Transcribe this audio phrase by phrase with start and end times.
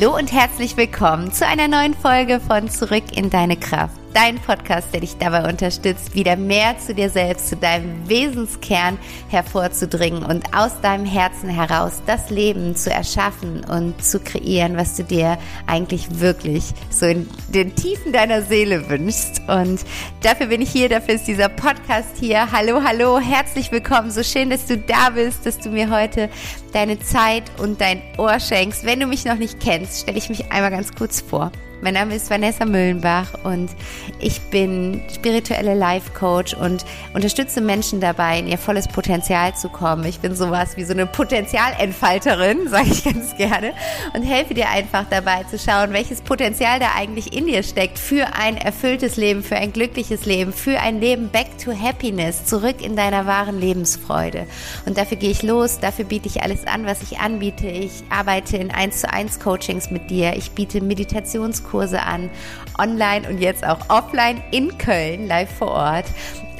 [0.00, 4.88] Hallo und herzlich willkommen zu einer neuen Folge von Zurück in deine Kraft dein Podcast,
[4.92, 10.80] der dich dabei unterstützt, wieder mehr zu dir selbst, zu deinem Wesenskern hervorzudringen und aus
[10.80, 16.64] deinem Herzen heraus das Leben zu erschaffen und zu kreieren, was du dir eigentlich wirklich
[16.90, 19.42] so in den Tiefen deiner Seele wünschst.
[19.48, 19.80] Und
[20.22, 22.50] dafür bin ich hier, dafür ist dieser Podcast hier.
[22.50, 24.10] Hallo, hallo, herzlich willkommen.
[24.10, 26.28] So schön, dass du da bist, dass du mir heute
[26.74, 28.84] deine Zeit und dein Ohr schenkst.
[28.84, 31.52] Wenn du mich noch nicht kennst, stelle ich mich einmal ganz kurz vor.
[31.82, 33.70] Mein Name ist Vanessa Müllenbach und
[34.18, 40.04] ich bin spirituelle Life Coach und unterstütze Menschen dabei, in ihr volles Potenzial zu kommen.
[40.04, 43.72] Ich bin sowas wie so eine Potenzialentfalterin, sage ich ganz gerne,
[44.12, 48.34] und helfe dir einfach dabei zu schauen, welches Potenzial da eigentlich in dir steckt für
[48.34, 52.94] ein erfülltes Leben, für ein glückliches Leben, für ein Leben back to happiness, zurück in
[52.94, 54.46] deiner wahren Lebensfreude.
[54.84, 57.66] Und dafür gehe ich los, dafür biete ich alles an, was ich anbiete.
[57.66, 60.36] Ich arbeite in 1 zu 1 Coachings mit dir.
[60.36, 62.30] Ich biete Meditationskurse Kurse an,
[62.78, 66.06] online und jetzt auch offline in Köln, live vor Ort.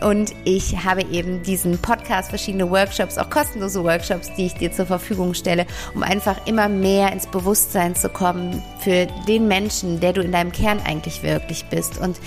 [0.00, 4.86] Und ich habe eben diesen Podcast, verschiedene Workshops, auch kostenlose Workshops, die ich dir zur
[4.86, 10.22] Verfügung stelle, um einfach immer mehr ins Bewusstsein zu kommen für den Menschen, der du
[10.22, 11.98] in deinem Kern eigentlich wirklich bist.
[11.98, 12.18] Und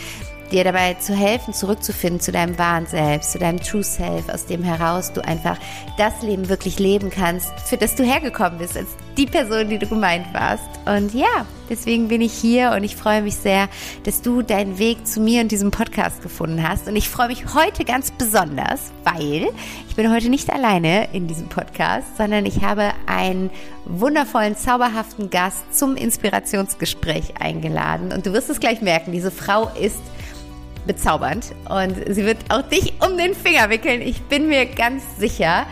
[0.53, 4.63] dir dabei zu helfen, zurückzufinden zu deinem wahren Selbst, zu deinem True Self, aus dem
[4.63, 5.57] heraus du einfach
[5.97, 9.87] das Leben wirklich leben kannst, für das du hergekommen bist, als die Person, die du
[9.87, 10.69] gemeint warst.
[10.85, 13.67] Und ja, deswegen bin ich hier und ich freue mich sehr,
[14.03, 16.87] dass du deinen Weg zu mir und diesem Podcast gefunden hast.
[16.87, 19.49] Und ich freue mich heute ganz besonders, weil
[19.89, 23.49] ich bin heute nicht alleine in diesem Podcast, sondern ich habe einen
[23.85, 28.11] wundervollen, zauberhaften Gast zum Inspirationsgespräch eingeladen.
[28.11, 30.01] Und du wirst es gleich merken, diese Frau ist
[30.85, 34.01] bezaubernd und sie wird auch dich um den Finger wickeln.
[34.01, 35.65] Ich bin mir ganz sicher.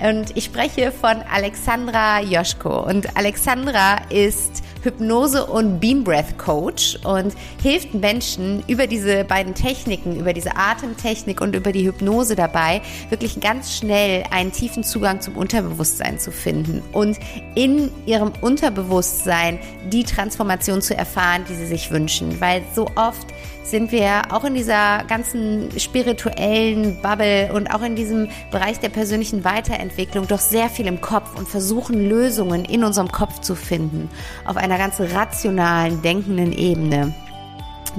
[0.00, 2.80] Und ich spreche von Alexandra Joschko.
[2.84, 10.16] Und Alexandra ist Hypnose- und Beam Breath Coach und hilft Menschen über diese beiden Techniken,
[10.16, 15.36] über diese Atemtechnik und über die Hypnose dabei, wirklich ganz schnell einen tiefen Zugang zum
[15.36, 17.18] Unterbewusstsein zu finden und
[17.54, 19.58] in ihrem Unterbewusstsein
[19.90, 22.40] die Transformation zu erfahren, die sie sich wünschen.
[22.40, 23.26] Weil so oft
[23.64, 29.42] sind wir auch in dieser ganzen spirituellen Bubble und auch in diesem Bereich der persönlichen
[29.42, 34.10] Weiterentwicklung doch sehr viel im Kopf und versuchen Lösungen in unserem Kopf zu finden,
[34.44, 37.14] auf einer ganz rationalen, denkenden Ebene.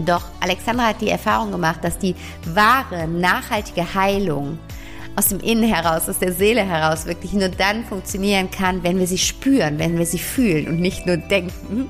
[0.06, 2.16] Doch Alexandra hat die Erfahrung gemacht, dass die
[2.53, 4.59] wahre, nachhaltige Heilung
[5.16, 9.08] aus dem Innen heraus, aus der Seele heraus wirklich nur dann funktionieren kann, wenn wir
[9.08, 11.90] sie spüren, wenn wir sie fühlen und nicht nur denken.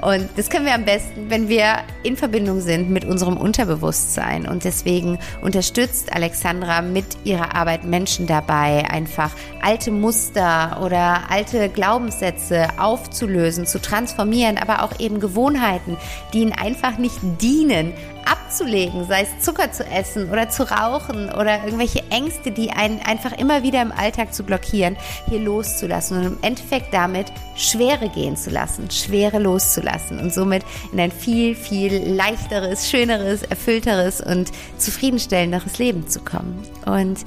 [0.00, 4.48] Und das können wir am besten, wenn wir in Verbindung sind mit unserem Unterbewusstsein.
[4.48, 9.30] Und deswegen unterstützt Alexandra mit ihrer Arbeit Menschen dabei, einfach
[9.60, 15.96] alte Muster oder alte Glaubenssätze aufzulösen, zu transformieren, aber auch eben Gewohnheiten,
[16.32, 17.92] die ihnen einfach nicht dienen,
[18.24, 23.32] abzulegen, sei es Zucker zu essen oder zu rauchen oder irgendwelche Ängste, die einen einfach
[23.32, 24.96] immer wieder im Alltag zu blockieren,
[25.28, 31.00] hier loszulassen und im Endeffekt damit Schwere gehen zu lassen, Schwere loszulassen und somit in
[31.00, 36.62] ein viel, viel leichteres, schöneres, erfüllteres und zufriedenstellenderes Leben zu kommen.
[36.86, 37.20] Und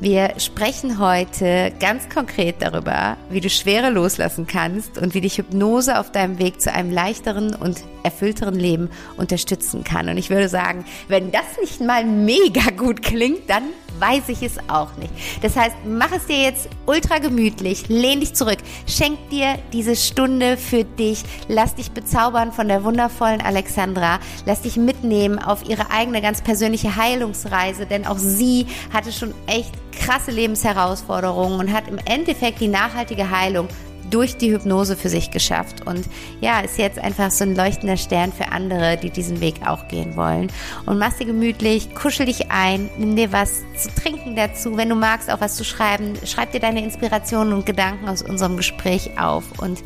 [0.00, 5.98] wir sprechen heute ganz konkret darüber, wie du Schwere loslassen kannst und wie dich Hypnose
[5.98, 10.08] auf deinem Weg zu einem leichteren und erfüllteren Leben unterstützen kann.
[10.08, 13.64] Und ich würde sagen, wenn das nicht mal mega gut klingt, dann
[13.98, 15.12] weiß ich es auch nicht.
[15.42, 20.56] Das heißt, mach es dir jetzt ultra gemütlich, lehn dich zurück, schenk dir diese Stunde
[20.56, 26.20] für dich, lass dich bezaubern von der wundervollen Alexandra, lass dich mitnehmen auf ihre eigene
[26.20, 32.60] ganz persönliche Heilungsreise, denn auch sie hatte schon echt krasse Lebensherausforderungen und hat im Endeffekt
[32.60, 33.68] die nachhaltige Heilung
[34.12, 36.04] durch die Hypnose für sich geschafft und
[36.40, 40.16] ja, ist jetzt einfach so ein leuchtender Stern für andere, die diesen Weg auch gehen
[40.16, 40.52] wollen.
[40.86, 44.76] Und mach dir gemütlich, kuschel dich ein, nimm dir was zu trinken dazu.
[44.76, 48.56] Wenn du magst, auch was zu schreiben, schreib dir deine Inspirationen und Gedanken aus unserem
[48.56, 49.82] Gespräch auf und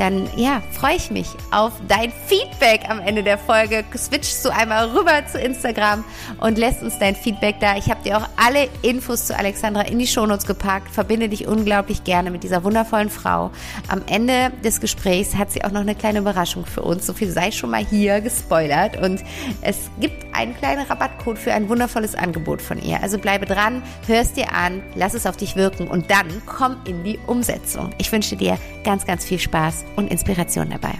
[0.00, 3.84] dann ja, freue ich mich auf dein Feedback am Ende der Folge.
[3.94, 6.04] Switchst du einmal rüber zu Instagram
[6.38, 7.76] und lässt uns dein Feedback da.
[7.76, 10.90] Ich habe dir auch alle Infos zu Alexandra in die Shownotes gepackt.
[10.90, 13.50] Verbinde dich unglaublich gerne mit dieser wundervollen Frau.
[13.88, 17.04] Am Ende des Gesprächs hat sie auch noch eine kleine Überraschung für uns.
[17.04, 18.96] So viel sei schon mal hier gespoilert.
[18.96, 19.22] Und
[19.60, 23.02] es gibt einen kleinen Rabattcode für ein wundervolles Angebot von ihr.
[23.02, 27.04] Also bleibe dran, hörst dir an, lass es auf dich wirken und dann komm in
[27.04, 27.90] die Umsetzung.
[27.98, 30.94] Ich wünsche dir ganz, ganz viel Spaß und Inspiration dabei.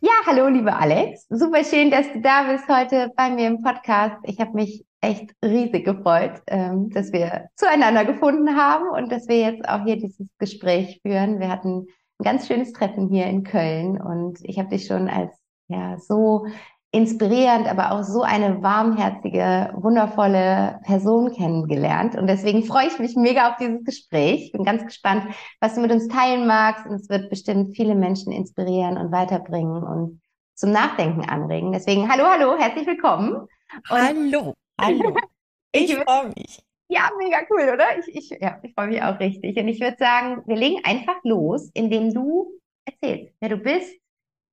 [0.00, 1.26] Ja, hallo, liebe Alex.
[1.28, 4.16] Super schön, dass du da bist heute bei mir im Podcast.
[4.22, 9.38] Ich habe mich echt riesig gefreut, ähm, dass wir zueinander gefunden haben und dass wir
[9.38, 11.40] jetzt auch hier dieses Gespräch führen.
[11.40, 11.80] Wir hatten
[12.20, 15.30] ein ganz schönes Treffen hier in Köln und ich habe dich schon als
[15.68, 16.46] ja so
[16.90, 22.16] inspirierend, aber auch so eine warmherzige, wundervolle Person kennengelernt.
[22.16, 24.46] Und deswegen freue ich mich mega auf dieses Gespräch.
[24.46, 25.24] Ich bin ganz gespannt,
[25.60, 26.86] was du mit uns teilen magst.
[26.86, 30.22] Und es wird bestimmt viele Menschen inspirieren und weiterbringen und
[30.54, 31.72] zum Nachdenken anregen.
[31.72, 33.34] Deswegen, hallo, hallo, herzlich willkommen.
[33.34, 33.48] Und
[33.90, 35.16] hallo, hallo.
[35.70, 36.62] Ich, ich freue mich.
[36.88, 37.98] Ja, mega cool, oder?
[37.98, 39.58] Ich, ich, ja, ich freue mich auch richtig.
[39.58, 43.94] Und ich würde sagen, wir legen einfach los, indem du erzählst, wer du bist,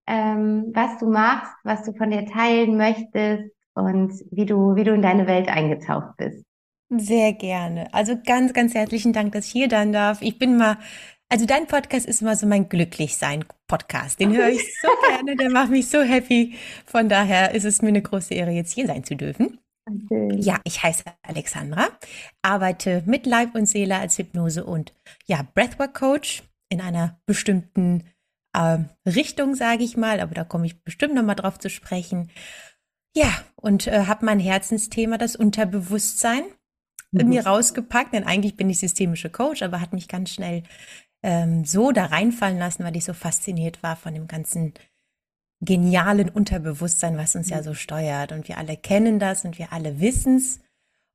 [0.07, 4.93] ähm, was du machst, was du von dir teilen möchtest und wie du, wie du
[4.93, 6.45] in deine Welt eingetaucht bist.
[6.89, 7.91] Sehr gerne.
[7.93, 10.21] Also ganz, ganz herzlichen Dank, dass ich hier dann darf.
[10.21, 10.77] Ich bin mal,
[11.29, 14.19] also dein Podcast ist immer so mein Glücklichsein-Podcast.
[14.19, 16.55] Den höre ich so gerne, der macht mich so happy.
[16.85, 19.59] Von daher ist es mir eine große Ehre, jetzt hier sein zu dürfen.
[19.87, 20.37] Okay.
[20.39, 21.87] Ja, ich heiße Alexandra,
[22.41, 24.93] arbeite mit Leib und Seele als Hypnose und
[25.27, 28.03] ja, Breathwork Coach in einer bestimmten
[29.05, 32.31] Richtung, sage ich mal, aber da komme ich bestimmt nochmal drauf zu sprechen.
[33.15, 36.43] Ja, und äh, habe mein Herzensthema, das Unterbewusstsein,
[37.11, 37.29] mhm.
[37.29, 40.63] mir rausgepackt, denn eigentlich bin ich systemische Coach, aber hat mich ganz schnell
[41.23, 44.73] ähm, so da reinfallen lassen, weil ich so fasziniert war von dem ganzen
[45.61, 47.63] genialen Unterbewusstsein, was uns ja mhm.
[47.63, 48.31] so steuert.
[48.31, 50.59] Und wir alle kennen das und wir alle wissen es.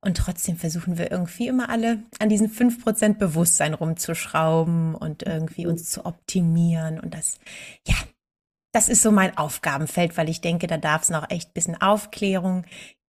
[0.03, 5.89] Und trotzdem versuchen wir irgendwie immer alle an diesen 5% Bewusstsein rumzuschrauben und irgendwie uns
[5.91, 6.99] zu optimieren.
[6.99, 7.39] Und das,
[7.87, 7.95] ja,
[8.73, 11.81] das ist so mein Aufgabenfeld, weil ich denke, da darf es noch echt ein bisschen
[11.81, 12.65] Aufklärung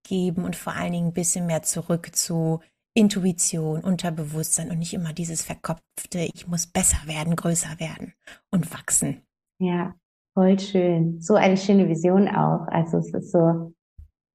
[0.06, 2.60] geben und vor allen Dingen ein bisschen mehr zurück zu
[2.94, 8.12] Intuition, Unterbewusstsein und nicht immer dieses verkopfte, ich muss besser werden, größer werden
[8.50, 9.22] und wachsen.
[9.58, 9.94] Ja,
[10.34, 11.20] voll schön.
[11.20, 12.66] So eine schöne Vision auch.
[12.68, 13.72] Also es ist so,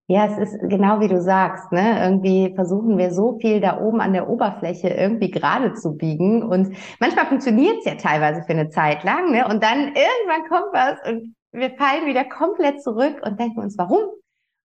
[0.09, 2.01] ja, es ist genau wie du sagst, ne?
[2.01, 6.43] Irgendwie versuchen wir so viel da oben an der Oberfläche irgendwie gerade zu biegen.
[6.43, 9.45] Und manchmal funktioniert es ja teilweise für eine Zeit lang, ne?
[9.47, 13.99] Und dann irgendwann kommt was und wir fallen wieder komplett zurück und denken uns, warum?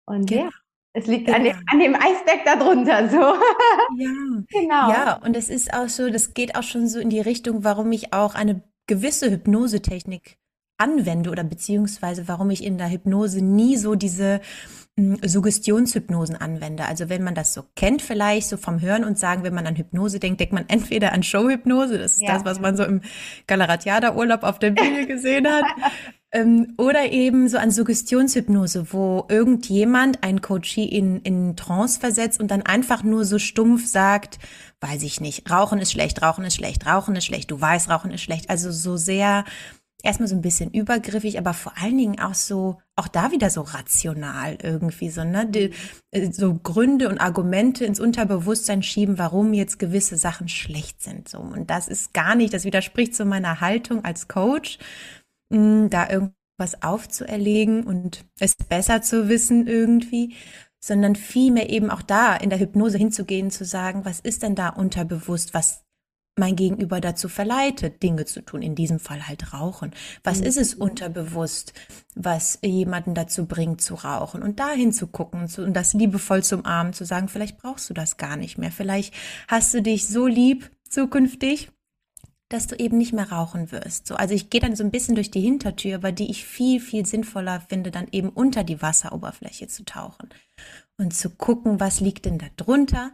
[0.04, 0.42] Und genau.
[0.42, 0.50] ja,
[0.92, 1.38] es liegt genau.
[1.38, 3.16] an, dem, an dem Eisberg darunter, so.
[3.96, 4.10] Ja,
[4.50, 4.90] genau.
[4.90, 7.90] Ja, und es ist auch so, das geht auch schon so in die Richtung, warum
[7.92, 10.36] ich auch eine gewisse Hypnosetechnik
[10.76, 14.40] anwende oder beziehungsweise warum ich in der Hypnose nie so diese
[15.24, 16.84] Suggestionshypnosen anwende.
[16.84, 19.76] Also wenn man das so kennt vielleicht, so vom Hören und Sagen, wenn man an
[19.76, 22.34] Hypnose denkt, denkt man entweder an Showhypnose, das ist ja.
[22.34, 23.00] das, was man so im
[23.46, 25.64] Galaratiada-Urlaub auf der Bühne gesehen hat,
[26.32, 32.50] ähm, oder eben so an Suggestionshypnose, wo irgendjemand, ein Coachie in, in Trance versetzt und
[32.50, 34.38] dann einfach nur so stumpf sagt,
[34.80, 38.12] weiß ich nicht, Rauchen ist schlecht, Rauchen ist schlecht, Rauchen ist schlecht, du weißt, Rauchen
[38.12, 38.48] ist schlecht.
[38.48, 39.44] Also so sehr
[40.04, 43.62] erstmal so ein bisschen übergriffig, aber vor allen Dingen auch so, auch da wieder so
[43.62, 45.46] rational irgendwie, so, ne?
[45.46, 45.70] Die,
[46.10, 51.28] äh, so Gründe und Argumente ins Unterbewusstsein schieben, warum jetzt gewisse Sachen schlecht sind.
[51.28, 51.38] So.
[51.38, 54.78] Und das ist gar nicht, das widerspricht so meiner Haltung als Coach,
[55.50, 60.34] mh, hm, da irgendwas aufzuerlegen und es besser zu wissen irgendwie,
[60.80, 64.70] sondern vielmehr eben auch da in der Hypnose hinzugehen, zu sagen, was ist denn da
[64.70, 65.84] unterbewusst, was
[66.36, 69.92] mein Gegenüber dazu verleitet, Dinge zu tun, in diesem Fall halt rauchen.
[70.24, 70.46] Was mhm.
[70.46, 71.72] ist es unterbewusst,
[72.14, 76.64] was jemanden dazu bringt zu rauchen und dahin zu gucken zu, und das liebevoll zum
[76.64, 79.14] Armen zu sagen, vielleicht brauchst du das gar nicht mehr, vielleicht
[79.48, 81.70] hast du dich so lieb zukünftig,
[82.48, 84.08] dass du eben nicht mehr rauchen wirst.
[84.08, 86.80] So, also ich gehe dann so ein bisschen durch die Hintertür, aber die ich viel,
[86.80, 90.30] viel sinnvoller finde, dann eben unter die Wasseroberfläche zu tauchen
[90.98, 93.12] und zu gucken, was liegt denn da drunter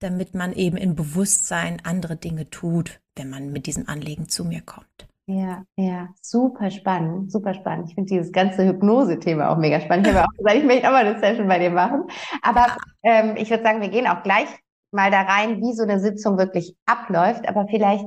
[0.00, 4.62] damit man eben in Bewusstsein andere Dinge tut, wenn man mit diesem Anliegen zu mir
[4.62, 4.86] kommt.
[5.26, 7.88] Ja, ja, super spannend, super spannend.
[7.88, 10.08] Ich finde dieses ganze Hypnose-Thema auch mega spannend.
[10.08, 12.02] Ich habe auch gesagt, ich möchte auch mal eine Session bei dir machen.
[12.42, 14.48] Aber ähm, ich würde sagen, wir gehen auch gleich
[14.90, 17.48] mal da rein, wie so eine Sitzung wirklich abläuft.
[17.48, 18.04] Aber vielleicht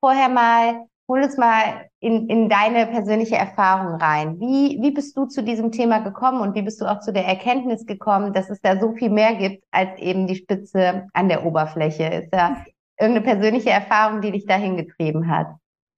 [0.00, 4.40] vorher mal hol uns mal in, in deine persönliche Erfahrung rein.
[4.40, 7.26] Wie, wie bist du zu diesem Thema gekommen und wie bist du auch zu der
[7.26, 11.44] Erkenntnis gekommen, dass es da so viel mehr gibt als eben die Spitze an der
[11.44, 12.04] Oberfläche?
[12.04, 12.64] Ist da
[12.98, 15.48] irgendeine persönliche Erfahrung, die dich dahin getrieben hat?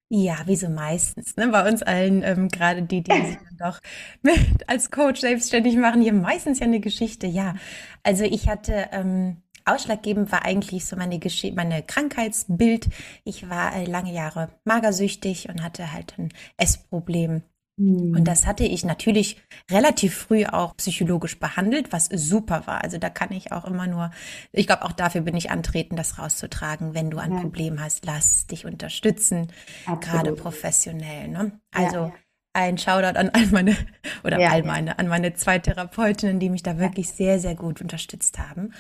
[0.09, 1.37] Ja, wie so meistens.
[1.37, 1.47] Ne?
[1.49, 3.81] Bei uns allen, ähm, gerade die, die sich dann doch
[4.23, 7.29] mit, als Coach selbstständig machen, hier meistens ja eine Geschichte.
[7.29, 7.55] Ja,
[8.03, 12.89] also ich hatte ähm, Ausschlaggebend war eigentlich so meine, Gesch meine Krankheitsbild.
[13.25, 17.43] Ich war äh, lange Jahre magersüchtig und hatte halt ein Essproblem.
[17.77, 18.15] Mhm.
[18.17, 22.85] Und das hatte ich natürlich relativ früh auch psychologisch behandelt, was super war.
[22.85, 24.11] Also da kann ich auch immer nur,
[24.53, 26.95] ich glaube, auch dafür bin ich antreten, das rauszutragen.
[26.95, 27.41] Wenn du ein ja.
[27.41, 29.49] Problem hast, lass dich unterstützen,
[29.87, 30.03] Absolut.
[30.03, 31.29] gerade professionell.
[31.29, 31.61] Ne?
[31.73, 32.15] Also ja, ja.
[32.53, 33.77] ein Shoutout an all meine
[34.23, 38.39] oder all meine, an meine zwei Therapeutinnen, die mich da wirklich sehr, sehr gut unterstützt
[38.39, 38.73] haben.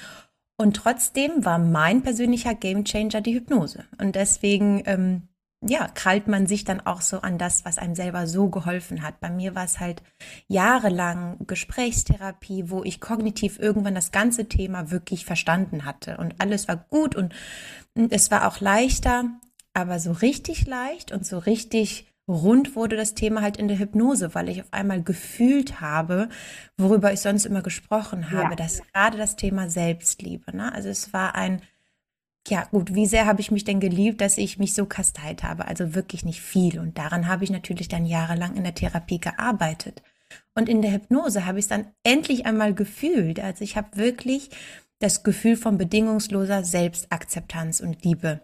[0.56, 3.84] Und trotzdem war mein persönlicher Gamechanger die Hypnose.
[3.98, 5.28] Und deswegen ähm,
[5.66, 9.20] ja, krallt man sich dann auch so an das, was einem selber so geholfen hat.
[9.20, 10.02] Bei mir war es halt
[10.46, 16.76] jahrelang Gesprächstherapie, wo ich kognitiv irgendwann das ganze Thema wirklich verstanden hatte und alles war
[16.76, 17.34] gut und
[17.94, 19.24] es war auch leichter,
[19.72, 24.34] aber so richtig leicht und so richtig rund wurde das Thema halt in der Hypnose,
[24.34, 26.28] weil ich auf einmal gefühlt habe,
[26.76, 28.56] worüber ich sonst immer gesprochen habe, ja.
[28.56, 30.72] dass gerade das Thema Selbstliebe, ne?
[30.72, 31.60] Also es war ein
[32.48, 35.66] ja, gut, wie sehr habe ich mich denn geliebt, dass ich mich so kasteit habe?
[35.66, 36.78] Also wirklich nicht viel.
[36.78, 40.02] Und daran habe ich natürlich dann jahrelang in der Therapie gearbeitet.
[40.54, 43.40] Und in der Hypnose habe ich es dann endlich einmal gefühlt.
[43.40, 44.50] Also ich habe wirklich
[44.98, 48.42] das Gefühl von bedingungsloser Selbstakzeptanz und Liebe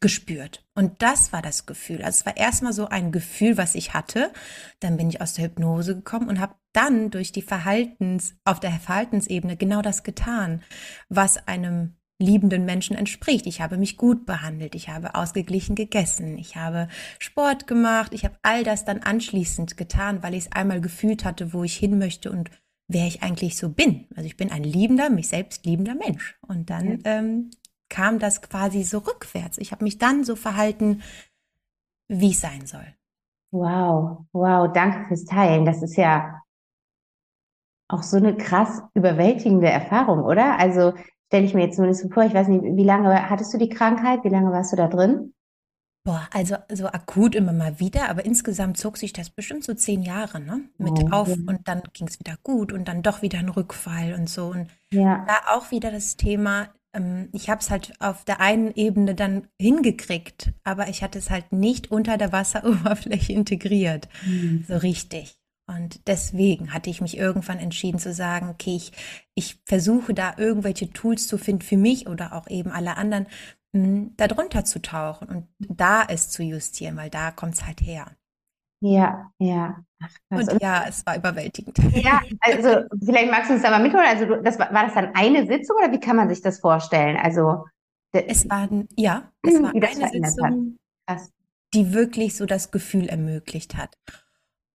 [0.00, 0.64] gespürt.
[0.74, 2.02] Und das war das Gefühl.
[2.02, 4.32] Also es war erstmal so ein Gefühl, was ich hatte.
[4.80, 8.72] Dann bin ich aus der Hypnose gekommen und habe dann durch die Verhaltens, auf der
[8.72, 10.62] Verhaltensebene genau das getan,
[11.08, 13.46] was einem liebenden Menschen entspricht.
[13.46, 16.88] Ich habe mich gut behandelt, ich habe ausgeglichen gegessen, ich habe
[17.18, 21.52] Sport gemacht, ich habe all das dann anschließend getan, weil ich es einmal gefühlt hatte,
[21.52, 22.50] wo ich hin möchte und
[22.88, 24.06] wer ich eigentlich so bin.
[24.14, 26.38] Also ich bin ein liebender, mich selbst liebender Mensch.
[26.46, 27.50] Und dann ähm,
[27.88, 29.58] kam das quasi so rückwärts.
[29.58, 31.02] Ich habe mich dann so verhalten,
[32.08, 32.86] wie es sein soll.
[33.52, 35.64] Wow, wow, danke fürs Teilen.
[35.64, 36.42] Das ist ja
[37.88, 40.58] auch so eine krass überwältigende Erfahrung, oder?
[40.58, 40.92] Also
[41.28, 42.24] stelle ich mir jetzt nur nicht so vor.
[42.24, 44.24] Ich weiß nicht, wie lange hattest du die Krankheit?
[44.24, 45.32] Wie lange warst du da drin?
[46.04, 50.02] Boah, also so akut immer mal wieder, aber insgesamt zog sich das bestimmt so zehn
[50.02, 50.60] Jahre, ne?
[50.78, 51.34] Mit oh, auf ja.
[51.34, 54.46] und dann ging es wieder gut und dann doch wieder ein Rückfall und so.
[54.46, 55.24] Und ja.
[55.26, 56.68] da auch wieder das Thema,
[57.32, 61.52] ich habe es halt auf der einen Ebene dann hingekriegt, aber ich hatte es halt
[61.52, 64.08] nicht unter der Wasseroberfläche integriert.
[64.24, 64.64] Mhm.
[64.66, 65.38] So richtig.
[65.68, 68.92] Und deswegen hatte ich mich irgendwann entschieden zu sagen, okay, ich,
[69.34, 73.26] ich versuche da irgendwelche Tools zu finden für mich oder auch eben alle anderen,
[73.72, 77.66] mh, hm, da drunter zu tauchen und da es zu justieren, weil da kommt es
[77.66, 78.16] halt her.
[78.80, 79.76] Ja, ja.
[80.02, 81.78] Ach, und ja, es war überwältigend.
[81.94, 84.06] Ja, also vielleicht magst du uns da mal mitholen.
[84.06, 87.16] Also das war, war das dann eine Sitzung oder wie kann man sich das vorstellen?
[87.16, 87.64] Also
[88.12, 90.78] es war ja, es war eine Sitzung,
[91.74, 93.96] die wirklich so das Gefühl ermöglicht hat.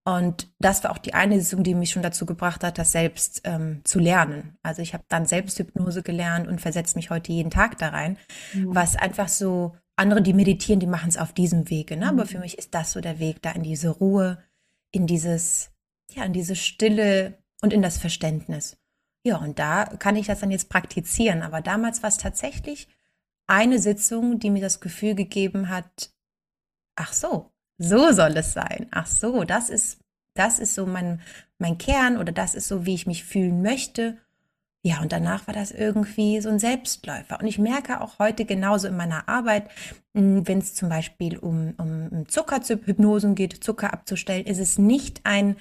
[0.04, 3.42] Und das war auch die eine Sitzung, die mich schon dazu gebracht hat, das selbst
[3.44, 4.58] ähm, zu lernen.
[4.64, 8.18] Also ich habe dann Selbsthypnose gelernt und versetze mich heute jeden Tag da rein,
[8.52, 8.74] mhm.
[8.74, 11.96] was einfach so, andere, die meditieren, die machen es auf diesem Wege.
[11.96, 12.10] Ne?
[12.12, 12.18] Mhm.
[12.18, 14.38] Aber für mich ist das so der Weg, da in diese Ruhe,
[14.90, 15.70] in dieses,
[16.10, 18.76] ja, in diese Stille und in das Verständnis.
[19.24, 21.42] Ja, und da kann ich das dann jetzt praktizieren.
[21.42, 22.88] Aber damals war es tatsächlich
[23.46, 26.12] eine Sitzung, die mir das Gefühl gegeben hat,
[26.96, 28.88] ach so, so soll es sein.
[28.90, 30.00] Ach so, das ist,
[30.34, 31.20] das ist so mein,
[31.58, 34.18] mein Kern oder das ist so, wie ich mich fühlen möchte.
[34.84, 37.38] Ja, und danach war das irgendwie so ein Selbstläufer.
[37.38, 39.70] Und ich merke auch heute genauso in meiner Arbeit,
[40.14, 45.56] hm, wenn es zum Beispiel um, um Zuckerhypnosen geht, Zucker abzustellen, ist es nicht ein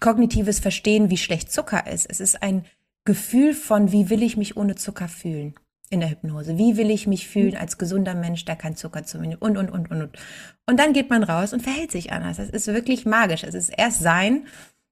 [0.00, 2.06] kognitives Verstehen, wie schlecht Zucker ist.
[2.08, 2.64] Es ist ein
[3.04, 5.54] Gefühl von, wie will ich mich ohne Zucker fühlen
[5.90, 6.58] in der Hypnose.
[6.58, 7.60] Wie will ich mich fühlen mhm.
[7.60, 10.18] als gesunder Mensch, der kein Zucker zu mir nimmt und, und, und, und, und.
[10.66, 12.36] Und dann geht man raus und verhält sich anders.
[12.36, 13.44] Das ist wirklich magisch.
[13.44, 14.46] Es ist erst Sein,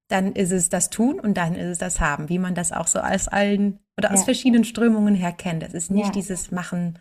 [0.08, 2.86] dann ist es das Tun und dann ist es das Haben, wie man das auch
[2.86, 4.24] so aus allen oder aus ja.
[4.26, 5.62] verschiedenen Strömungen her kennt.
[5.62, 6.12] Es ist nicht ja.
[6.12, 6.98] dieses Machen,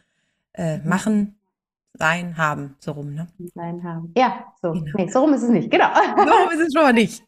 [0.54, 0.78] äh.
[0.80, 1.40] Machen,
[1.94, 3.28] Sein, Haben, so rum, ne?
[3.54, 4.14] Sein, Haben.
[4.18, 4.72] Ja, so.
[4.72, 4.92] Genau.
[4.96, 5.94] Nee, so rum ist es nicht, genau.
[5.94, 7.24] So rum ist es schon mal nicht.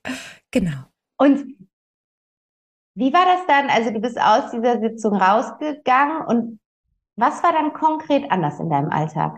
[0.52, 0.86] Genau.
[1.18, 1.56] Und
[2.96, 3.70] wie war das dann?
[3.70, 6.60] Also du bist aus dieser Sitzung rausgegangen und
[7.18, 9.38] was war dann konkret anders in deinem Alltag?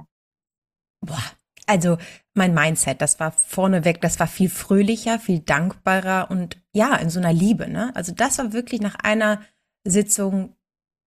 [1.02, 1.24] Boah,
[1.68, 1.98] also
[2.34, 7.20] mein Mindset, das war vorneweg, das war viel fröhlicher, viel dankbarer und ja, in so
[7.20, 7.92] einer Liebe, ne?
[7.94, 9.42] Also das war wirklich nach einer
[9.84, 10.56] Sitzung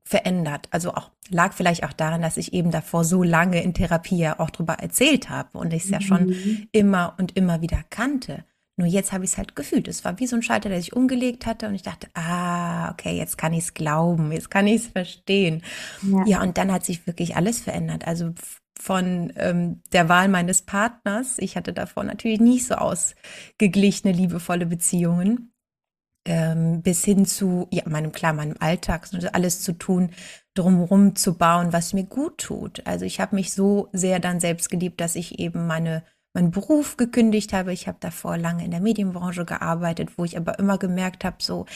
[0.05, 0.69] verändert.
[0.71, 4.41] Also auch lag vielleicht auch daran, dass ich eben davor so lange in Therapie ja
[4.41, 6.69] auch drüber erzählt habe und ich es ja schon mhm.
[6.73, 8.45] immer und immer wieder kannte.
[8.77, 9.89] Nur jetzt habe ich es halt gefühlt.
[9.89, 13.17] Es war wie so ein Schalter, der sich umgelegt hatte und ich dachte, ah, okay,
[13.17, 15.63] jetzt kann ich es glauben, jetzt kann ich es verstehen.
[16.03, 16.25] Ja.
[16.27, 16.43] ja.
[16.43, 18.07] und dann hat sich wirklich alles verändert.
[18.07, 18.33] Also
[18.81, 25.53] von ähm, der Wahl meines Partners, ich hatte davor natürlich nicht so ausgeglichene, liebevolle Beziehungen,
[26.27, 30.11] ähm, bis hin zu, ja, meinem, klar, meinem Alltag, alles zu tun,
[30.55, 32.87] drumherum zu bauen, was mir gut tut.
[32.87, 36.97] Also ich habe mich so sehr dann selbst geliebt, dass ich eben meine meinen Beruf
[36.97, 37.73] gekündigt habe.
[37.73, 41.67] Ich habe davor lange in der Medienbranche gearbeitet, wo ich aber immer gemerkt habe, so,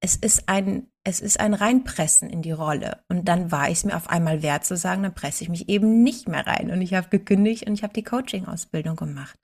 [0.00, 3.02] es ist ein, es ist ein Reinpressen in die Rolle.
[3.08, 5.68] Und dann war ich es mir auf einmal wert zu sagen, dann presse ich mich
[5.68, 6.70] eben nicht mehr rein.
[6.70, 9.38] Und ich habe gekündigt und ich habe die Coaching-Ausbildung gemacht.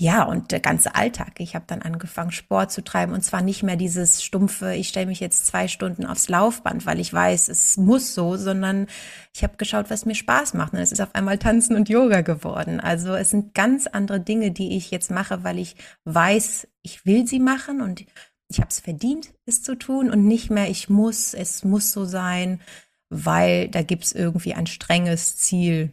[0.00, 1.38] ja, und der ganze Alltag.
[1.38, 5.06] Ich habe dann angefangen, Sport zu treiben und zwar nicht mehr dieses stumpfe, ich stelle
[5.06, 8.88] mich jetzt zwei Stunden aufs Laufband, weil ich weiß, es muss so, sondern
[9.34, 10.72] ich habe geschaut, was mir Spaß macht.
[10.72, 12.80] Und es ist auf einmal Tanzen und Yoga geworden.
[12.80, 17.26] Also es sind ganz andere Dinge, die ich jetzt mache, weil ich weiß, ich will
[17.26, 18.04] sie machen und
[18.52, 22.04] ich habe es verdient, es zu tun und nicht mehr, ich muss, es muss so
[22.04, 22.60] sein,
[23.08, 25.92] weil da gibt es irgendwie ein strenges Ziel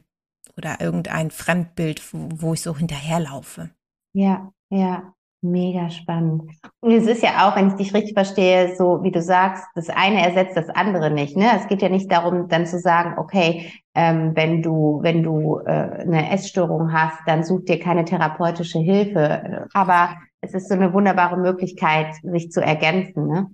[0.58, 3.70] oder irgendein Fremdbild, wo, wo ich so hinterherlaufe.
[4.14, 6.52] Ja, ja, mega spannend.
[6.82, 9.90] Und es ist ja auch, wenn ich dich richtig verstehe, so wie du sagst, das
[9.90, 11.38] eine ersetzt das andere nicht.
[11.38, 11.50] Ne?
[11.56, 15.70] Es geht ja nicht darum, dann zu sagen, okay, ähm, wenn du, wenn du äh,
[15.70, 19.68] eine Essstörung hast, dann such dir keine therapeutische Hilfe.
[19.74, 23.28] Aber es ist so eine wunderbare Möglichkeit, sich zu ergänzen.
[23.28, 23.48] Ne?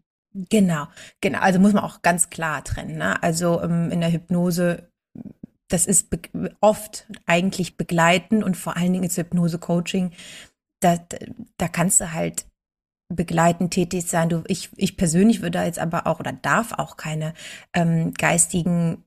[0.49, 0.85] Genau,
[1.21, 1.39] genau.
[1.39, 2.97] Also muss man auch ganz klar trennen.
[2.97, 3.21] Ne?
[3.23, 4.89] Also ähm, in der Hypnose
[5.67, 6.09] das ist
[6.61, 10.11] oft eigentlich begleiten und vor allen Dingen ist Hypnose-Coaching,
[10.79, 10.97] da,
[11.57, 12.45] da kannst du halt
[13.13, 14.29] begleitend tätig sein.
[14.29, 17.33] Du, ich, ich persönlich würde jetzt aber auch oder darf auch keine
[17.73, 19.03] ähm, geistigen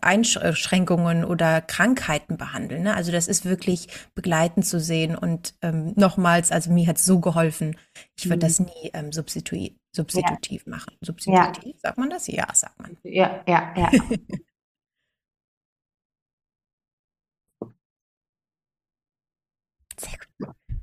[0.00, 2.84] Einschränkungen oder Krankheiten behandeln.
[2.84, 2.94] Ne?
[2.94, 5.16] Also das ist wirklich begleitend zu sehen.
[5.16, 7.76] Und ähm, nochmals, also mir hat es so geholfen.
[8.16, 8.40] Ich würde mhm.
[8.40, 9.56] das nie ähm, substitu
[9.94, 10.70] substitutiv ja.
[10.70, 10.92] machen.
[11.00, 11.80] Substitutiv, ja.
[11.80, 12.26] sagt man das?
[12.26, 12.96] Ja, sagt man.
[13.02, 13.90] Ja, ja, ja.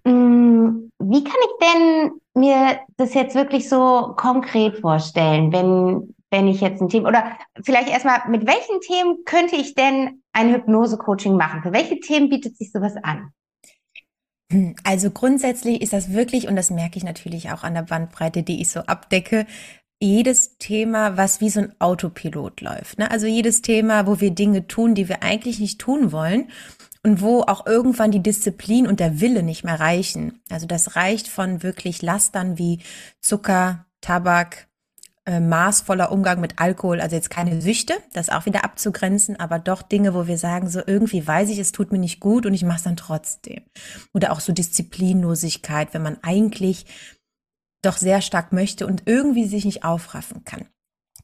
[0.06, 6.62] Mm, wie kann ich denn mir das jetzt wirklich so konkret vorstellen, wenn, wenn ich
[6.62, 11.62] jetzt ein Thema oder vielleicht erstmal, mit welchen Themen könnte ich denn ein Hypnose-Coaching machen?
[11.62, 13.30] Für welche Themen bietet sich sowas an?
[14.52, 18.42] Hm, also grundsätzlich ist das wirklich, und das merke ich natürlich auch an der Bandbreite,
[18.42, 19.46] die ich so abdecke,
[20.02, 22.98] jedes Thema, was wie so ein Autopilot läuft.
[22.98, 23.12] Ne?
[23.12, 26.50] Also jedes Thema, wo wir Dinge tun, die wir eigentlich nicht tun wollen
[27.04, 30.42] und wo auch irgendwann die Disziplin und der Wille nicht mehr reichen.
[30.50, 32.80] Also das reicht von wirklich Lastern wie
[33.22, 34.68] Zucker, Tabak,
[35.26, 39.82] äh, maßvoller Umgang mit Alkohol, also jetzt keine Süchte, das auch wieder abzugrenzen, aber doch
[39.82, 42.64] Dinge, wo wir sagen, so irgendwie weiß ich, es tut mir nicht gut und ich
[42.64, 43.64] mache es dann trotzdem.
[44.14, 46.86] Oder auch so Disziplinlosigkeit, wenn man eigentlich
[47.82, 50.66] doch sehr stark möchte und irgendwie sich nicht aufraffen kann.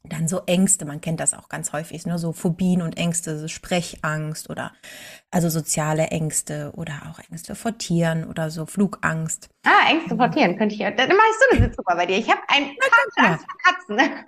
[0.04, 2.18] Dann so Ängste, man kennt das auch ganz häufig, ne?
[2.18, 4.72] so Phobien und Ängste, so Sprechangst oder
[5.30, 9.50] also soziale Ängste oder auch Ängste vor Tieren oder so Flugangst.
[9.66, 10.92] Ah, Ängste vor Tieren könnte ich ja.
[10.92, 12.18] Dann mache ich so eine Sitzung bei dir.
[12.18, 12.76] Ich habe ein
[13.18, 14.00] paar Angst vor Katzen.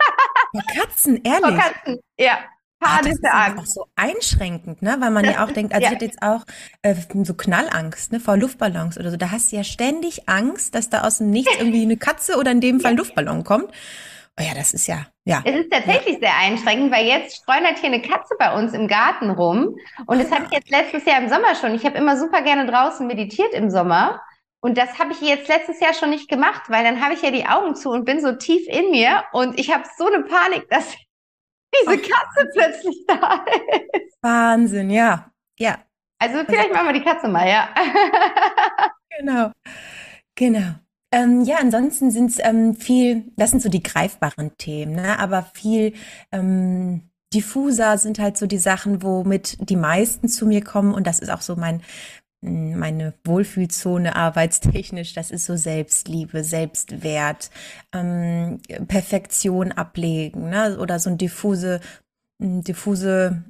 [0.52, 1.42] Vor Katzen, ehrlich?
[1.44, 2.40] Vor Katzen, ja.
[2.82, 4.98] Ah, das ist auch so einschränkend, ne?
[5.00, 5.90] Weil man ja auch denkt, also ja.
[5.90, 6.44] ich hatte jetzt auch
[6.82, 9.18] äh, so Knallangst, ne, vor Luftballons oder so.
[9.18, 12.52] Da hast du ja ständig Angst, dass da aus dem Nichts irgendwie eine Katze oder
[12.52, 13.72] in dem Fall ein Luftballon kommt.
[14.39, 15.41] Oh ja, das ist ja, ja.
[15.46, 19.30] Es ist tatsächlich sehr einschränkend, weil jetzt streunert hier eine Katze bei uns im Garten
[19.30, 19.76] rum.
[20.08, 21.76] Und das hatte ich jetzt letztes Jahr im Sommer schon.
[21.76, 24.22] Ich habe immer super gerne draußen meditiert im Sommer.
[24.62, 27.32] Und das habe ich jetzt letztes Jahr schon nicht gemacht, weil dann habe ich ja
[27.32, 30.70] die Augen zu und bin so tief in mir und ich habe so eine Panik,
[30.70, 30.96] dass
[31.82, 33.44] diese Katze plötzlich da
[33.94, 34.17] ist.
[34.22, 35.32] Wahnsinn, ja.
[35.58, 35.80] Ja.
[36.20, 37.70] Also vielleicht machen wir die Katze mal, ja.
[39.17, 39.52] genau.
[40.36, 40.76] Genau.
[41.13, 45.19] Ähm, ja, ansonsten sind es ähm, viel, das sind so die greifbaren Themen, ne?
[45.19, 45.93] aber viel
[46.32, 51.19] ähm, diffuser sind halt so die Sachen, womit die meisten zu mir kommen und das
[51.19, 51.82] ist auch so mein
[52.43, 57.52] hm, meine Wohlfühlzone arbeitstechnisch, das ist so Selbstliebe, Selbstwert,
[57.93, 60.78] ähm, Perfektion ablegen, ne?
[60.80, 61.82] oder so ein diffuse,
[62.41, 63.43] hm, diffuse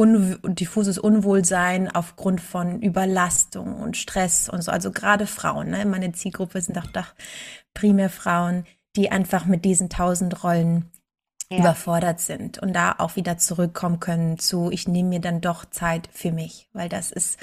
[0.00, 4.72] un diffuses Unwohlsein aufgrund von Überlastung und Stress und so.
[4.72, 5.84] Also gerade Frauen, ne?
[5.84, 7.14] meine Zielgruppe sind auch doch
[7.74, 8.64] primär Frauen,
[8.96, 10.90] die einfach mit diesen tausend Rollen
[11.50, 11.58] ja.
[11.58, 16.08] überfordert sind und da auch wieder zurückkommen können zu, ich nehme mir dann doch Zeit
[16.12, 17.38] für mich, weil das ist,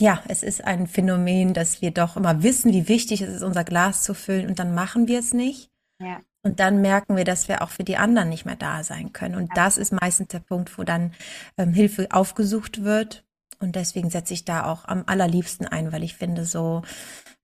[0.00, 3.64] ja, es ist ein Phänomen, dass wir doch immer wissen, wie wichtig es ist, unser
[3.64, 5.70] Glas zu füllen und dann machen wir es nicht.
[6.00, 6.20] Ja.
[6.42, 9.34] Und dann merken wir, dass wir auch für die anderen nicht mehr da sein können.
[9.34, 11.12] Und das ist meistens der Punkt, wo dann
[11.58, 13.24] ähm, Hilfe aufgesucht wird.
[13.58, 16.82] Und deswegen setze ich da auch am allerliebsten ein, weil ich finde so,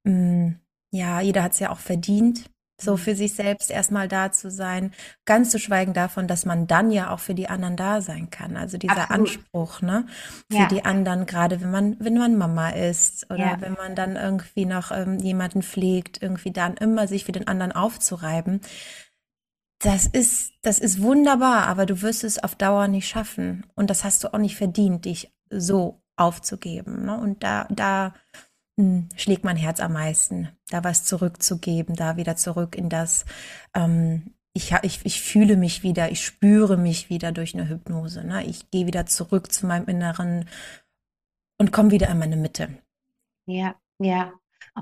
[0.05, 0.61] mh, mm,
[0.93, 2.49] ja, jeder hat es ja auch verdient,
[2.79, 2.99] so mhm.
[2.99, 4.93] für sich selbst erstmal da zu sein.
[5.25, 8.57] Ganz zu schweigen davon, dass man dann ja auch für die anderen da sein kann.
[8.57, 9.29] Also dieser Absolut.
[9.29, 10.07] Anspruch, ne?
[10.51, 10.67] Für ja.
[10.69, 13.61] die anderen, gerade wenn man, wenn man Mama ist oder ja.
[13.61, 17.73] wenn man dann irgendwie noch ähm, jemanden pflegt, irgendwie dann immer sich für den anderen
[17.73, 18.61] aufzureiben.
[19.81, 23.67] Das ist, das ist wunderbar, aber du wirst es auf Dauer nicht schaffen.
[23.75, 27.05] Und das hast du auch nicht verdient, dich so aufzugeben.
[27.05, 27.19] Ne?
[27.19, 28.15] Und da, da,
[29.17, 33.25] schlägt mein Herz am meisten, da was zurückzugeben, da wieder zurück in das,
[33.75, 38.25] ähm, ich, ich, ich fühle mich wieder, ich spüre mich wieder durch eine Hypnose.
[38.25, 38.45] Ne?
[38.45, 40.49] Ich gehe wieder zurück zu meinem Inneren
[41.59, 42.69] und komme wieder in meine Mitte.
[43.47, 44.33] ja, ja.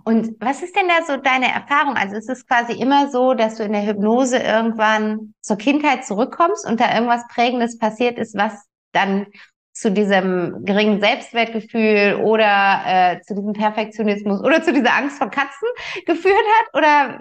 [0.02, 1.96] Und was ist denn da so deine Erfahrung?
[1.96, 6.66] Also ist es quasi immer so, dass du in der Hypnose irgendwann zur Kindheit zurückkommst
[6.66, 9.26] und da irgendwas Prägendes passiert ist, was dann
[9.74, 15.68] zu diesem geringen Selbstwertgefühl oder äh, zu diesem Perfektionismus oder zu dieser Angst vor Katzen
[16.06, 16.74] geführt hat?
[16.74, 17.20] Oder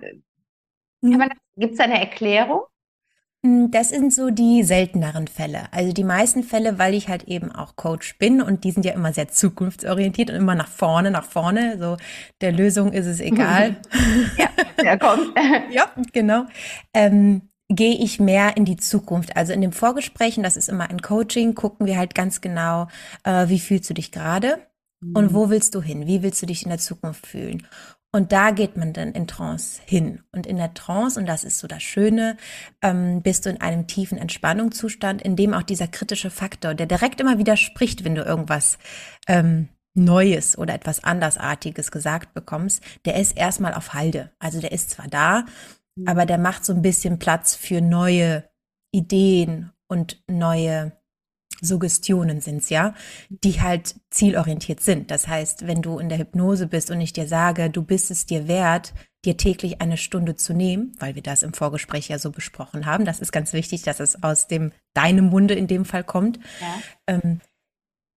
[1.01, 1.29] mhm.
[1.57, 2.61] gibt es da eine Erklärung?
[3.45, 5.63] Hm, das sind so die selteneren Fälle.
[5.71, 8.93] Also die meisten Fälle, weil ich halt eben auch Coach bin und die sind ja
[8.93, 11.77] immer sehr zukunftsorientiert und immer nach vorne, nach vorne.
[11.77, 11.97] So
[12.39, 13.77] der Lösung ist es egal.
[14.37, 14.47] ja,
[14.81, 15.33] der kommt.
[15.71, 16.45] ja, genau.
[16.93, 19.35] Ähm, gehe ich mehr in die Zukunft.
[19.35, 22.87] Also in dem Vorgesprächen, das ist immer ein Coaching, gucken wir halt ganz genau,
[23.23, 24.59] äh, wie fühlst du dich gerade
[25.01, 25.15] mhm.
[25.15, 26.07] und wo willst du hin?
[26.07, 27.65] Wie willst du dich in der Zukunft fühlen?
[28.15, 30.21] Und da geht man dann in Trance hin.
[30.31, 32.37] Und in der Trance, und das ist so das Schöne,
[32.83, 37.19] ähm, bist du in einem tiefen Entspannungszustand, in dem auch dieser kritische Faktor, der direkt
[37.19, 38.77] immer widerspricht, wenn du irgendwas
[39.27, 44.31] ähm, Neues oder etwas Andersartiges gesagt bekommst, der ist erstmal auf Halde.
[44.37, 45.45] Also der ist zwar da.
[46.05, 48.43] Aber der macht so ein bisschen Platz für neue
[48.91, 50.93] Ideen und neue
[51.61, 52.93] Suggestionen sind's ja,
[53.29, 55.11] die halt zielorientiert sind.
[55.11, 58.25] Das heißt, wenn du in der Hypnose bist und ich dir sage, du bist es
[58.25, 58.93] dir wert,
[59.25, 63.05] dir täglich eine Stunde zu nehmen, weil wir das im Vorgespräch ja so besprochen haben,
[63.05, 66.81] das ist ganz wichtig, dass es aus dem deinem Munde in dem Fall kommt, ja.
[67.15, 67.39] ähm,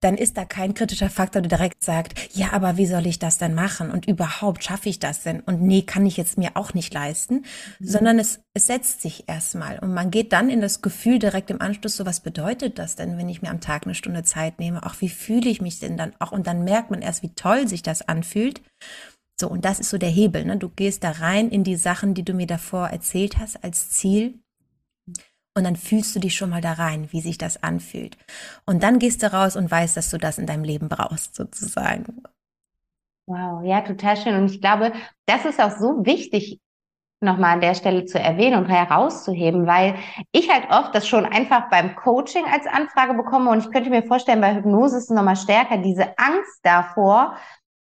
[0.00, 3.38] dann ist da kein kritischer Faktor, der direkt sagt, ja, aber wie soll ich das
[3.38, 3.90] denn machen?
[3.90, 5.40] Und überhaupt schaffe ich das denn?
[5.40, 7.44] Und nee, kann ich jetzt mir auch nicht leisten,
[7.78, 7.86] mhm.
[7.86, 11.62] sondern es, es setzt sich erstmal und man geht dann in das Gefühl direkt im
[11.62, 14.84] Anschluss, so was bedeutet das denn, wenn ich mir am Tag eine Stunde Zeit nehme?
[14.84, 16.32] Auch wie fühle ich mich denn dann auch?
[16.32, 18.60] Und dann merkt man erst, wie toll sich das anfühlt.
[19.38, 20.44] So, und das ist so der Hebel.
[20.44, 20.56] Ne?
[20.56, 24.40] Du gehst da rein in die Sachen, die du mir davor erzählt hast, als Ziel
[25.56, 28.16] und dann fühlst du dich schon mal da rein, wie sich das anfühlt.
[28.66, 32.22] Und dann gehst du raus und weißt, dass du das in deinem Leben brauchst, sozusagen.
[33.26, 34.36] Wow, ja, total schön.
[34.36, 34.92] Und ich glaube,
[35.26, 36.60] das ist auch so wichtig,
[37.20, 39.94] nochmal an der Stelle zu erwähnen und herauszuheben, weil
[40.32, 44.02] ich halt oft das schon einfach beim Coaching als Anfrage bekomme und ich könnte mir
[44.02, 47.36] vorstellen, bei Hypnose ist es nochmal stärker, diese Angst davor,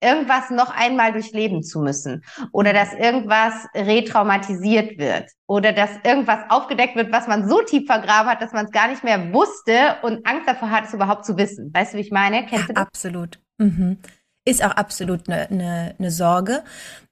[0.02, 6.96] irgendwas noch einmal durchleben zu müssen oder dass irgendwas retraumatisiert wird oder dass irgendwas aufgedeckt
[6.96, 10.26] wird, was man so tief vergraben hat, dass man es gar nicht mehr wusste und
[10.26, 11.74] Angst davor hat, es überhaupt zu wissen.
[11.74, 12.46] Weißt du, wie ich meine?
[12.46, 12.88] Kennst du das?
[12.88, 13.40] Absolut.
[13.58, 13.98] Mhm.
[14.46, 16.64] Ist auch absolut eine, eine, eine Sorge.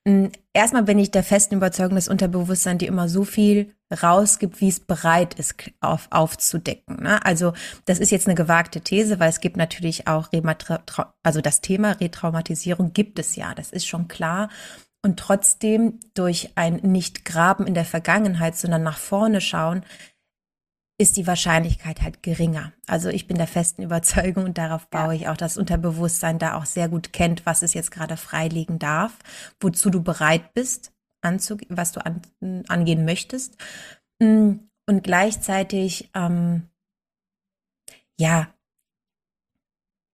[0.08, 4.70] Hm, erstmal bin ich der festen Überzeugung, dass Unterbewusstsein dir immer so viel rausgibt, wie
[4.70, 7.04] es bereit ist, auf, aufzudecken.
[7.04, 7.24] Ne?
[7.26, 7.54] Also
[7.86, 10.30] das ist jetzt eine gewagte These, weil es gibt natürlich auch,
[11.24, 14.50] also das Thema Retraumatisierung gibt es ja, das ist schon klar.
[15.04, 19.84] Und trotzdem durch ein Nicht-Graben in der Vergangenheit, sondern nach vorne schauen,
[21.00, 22.74] ist die Wahrscheinlichkeit halt geringer.
[22.88, 26.66] Also ich bin der festen Überzeugung und darauf baue ich auch, das Unterbewusstsein da auch
[26.66, 29.14] sehr gut kennt, was es jetzt gerade freilegen darf,
[29.60, 32.22] wozu du bereit bist, was du an,
[32.68, 33.58] angehen möchtest.
[34.20, 34.54] Mm,
[34.88, 36.70] und gleichzeitig, ähm,
[38.20, 38.48] ja,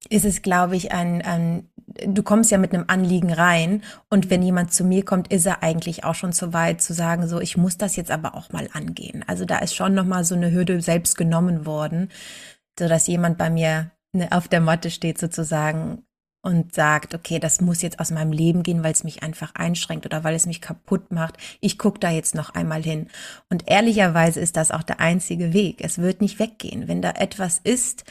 [0.10, 1.69] ist es, glaube ich, ein, ein,
[2.06, 5.64] du kommst ja mit einem Anliegen rein und wenn jemand zu mir kommt, ist er
[5.64, 8.70] eigentlich auch schon so weit zu sagen, so, ich muss das jetzt aber auch mal
[8.74, 9.24] angehen.
[9.28, 12.10] Also da ist schon nochmal so eine Hürde selbst genommen worden,
[12.80, 16.04] so dass jemand bei mir ne, auf der Matte steht sozusagen
[16.44, 20.06] und sagt, okay, das muss jetzt aus meinem Leben gehen, weil es mich einfach einschränkt
[20.06, 21.38] oder weil es mich kaputt macht.
[21.62, 23.08] Ich gucke da jetzt noch einmal hin.
[23.50, 25.78] Und ehrlicherweise ist das auch der einzige Weg.
[25.80, 26.90] Es wird nicht weggehen.
[26.90, 28.04] Wenn da etwas ist,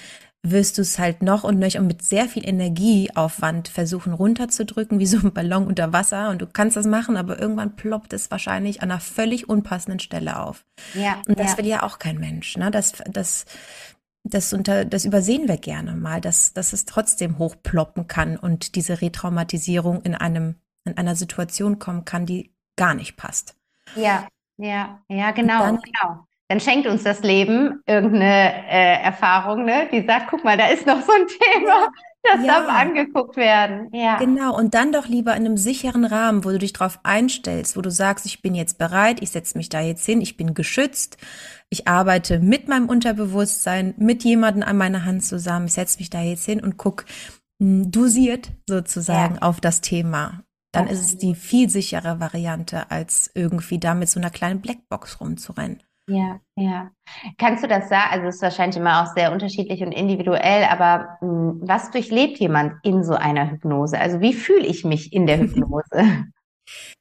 [0.43, 5.07] wirst du es halt noch und nöcher und mit sehr viel Energieaufwand versuchen runterzudrücken, wie
[5.07, 6.31] so ein Ballon unter Wasser.
[6.31, 10.41] Und du kannst das machen, aber irgendwann ploppt es wahrscheinlich an einer völlig unpassenden Stelle
[10.41, 10.65] auf.
[10.95, 11.23] Ja.
[11.29, 11.59] Und das ja.
[11.59, 12.57] will ja auch kein Mensch.
[12.57, 12.73] Ne?
[12.73, 13.45] Das, das,
[14.25, 19.01] das, unter, das übersehen wir gerne mal, dass, dass es trotzdem hochploppen kann und diese
[19.01, 23.55] Retraumatisierung in einem, in einer Situation kommen kann, die gar nicht passt.
[23.95, 24.27] Ja,
[24.57, 29.89] ja, ja, genau, dann, genau dann schenkt uns das Leben irgendeine äh, Erfahrung, ne?
[29.91, 31.89] die sagt, guck mal, da ist noch so ein Thema.
[32.25, 32.61] Das ja.
[32.61, 33.89] darf angeguckt werden.
[33.93, 34.17] Ja.
[34.19, 34.57] Genau.
[34.57, 37.91] Und dann doch lieber in einem sicheren Rahmen, wo du dich drauf einstellst, wo du
[37.91, 41.17] sagst, ich bin jetzt bereit, ich setze mich da jetzt hin, ich bin geschützt,
[41.69, 46.21] ich arbeite mit meinem Unterbewusstsein, mit jemandem an meiner Hand zusammen, ich setze mich da
[46.21, 47.07] jetzt hin und guck
[47.61, 49.43] hm, dosiert sozusagen ja.
[49.43, 50.45] auf das Thema.
[50.71, 55.21] Dann ist es die viel sichere Variante, als irgendwie da mit so einer kleinen Blackbox
[55.21, 55.83] rumzurennen.
[56.13, 56.91] Ja, ja.
[57.39, 58.11] Kannst du das sagen?
[58.11, 62.39] Also es ist wahrscheinlich immer auch sehr unterschiedlich und individuell, aber mh, hm, was durchlebt
[62.39, 63.99] jemand in so einer Hypnose?
[63.99, 66.27] Also wie fühle ich mich in der Hypnose?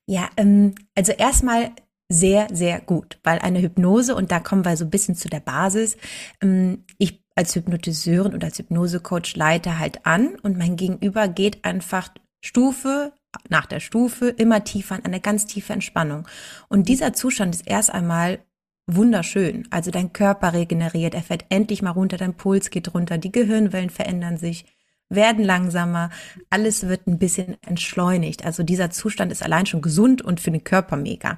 [0.08, 1.72] ja, ähm, also erstmal
[2.10, 5.40] sehr, sehr gut, weil eine Hypnose, und da kommen wir so ein bisschen zu der
[5.40, 5.98] Basis,
[6.42, 12.10] ähm, ich als Hypnotiseurin oder als Hypnosecoach leite halt an und mein Gegenüber geht einfach
[12.44, 13.14] Stufe
[13.50, 16.28] nach der Stufe immer tiefer in eine ganz tiefe Entspannung.
[16.68, 18.40] Und dieser Zustand ist erst einmal
[18.88, 19.68] wunderschön.
[19.70, 23.90] Also dein Körper regeneriert, er fährt endlich mal runter, dein Puls geht runter, die Gehirnwellen
[23.90, 24.66] verändern sich,
[25.10, 26.10] werden langsamer,
[26.50, 28.46] alles wird ein bisschen entschleunigt.
[28.46, 31.38] Also dieser Zustand ist allein schon gesund und für den Körper mega.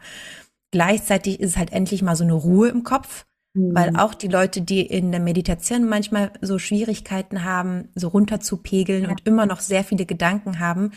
[0.72, 3.76] Gleichzeitig ist es halt endlich mal so eine Ruhe im Kopf, mhm.
[3.76, 8.58] weil auch die Leute, die in der Meditation manchmal so Schwierigkeiten haben, so runter zu
[8.58, 9.10] pegeln ja.
[9.10, 10.92] und immer noch sehr viele Gedanken haben,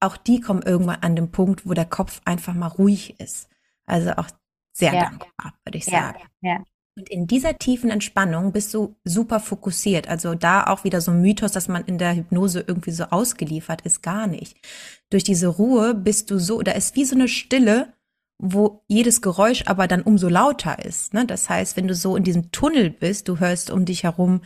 [0.00, 3.48] auch die kommen irgendwann an den Punkt, wo der Kopf einfach mal ruhig ist.
[3.86, 4.28] Also auch
[4.76, 5.04] sehr ja.
[5.04, 6.18] dankbar, würde ich sagen.
[6.42, 6.64] Ja.
[6.96, 10.08] Und in dieser tiefen Entspannung bist du super fokussiert.
[10.08, 13.82] Also da auch wieder so ein Mythos, dass man in der Hypnose irgendwie so ausgeliefert
[13.82, 14.56] ist, gar nicht.
[15.10, 17.92] Durch diese Ruhe bist du so, da ist wie so eine Stille,
[18.38, 21.14] wo jedes Geräusch aber dann umso lauter ist.
[21.14, 21.26] Ne?
[21.26, 24.42] Das heißt, wenn du so in diesem Tunnel bist, du hörst um dich herum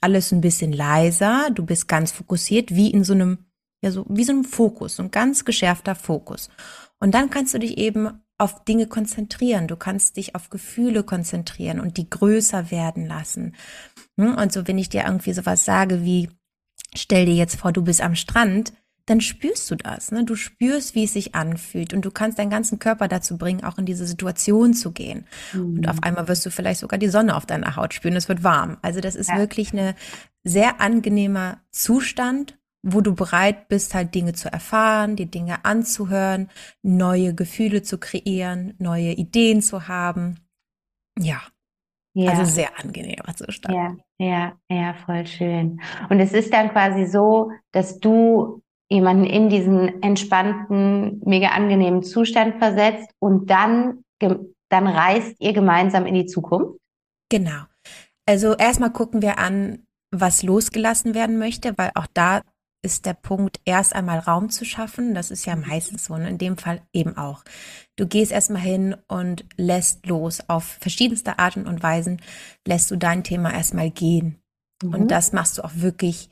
[0.00, 3.46] alles ein bisschen leiser, du bist ganz fokussiert, wie in so einem,
[3.80, 6.50] ja, so wie so einem Fokus, so ein ganz geschärfter Fokus.
[6.98, 9.68] Und dann kannst du dich eben auf Dinge konzentrieren.
[9.68, 13.54] Du kannst dich auf Gefühle konzentrieren und die größer werden lassen.
[14.18, 14.34] Hm?
[14.34, 16.28] Und so, wenn ich dir irgendwie sowas sage wie,
[16.94, 18.72] stell dir jetzt vor, du bist am Strand,
[19.06, 20.12] dann spürst du das.
[20.12, 20.24] Ne?
[20.24, 23.78] Du spürst, wie es sich anfühlt und du kannst deinen ganzen Körper dazu bringen, auch
[23.78, 25.26] in diese Situation zu gehen.
[25.52, 25.78] Mhm.
[25.78, 28.16] Und auf einmal wirst du vielleicht sogar die Sonne auf deiner Haut spüren.
[28.16, 28.78] Es wird warm.
[28.82, 29.38] Also das ist ja.
[29.38, 29.94] wirklich eine
[30.44, 36.50] sehr angenehmer Zustand wo du bereit bist, halt Dinge zu erfahren, die Dinge anzuhören,
[36.82, 40.40] neue Gefühle zu kreieren, neue Ideen zu haben.
[41.18, 41.40] Ja.
[42.14, 42.30] ja.
[42.32, 43.74] Also sehr angenehmer Zustand.
[43.74, 45.80] Ja, ja, ja, voll schön.
[46.08, 52.58] Und es ist dann quasi so, dass du jemanden in diesen entspannten, mega angenehmen Zustand
[52.58, 56.78] versetzt und dann, dann reist ihr gemeinsam in die Zukunft?
[57.30, 57.62] Genau.
[58.26, 62.42] Also erstmal gucken wir an, was losgelassen werden möchte, weil auch da
[62.82, 65.14] ist der Punkt, erst einmal Raum zu schaffen.
[65.14, 65.68] Das ist ja mhm.
[65.68, 66.28] meistens so, und ne?
[66.28, 67.44] in dem Fall eben auch.
[67.96, 70.42] Du gehst erstmal hin und lässt los.
[70.48, 72.20] Auf verschiedenste Arten und Weisen
[72.66, 74.42] lässt du dein Thema erstmal gehen.
[74.82, 74.94] Mhm.
[74.94, 76.28] Und das machst du auch wirklich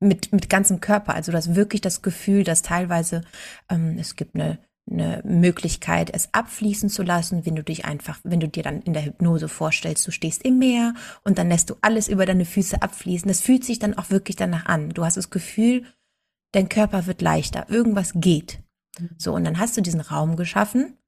[0.00, 1.14] mit, mit ganzem Körper.
[1.14, 3.22] Also du hast wirklich das Gefühl, dass teilweise
[3.68, 4.58] ähm, es gibt eine
[4.90, 8.92] eine Möglichkeit, es abfließen zu lassen, wenn du dich einfach, wenn du dir dann in
[8.92, 12.82] der Hypnose vorstellst, du stehst im Meer und dann lässt du alles über deine Füße
[12.82, 13.28] abfließen.
[13.28, 14.90] Das fühlt sich dann auch wirklich danach an.
[14.90, 15.84] Du hast das Gefühl,
[16.52, 18.60] dein Körper wird leichter, irgendwas geht.
[19.16, 20.98] So, und dann hast du diesen Raum geschaffen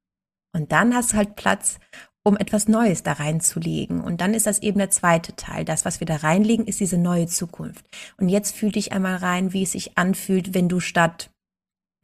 [0.53, 1.79] und dann hast du halt Platz,
[2.23, 4.01] um etwas Neues da reinzulegen.
[4.01, 5.65] Und dann ist das eben der zweite Teil.
[5.65, 7.85] Das, was wir da reinlegen, ist diese neue Zukunft.
[8.17, 11.32] Und jetzt fühl dich einmal rein, wie es sich anfühlt, wenn du statt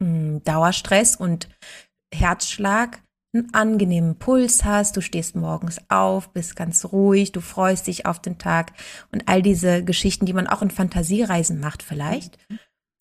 [0.00, 1.48] Dauerstress und
[2.12, 8.06] Herzschlag einen angenehmen Puls hast, du stehst morgens auf, bist ganz ruhig, du freust dich
[8.06, 8.72] auf den Tag
[9.12, 12.38] und all diese Geschichten, die man auch in Fantasiereisen macht vielleicht,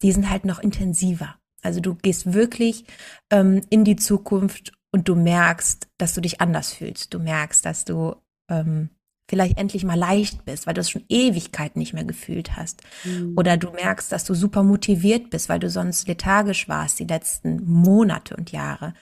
[0.04, 1.36] die sind halt noch intensiver.
[1.62, 2.86] Also du gehst wirklich
[3.32, 7.14] ähm, in die Zukunft und du merkst, dass du dich anders fühlst.
[7.14, 8.16] Du merkst, dass du
[8.50, 8.90] ähm,
[9.30, 12.82] vielleicht endlich mal leicht bist, weil du es schon Ewigkeit nicht mehr gefühlt hast.
[13.06, 13.36] Mhm.
[13.38, 17.64] Oder du merkst, dass du super motiviert bist, weil du sonst lethargisch warst die letzten
[17.64, 18.96] Monate und Jahre.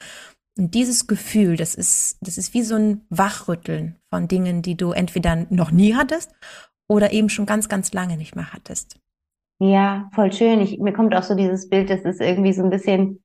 [0.57, 4.91] Und dieses Gefühl, das ist, das ist wie so ein Wachrütteln von Dingen, die du
[4.91, 6.31] entweder noch nie hattest
[6.89, 8.99] oder eben schon ganz, ganz lange nicht mehr hattest.
[9.59, 10.59] Ja, voll schön.
[10.61, 13.23] Ich, mir kommt auch so dieses Bild, das ist irgendwie so ein bisschen,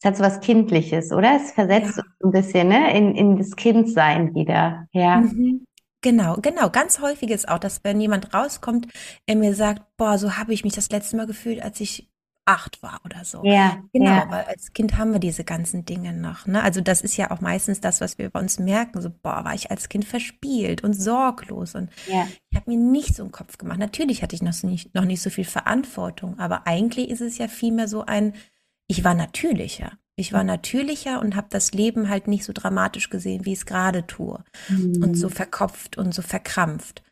[0.00, 1.36] es hat so was Kindliches, oder?
[1.36, 2.04] Es versetzt ja.
[2.22, 4.86] ein bisschen, ne, in, in das Kindsein wieder.
[4.92, 5.20] Ja.
[5.20, 5.64] Mhm.
[6.00, 6.70] Genau, genau.
[6.70, 8.86] Ganz häufig ist auch, dass wenn jemand rauskommt,
[9.26, 12.08] er mir sagt, boah, so habe ich mich das letzte Mal gefühlt, als ich
[12.48, 13.44] acht war oder so.
[13.44, 14.30] Ja, genau, ja.
[14.30, 16.46] weil als Kind haben wir diese ganzen Dinge noch.
[16.46, 16.62] Ne?
[16.62, 19.02] Also das ist ja auch meistens das, was wir bei uns merken.
[19.02, 22.26] So, boah, war ich als Kind verspielt und sorglos und ja.
[22.48, 23.78] ich habe mir nicht so einen Kopf gemacht.
[23.78, 27.48] Natürlich hatte ich noch nicht, noch nicht so viel Verantwortung, aber eigentlich ist es ja
[27.48, 28.32] vielmehr so ein,
[28.86, 29.97] ich war natürlicher.
[30.18, 33.66] Ich war natürlicher und habe das Leben halt nicht so dramatisch gesehen, wie ich es
[33.66, 34.42] gerade tue.
[34.68, 35.02] Mhm.
[35.02, 37.02] Und so verkopft und so verkrampft.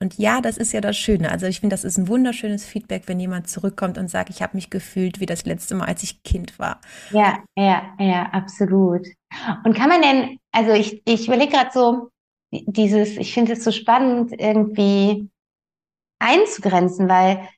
[0.00, 1.30] Und ja, das ist ja das Schöne.
[1.30, 4.56] Also ich finde, das ist ein wunderschönes Feedback, wenn jemand zurückkommt und sagt, ich habe
[4.56, 6.80] mich gefühlt wie das letzte Mal, als ich Kind war.
[7.10, 9.06] Ja, ja, ja, absolut.
[9.64, 12.10] Und kann man denn, also ich, ich überlege gerade so,
[12.50, 15.30] dieses, ich finde es so spannend, irgendwie
[16.18, 17.48] einzugrenzen, weil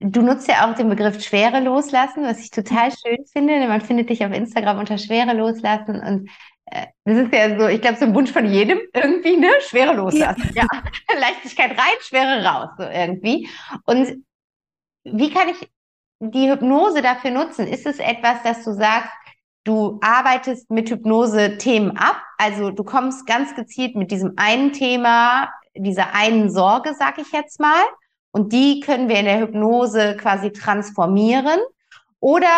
[0.00, 3.66] Du nutzt ja auch den Begriff Schwere loslassen, was ich total schön finde.
[3.66, 6.30] Man findet dich auf Instagram unter Schwere loslassen und
[6.66, 9.50] äh, das ist ja so, ich glaube, so ein Wunsch von jedem irgendwie, ne?
[9.60, 10.50] Schwere loslassen.
[10.54, 10.66] Ja.
[10.70, 10.82] ja.
[11.18, 13.48] Leichtigkeit rein, Schwere raus, so irgendwie.
[13.86, 14.22] Und
[15.04, 15.68] wie kann ich
[16.18, 17.66] die Hypnose dafür nutzen?
[17.66, 19.12] Ist es etwas, dass du sagst,
[19.64, 22.20] du arbeitest mit Hypnose Themen ab?
[22.36, 27.60] Also du kommst ganz gezielt mit diesem einen Thema, dieser einen Sorge, sag ich jetzt
[27.60, 27.82] mal
[28.36, 31.58] und die können wir in der Hypnose quasi transformieren.
[32.20, 32.48] Oder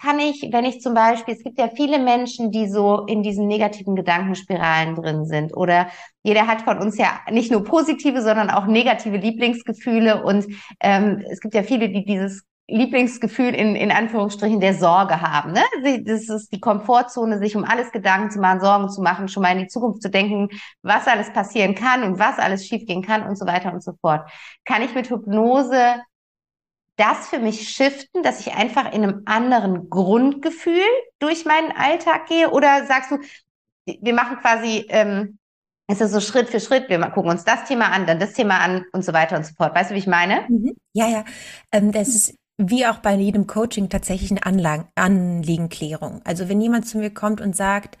[0.00, 3.46] kann ich, wenn ich zum Beispiel, es gibt ja viele Menschen, die so in diesen
[3.46, 5.56] negativen Gedankenspiralen drin sind.
[5.56, 5.90] Oder
[6.24, 10.24] jeder hat von uns ja nicht nur positive, sondern auch negative Lieblingsgefühle.
[10.24, 10.46] Und
[10.80, 15.52] ähm, es gibt ja viele, die dieses Lieblingsgefühl in, in Anführungsstrichen der Sorge haben.
[15.52, 15.62] Ne?
[16.04, 19.52] Das ist die Komfortzone, sich um alles Gedanken zu machen, Sorgen zu machen, schon mal
[19.52, 20.50] in die Zukunft zu denken,
[20.82, 24.30] was alles passieren kann und was alles schiefgehen kann und so weiter und so fort.
[24.66, 26.02] Kann ich mit Hypnose
[26.96, 30.82] das für mich shiften, dass ich einfach in einem anderen Grundgefühl
[31.20, 32.50] durch meinen Alltag gehe?
[32.50, 33.18] Oder sagst du,
[33.86, 35.38] wir machen quasi, ähm,
[35.86, 38.58] es ist so Schritt für Schritt, wir gucken uns das Thema an, dann das Thema
[38.58, 39.74] an und so weiter und so fort.
[39.74, 40.44] Weißt du, wie ich meine?
[40.48, 40.76] Mhm.
[40.92, 41.24] Ja, ja.
[41.72, 46.20] Ähm, das ist wie auch bei jedem Coaching tatsächlich eine Anlagen, Anliegenklärung.
[46.24, 47.96] Also wenn jemand zu mir kommt und sagt,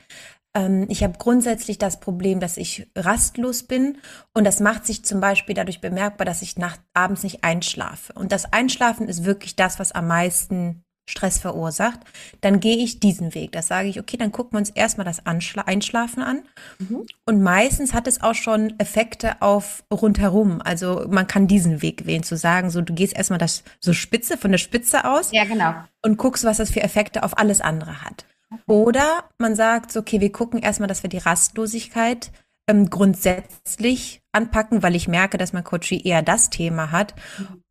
[0.54, 3.98] ähm, ich habe grundsätzlich das Problem, dass ich rastlos bin
[4.34, 8.12] und das macht sich zum Beispiel dadurch bemerkbar, dass ich nach, abends nicht einschlafe.
[8.14, 12.00] Und das Einschlafen ist wirklich das, was am meisten Stress verursacht,
[12.42, 13.52] dann gehe ich diesen Weg.
[13.52, 16.42] Das sage ich, okay, dann gucken wir uns erstmal das Anschla Einschlafen an.
[16.78, 17.06] Mhm.
[17.24, 20.60] Und meistens hat es auch schon Effekte auf rundherum.
[20.62, 24.36] Also man kann diesen Weg wählen, zu sagen, so du gehst erstmal das so Spitze
[24.36, 25.32] von der Spitze aus.
[25.32, 25.74] Ja, genau.
[26.02, 28.26] Und guckst, was das für Effekte auf alles andere hat.
[28.66, 32.30] Oder man sagt, so, okay, wir gucken erstmal, dass wir die Rastlosigkeit
[32.68, 37.14] ähm, grundsätzlich anpacken, weil ich merke, dass mein Coach eher das Thema hat.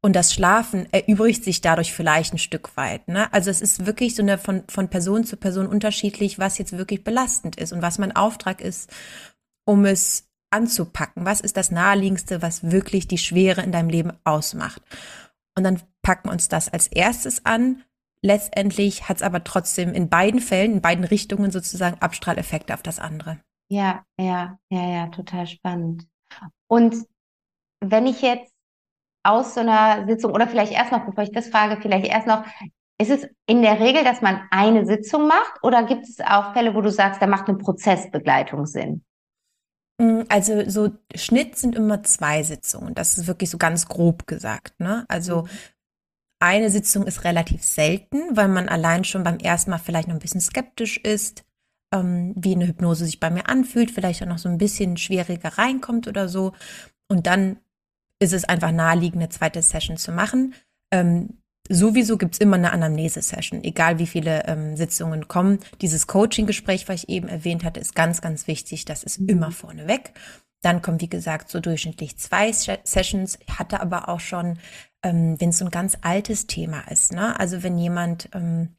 [0.02, 3.08] Und das Schlafen erübrigt sich dadurch vielleicht ein Stück weit.
[3.08, 3.32] Ne?
[3.32, 7.04] Also es ist wirklich so eine von, von Person zu Person unterschiedlich, was jetzt wirklich
[7.04, 8.90] belastend ist und was mein Auftrag ist,
[9.66, 11.26] um es anzupacken.
[11.26, 14.82] Was ist das Naheliegendste, was wirklich die Schwere in deinem Leben ausmacht?
[15.56, 17.84] Und dann packen wir uns das als erstes an.
[18.22, 23.00] Letztendlich hat es aber trotzdem in beiden Fällen, in beiden Richtungen sozusagen Abstrahleffekte auf das
[23.00, 23.40] andere.
[23.70, 26.08] Ja, ja, ja, ja, total spannend.
[26.68, 26.96] Und
[27.82, 28.54] wenn ich jetzt
[29.24, 32.46] aus so einer Sitzung oder vielleicht erst noch, bevor ich das frage, vielleicht erst noch,
[33.00, 36.74] ist es in der Regel, dass man eine Sitzung macht oder gibt es auch Fälle,
[36.74, 39.04] wo du sagst, da macht eine Prozessbegleitung Sinn?
[40.00, 42.96] Mm, also so Schnitt sind immer zwei Sitzungen.
[42.96, 44.80] Das ist wirklich so ganz grob gesagt.
[44.80, 45.06] Ne?
[45.10, 45.50] Also mhm.
[46.40, 50.22] eine Sitzung ist relativ selten, weil man allein schon beim ersten Mal vielleicht noch ein
[50.22, 51.47] bisschen skeptisch ist
[51.92, 55.58] ähm, wie eine Hypnose sich bei mir anfühlt, vielleicht auch noch so ein bisschen schwieriger
[55.58, 56.54] reinkommt oder so.
[57.08, 57.58] Und dann
[58.20, 60.54] ist es einfach naheliegend, eine zweite Session zu machen.
[60.92, 61.38] Ähm,
[61.70, 65.60] sowieso gibt's immer eine Anamnese-Session, egal wie viele ähm, Sitzungen kommen.
[65.82, 68.86] Dieses Coaching-Gespräch, was ich eben erwähnt hatte, ist ganz, ganz wichtig.
[68.86, 69.30] Das ist mhm.
[69.30, 70.14] immer vorneweg.
[70.62, 73.38] Dann kommen, wie gesagt, so durchschnittlich zwei Sessions.
[73.46, 74.58] Ich hatte aber auch schon,
[75.04, 77.40] ähm, wenn es so ein ganz altes Thema ist, ne?
[77.40, 78.70] Also wenn jemand ähm,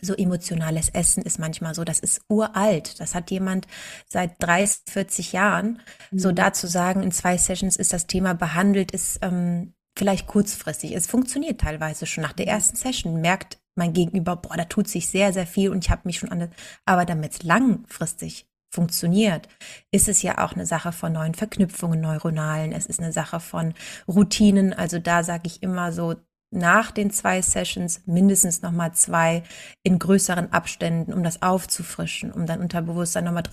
[0.00, 3.00] so emotionales Essen ist manchmal so, das ist uralt.
[3.00, 3.66] Das hat jemand
[4.06, 5.80] seit 30, 40 Jahren.
[6.10, 6.18] Mhm.
[6.18, 10.92] So dazu sagen, in zwei Sessions ist das Thema behandelt, ist ähm, vielleicht kurzfristig.
[10.92, 15.08] Es funktioniert teilweise schon nach der ersten Session, merkt mein Gegenüber, boah, da tut sich
[15.08, 16.50] sehr, sehr viel und ich habe mich schon an,
[16.84, 19.48] aber damit es langfristig funktioniert,
[19.92, 22.72] ist es ja auch eine Sache von neuen Verknüpfungen neuronalen.
[22.72, 23.72] Es ist eine Sache von
[24.08, 24.72] Routinen.
[24.72, 26.16] Also da sage ich immer so
[26.54, 29.42] nach den zwei Sessions mindestens nochmal zwei
[29.82, 33.44] in größeren Abständen, um das aufzufrischen, um dann Unterbewusstsein nochmal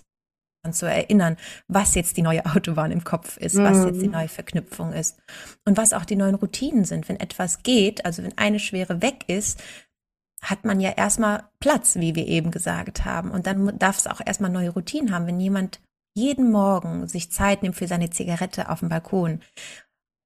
[0.63, 1.37] dran zu erinnern,
[1.67, 3.63] was jetzt die neue Autobahn im Kopf ist, mhm.
[3.63, 4.13] was jetzt die mhm.
[4.13, 5.19] neue Verknüpfung ist
[5.65, 7.09] und was auch die neuen Routinen sind.
[7.09, 9.61] Wenn etwas geht, also wenn eine Schwere weg ist,
[10.43, 13.29] hat man ja erstmal Platz, wie wir eben gesagt haben.
[13.29, 15.27] Und dann darf es auch erstmal neue Routinen haben.
[15.27, 15.79] Wenn jemand
[16.15, 19.41] jeden Morgen sich Zeit nimmt für seine Zigarette auf dem Balkon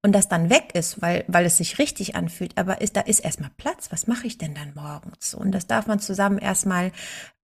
[0.06, 3.18] und das dann weg ist, weil, weil es sich richtig anfühlt, aber ist, da ist
[3.18, 3.90] erstmal Platz.
[3.90, 5.34] Was mache ich denn dann morgens?
[5.34, 6.92] Und das darf man zusammen erstmal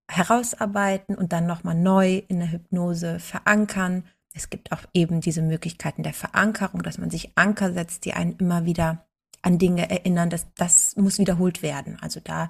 [0.08, 4.04] herausarbeiten und dann nochmal neu in der Hypnose verankern.
[4.32, 8.36] Es gibt auch eben diese Möglichkeiten der Verankerung, dass man sich Anker setzt, die einen
[8.36, 9.08] immer wieder
[9.42, 10.30] an Dinge erinnern.
[10.30, 11.98] Das, das muss wiederholt werden.
[12.00, 12.48] Also da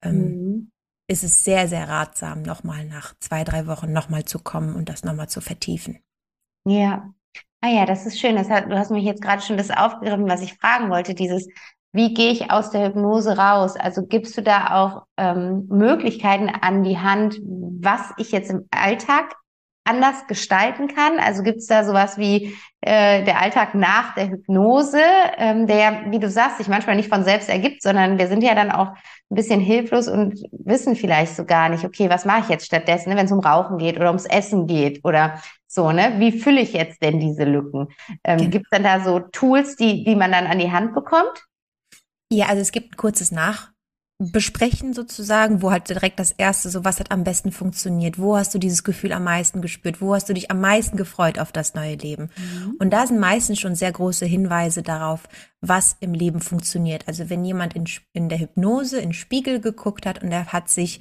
[0.00, 0.70] ähm, mhm.
[1.08, 5.04] ist es sehr, sehr ratsam, nochmal nach zwei, drei Wochen nochmal zu kommen und das
[5.04, 5.98] nochmal zu vertiefen.
[6.64, 7.12] Ja,
[7.64, 8.34] Ah ja, das ist schön.
[8.36, 11.48] Das hat, du hast mich jetzt gerade schon das aufgegriffen, was ich fragen wollte, dieses,
[11.92, 13.76] wie gehe ich aus der Hypnose raus?
[13.76, 19.36] Also gibst du da auch ähm, Möglichkeiten an die Hand, was ich jetzt im Alltag
[19.84, 21.20] anders gestalten kann?
[21.20, 25.00] Also gibt es da sowas wie äh, der Alltag nach der Hypnose,
[25.36, 28.56] ähm, der wie du sagst, sich manchmal nicht von selbst ergibt, sondern wir sind ja
[28.56, 32.48] dann auch ein bisschen hilflos und wissen vielleicht so gar nicht, okay, was mache ich
[32.48, 35.40] jetzt stattdessen, ne, wenn es um Rauchen geht oder ums Essen geht oder
[35.72, 36.14] so, ne?
[36.18, 37.88] Wie fülle ich jetzt denn diese Lücken?
[38.24, 38.50] Ähm, genau.
[38.50, 41.46] Gibt es dann da so Tools, die, die man dann an die Hand bekommt?
[42.30, 43.72] Ja, also es gibt ein kurzes Nach
[44.30, 48.54] besprechen sozusagen, wo halt direkt das erste, so was hat am besten funktioniert, wo hast
[48.54, 51.74] du dieses Gefühl am meisten gespürt, wo hast du dich am meisten gefreut auf das
[51.74, 52.30] neue Leben.
[52.36, 52.76] Mhm.
[52.78, 55.28] Und da sind meistens schon sehr große Hinweise darauf,
[55.60, 57.08] was im Leben funktioniert.
[57.08, 61.00] Also wenn jemand in, in der Hypnose in Spiegel geguckt hat und er hat sich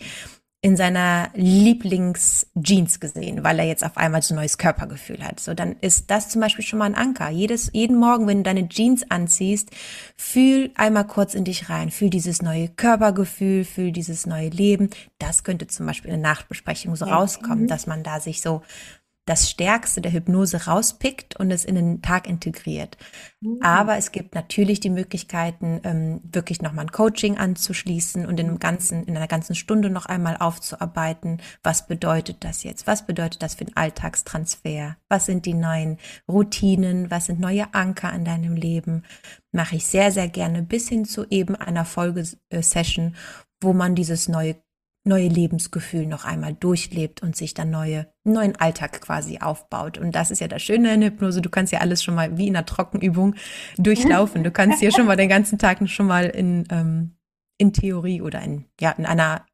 [0.64, 5.39] in seiner Lieblingsjeans gesehen, weil er jetzt auf einmal so ein neues Körpergefühl hat.
[5.39, 7.30] So, dann ist das zum Beispiel schon mal ein Anker.
[7.30, 9.72] Jedes, jeden Morgen, wenn du deine Jeans anziehst,
[10.16, 14.91] fühl einmal kurz in dich rein, fühl dieses neue Körpergefühl, fühl dieses neue Leben.
[15.18, 17.68] Das könnte zum Beispiel in der Nachtbesprechung so rauskommen, mhm.
[17.68, 18.62] dass man da sich so
[19.26, 22.97] das Stärkste der Hypnose rauspickt und es in den Tag integriert.
[23.39, 23.59] Mhm.
[23.61, 28.59] Aber es gibt natürlich die Möglichkeiten, ähm, wirklich nochmal ein Coaching anzuschließen und in, einem
[28.59, 31.41] ganzen, in einer ganzen Stunde noch einmal aufzuarbeiten.
[31.61, 32.88] Was bedeutet das jetzt?
[32.88, 34.97] Was bedeutet das für den Alltagstransfer?
[35.07, 35.97] Was sind die neuen
[36.28, 37.11] Routinen?
[37.11, 39.03] Was sind neue Anker in deinem Leben?
[39.51, 43.15] Mache ich sehr, sehr gerne bis hin zu eben einer Folgesession,
[43.61, 44.55] wo man dieses neue
[45.04, 49.97] neue Lebensgefühl noch einmal durchlebt und sich dann neue, neuen Alltag quasi aufbaut.
[49.97, 51.41] Und das ist ja das Schöne in Hypnose.
[51.41, 53.36] Du kannst ja alles schon mal wie in einer Trockenübung
[53.78, 54.43] durchlaufen.
[54.43, 57.16] Du kannst ja schon mal den ganzen Tag schon mal in, ähm,
[57.58, 59.45] in Theorie oder in, ja, in einer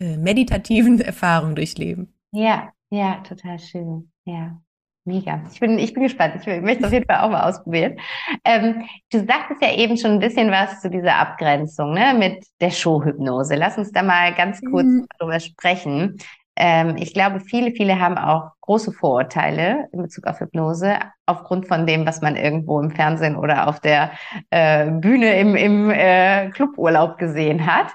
[0.00, 2.14] äh, meditativen Erfahrung durchleben.
[2.32, 4.10] Ja, ja, total schön.
[4.24, 4.60] Ja.
[5.04, 5.42] Mega.
[5.50, 6.34] Ich bin, ich bin gespannt.
[6.36, 7.98] Ich möchte es auf jeden Fall auch mal ausprobieren.
[8.44, 12.70] Ähm, du sagtest ja eben schon ein bisschen was zu dieser Abgrenzung ne, mit der
[12.70, 13.54] Showhypnose.
[13.54, 15.06] Lass uns da mal ganz kurz mhm.
[15.18, 16.18] darüber sprechen.
[16.60, 21.86] Ähm, ich glaube, viele, viele haben auch große Vorurteile in Bezug auf Hypnose, aufgrund von
[21.86, 24.10] dem, was man irgendwo im Fernsehen oder auf der
[24.50, 27.92] äh, Bühne im, im äh, Cluburlaub gesehen hat.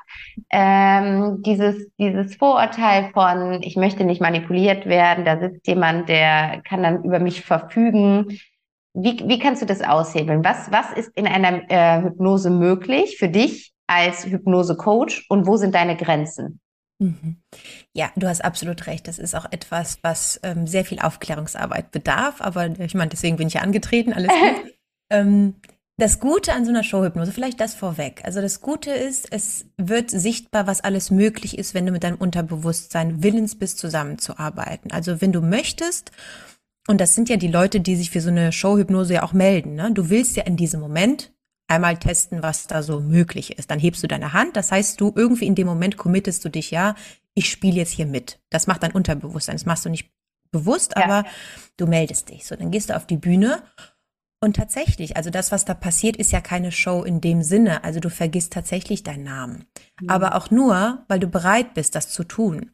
[0.49, 6.83] Ähm, dieses, dieses Vorurteil von, ich möchte nicht manipuliert werden, da sitzt jemand, der kann
[6.83, 8.39] dann über mich verfügen.
[8.93, 10.45] Wie, wie kannst du das aushebeln?
[10.45, 15.75] Was, was ist in einer äh, Hypnose möglich für dich als Hypnose-Coach und wo sind
[15.75, 16.61] deine Grenzen?
[17.03, 17.37] Mhm.
[17.93, 19.07] Ja, du hast absolut recht.
[19.07, 22.39] Das ist auch etwas, was ähm, sehr viel Aufklärungsarbeit bedarf.
[22.39, 24.73] Aber ich meine, deswegen bin ich ja angetreten, alles gut.
[25.09, 25.55] ähm,
[25.97, 28.21] das Gute an so einer Showhypnose, vielleicht das vorweg.
[28.23, 32.17] Also das Gute ist, es wird sichtbar, was alles möglich ist, wenn du mit deinem
[32.17, 34.91] Unterbewusstsein willens bist, zusammenzuarbeiten.
[34.91, 36.11] Also wenn du möchtest,
[36.87, 39.75] und das sind ja die Leute, die sich für so eine Showhypnose ja auch melden,
[39.75, 39.91] ne?
[39.91, 41.31] Du willst ja in diesem Moment
[41.73, 43.71] einmal testen, was da so möglich ist.
[43.71, 44.55] Dann hebst du deine Hand.
[44.55, 46.95] Das heißt, du irgendwie in dem Moment committest du dich, ja,
[47.33, 48.39] ich spiele jetzt hier mit.
[48.49, 49.55] Das macht dein Unterbewusstsein.
[49.55, 50.11] Das machst du nicht
[50.51, 51.03] bewusst, ja.
[51.03, 51.27] aber
[51.77, 52.45] du meldest dich.
[52.45, 53.63] So, dann gehst du auf die Bühne
[54.43, 57.85] und tatsächlich, also das, was da passiert, ist ja keine Show in dem Sinne.
[57.85, 59.63] Also du vergisst tatsächlich deinen Namen.
[60.01, 60.09] Mhm.
[60.09, 62.71] Aber auch nur, weil du bereit bist, das zu tun.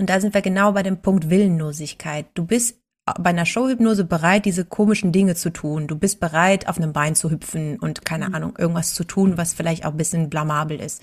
[0.00, 2.26] Und da sind wir genau bei dem Punkt Willenlosigkeit.
[2.34, 5.88] Du bist bei einer Showhypnose bereit, diese komischen Dinge zu tun.
[5.88, 8.34] Du bist bereit, auf einem Bein zu hüpfen und keine mhm.
[8.34, 11.02] Ahnung, irgendwas zu tun, was vielleicht auch ein bisschen blamabel ist.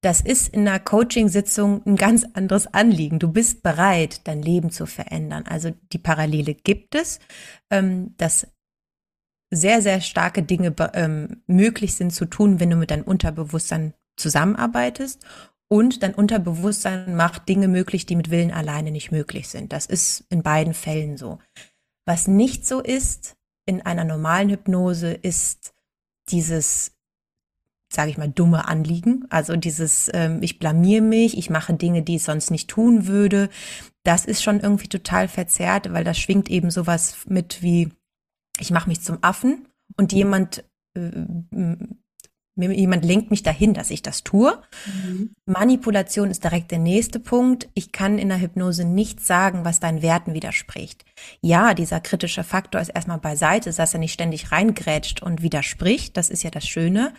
[0.00, 3.18] Das ist in einer Coaching-Sitzung ein ganz anderes Anliegen.
[3.18, 5.44] Du bist bereit, dein Leben zu verändern.
[5.46, 7.18] Also die Parallele gibt es,
[7.70, 8.46] ähm, dass
[9.50, 15.24] sehr, sehr starke Dinge ähm, möglich sind zu tun, wenn du mit deinem Unterbewusstsein zusammenarbeitest
[15.68, 19.72] und dein Unterbewusstsein macht Dinge möglich, die mit Willen alleine nicht möglich sind.
[19.72, 21.38] Das ist in beiden Fällen so.
[22.06, 25.74] Was nicht so ist in einer normalen Hypnose, ist
[26.30, 26.92] dieses,
[27.92, 29.26] sage ich mal, dumme Anliegen.
[29.28, 33.50] Also dieses, ähm, ich blamier mich, ich mache Dinge, die ich sonst nicht tun würde.
[34.04, 37.90] Das ist schon irgendwie total verzerrt, weil das schwingt eben sowas mit wie,
[38.58, 40.64] ich mache mich zum Affen und jemand
[40.94, 41.10] äh,
[42.62, 44.60] jemand lenkt mich dahin, dass ich das tue.
[44.86, 45.34] Mhm.
[45.46, 47.68] Manipulation ist direkt der nächste Punkt.
[47.74, 51.04] Ich kann in der Hypnose nicht sagen, was deinen Werten widerspricht.
[51.40, 56.16] Ja, dieser kritische Faktor ist erstmal beiseite, dass er nicht ständig reingrätscht und widerspricht.
[56.16, 57.12] Das ist ja das Schöne.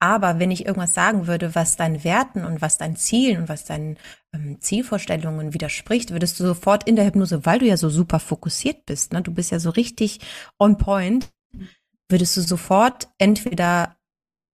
[0.00, 3.64] Aber wenn ich irgendwas sagen würde, was deinen Werten und was deinen Zielen und was
[3.64, 3.96] deinen
[4.34, 8.84] ähm, Zielvorstellungen widerspricht, würdest du sofort in der Hypnose, weil du ja so super fokussiert
[8.84, 10.20] bist, ne, du bist ja so richtig
[10.58, 11.30] on point,
[12.10, 13.96] würdest du sofort entweder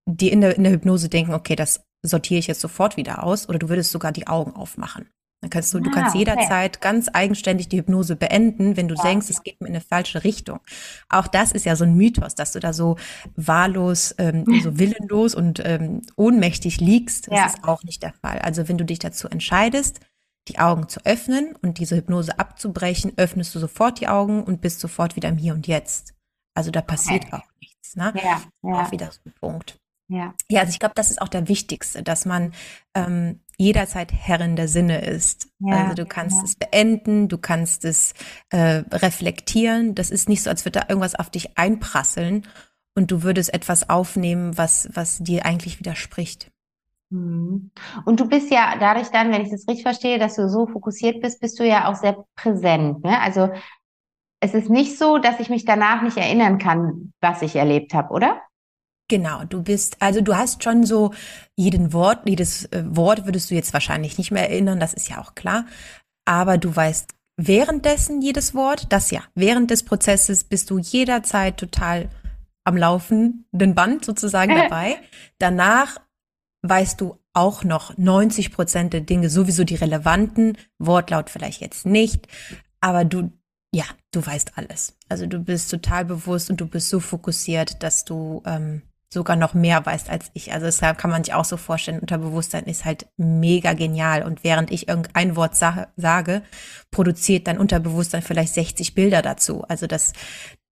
[0.07, 3.49] die in der, in der Hypnose denken, okay, das sortiere ich jetzt sofort wieder aus,
[3.49, 5.11] oder du würdest sogar die Augen aufmachen.
[5.41, 6.83] Dann kannst du, ah, du kannst jederzeit okay.
[6.83, 9.03] ganz eigenständig die Hypnose beenden, wenn du ja.
[9.03, 10.61] denkst, es geht in eine falsche Richtung.
[11.09, 12.97] Auch das ist ja so ein Mythos, dass du da so
[13.37, 17.29] wahllos, ähm, so willenlos und ähm, ohnmächtig liegst.
[17.29, 17.47] Das ja.
[17.47, 18.39] ist auch nicht der Fall.
[18.41, 20.01] Also wenn du dich dazu entscheidest,
[20.49, 24.81] die Augen zu öffnen und diese Hypnose abzubrechen, öffnest du sofort die Augen und bist
[24.81, 26.15] sofort wieder im Hier und Jetzt.
[26.55, 27.37] Also da passiert okay.
[27.37, 27.97] auch nichts.
[27.97, 28.13] Ne?
[28.17, 28.83] Ja, ja.
[28.83, 29.79] Auch wieder so ein Punkt.
[30.11, 30.35] Ja.
[30.51, 32.53] Ja, also ich glaube, das ist auch der wichtigste, dass man
[32.95, 35.49] ähm, jederzeit Herrin der Sinne ist.
[35.61, 36.43] Ja, also du kannst ja.
[36.45, 38.15] es beenden, du kannst es
[38.51, 39.95] äh, reflektieren.
[39.95, 42.47] Das ist nicht so, als würde da irgendwas auf dich einprasseln
[42.97, 46.51] und du würdest etwas aufnehmen, was, was dir eigentlich widerspricht.
[47.11, 47.71] Mhm.
[48.05, 51.23] Und du bist ja dadurch dann, wenn ich das richtig verstehe, dass du so fokussiert
[51.23, 53.05] bist, bist du ja auch sehr präsent.
[53.05, 53.21] Ne?
[53.21, 53.51] Also
[54.41, 58.13] es ist nicht so, dass ich mich danach nicht erinnern kann, was ich erlebt habe,
[58.13, 58.41] oder?
[59.11, 61.13] Genau, du bist, also du hast schon so
[61.57, 65.19] jeden Wort, jedes äh, Wort würdest du jetzt wahrscheinlich nicht mehr erinnern, das ist ja
[65.21, 65.67] auch klar.
[66.25, 72.09] Aber du weißt währenddessen jedes Wort, das ja, während des Prozesses bist du jederzeit total
[72.63, 74.97] am laufenden Band sozusagen dabei.
[75.39, 75.97] Danach
[76.63, 82.29] weißt du auch noch 90 Prozent der Dinge, sowieso die relevanten, Wortlaut vielleicht jetzt nicht,
[82.81, 83.33] aber du,
[83.75, 84.97] ja, du weißt alles.
[85.09, 88.83] Also du bist total bewusst und du bist so fokussiert, dass du ähm,
[89.13, 90.53] sogar noch mehr weißt als ich.
[90.53, 94.23] Also deshalb kann man sich auch so vorstellen, Unterbewusstsein ist halt mega genial.
[94.23, 96.43] Und während ich irgendein Wort sa sage,
[96.91, 99.63] produziert dein Unterbewusstsein vielleicht 60 Bilder dazu.
[99.63, 100.13] Also das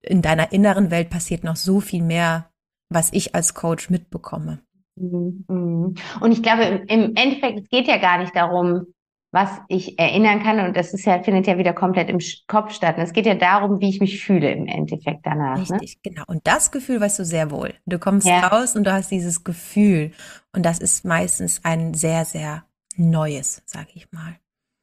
[0.00, 2.50] in deiner inneren Welt passiert noch so viel mehr,
[2.88, 4.60] was ich als Coach mitbekomme.
[4.96, 5.94] Mhm, mhm.
[6.20, 8.86] Und ich glaube, im Endeffekt, es geht ja gar nicht darum,
[9.30, 10.60] was ich erinnern kann.
[10.60, 12.96] Und das ist ja, findet ja wieder komplett im Kopf statt.
[12.96, 15.56] Und es geht ja darum, wie ich mich fühle im Endeffekt danach.
[15.56, 15.80] Ne?
[15.80, 16.10] Richtig, ne?
[16.10, 16.24] genau.
[16.26, 17.74] Und das Gefühl weißt du sehr wohl.
[17.86, 18.46] Du kommst ja.
[18.46, 20.12] raus und du hast dieses Gefühl.
[20.54, 22.64] Und das ist meistens ein sehr, sehr
[22.96, 24.36] neues, sage ich mal.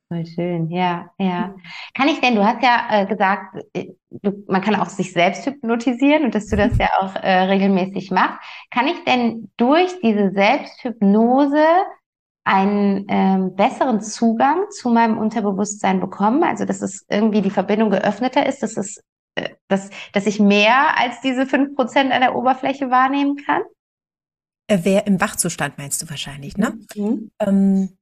[0.07, 1.55] Voll schön, ja, ja.
[1.95, 5.47] Kann ich denn, du hast ja äh, gesagt, äh, du, man kann auch sich selbst
[5.47, 8.39] hypnotisieren und dass du das ja auch äh, regelmäßig machst.
[8.69, 11.65] Kann ich denn durch diese Selbsthypnose
[12.45, 16.43] einen ähm, besseren Zugang zu meinem Unterbewusstsein bekommen?
[16.43, 19.03] Also, dass es irgendwie die Verbindung geöffneter ist, dass es,
[19.35, 23.63] äh, dass, dass ich mehr als diese fünf Prozent an der Oberfläche wahrnehmen kann?
[24.67, 26.77] Äh, wer im Wachzustand meinst du wahrscheinlich, ne?
[26.95, 27.31] Mhm.
[27.39, 27.97] Ähm,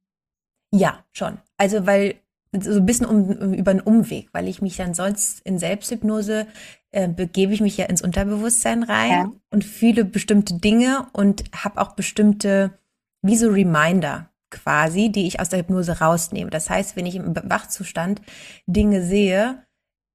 [0.70, 1.38] ja, schon.
[1.56, 2.16] Also, weil
[2.52, 6.46] so ein bisschen um, über einen Umweg, weil ich mich dann sonst in Selbsthypnose
[6.92, 9.32] äh, begebe ich mich ja ins Unterbewusstsein rein ja.
[9.50, 12.78] und fühle bestimmte Dinge und habe auch bestimmte,
[13.22, 16.50] wie so Reminder quasi, die ich aus der Hypnose rausnehme.
[16.50, 18.22] Das heißt, wenn ich im Wachzustand
[18.66, 19.64] Dinge sehe,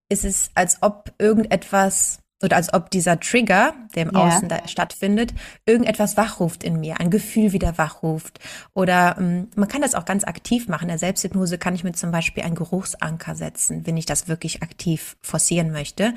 [0.10, 4.16] ist es, als ob irgendetwas oder als ob dieser Trigger, der im.
[4.16, 5.34] Außen da stattfindet,
[5.66, 8.40] irgendetwas wachruft in mir, ein Gefühl wieder wachruft.
[8.74, 10.84] Oder ähm, man kann das auch ganz aktiv machen.
[10.84, 14.64] In der Selbsthypnose kann ich mir zum Beispiel einen Geruchsanker setzen, wenn ich das wirklich
[14.64, 16.14] aktiv forcieren möchte.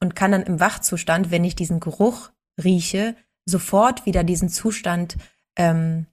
[0.00, 2.30] Und kann dann im Wachzustand, wenn ich diesen Geruch
[2.62, 5.16] rieche, sofort wieder diesen Zustand
[5.56, 6.06] ähm,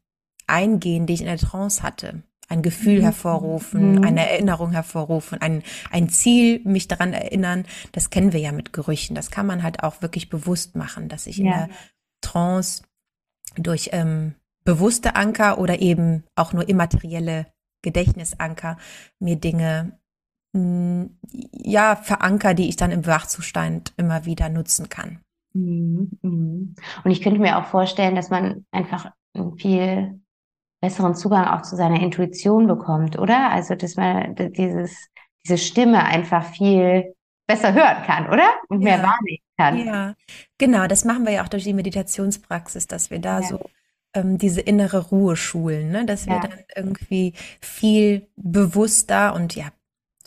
[0.51, 3.03] eingehen, den ich in der Trance hatte ein Gefühl mhm.
[3.03, 4.03] hervorrufen, mhm.
[4.03, 7.65] eine Erinnerung hervorrufen, ein, ein Ziel, mich daran erinnern.
[7.93, 9.15] Das kennen wir ja mit Gerüchen.
[9.15, 11.45] Das kann man halt auch wirklich bewusst machen, dass ich ja.
[11.45, 11.69] in der
[12.19, 12.83] Trance
[13.55, 14.35] durch ähm,
[14.65, 17.47] bewusste Anker oder eben auch nur immaterielle
[17.83, 18.77] Gedächtnisanker
[19.19, 19.97] mir Dinge
[20.51, 21.17] mh, mm,
[21.53, 25.19] ja veranker, die ich dann im Wachzustand immer wieder nutzen kann.
[25.53, 26.11] Mhm.
[26.21, 26.75] mhm.
[27.05, 29.11] Und ich könnte mir auch vorstellen, dass man einfach
[29.55, 30.20] viel
[30.81, 33.51] besseren Zugang auch zu seiner Intuition bekommt, oder?
[33.51, 35.09] Also, dass man dieses,
[35.45, 37.13] diese Stimme einfach viel
[37.47, 38.49] besser hören kann, oder?
[38.69, 39.03] Und mehr ja.
[39.03, 39.85] wahrnehmen kann.
[39.85, 40.15] Ja,
[40.57, 40.87] genau.
[40.87, 43.47] Das machen wir ja auch durch die Meditationspraxis, dass wir da ja.
[43.47, 43.69] so
[44.13, 46.05] ähm, diese innere Ruhe schulen, ne?
[46.05, 46.41] dass wir ja.
[46.41, 49.71] dann irgendwie viel bewusster und ja,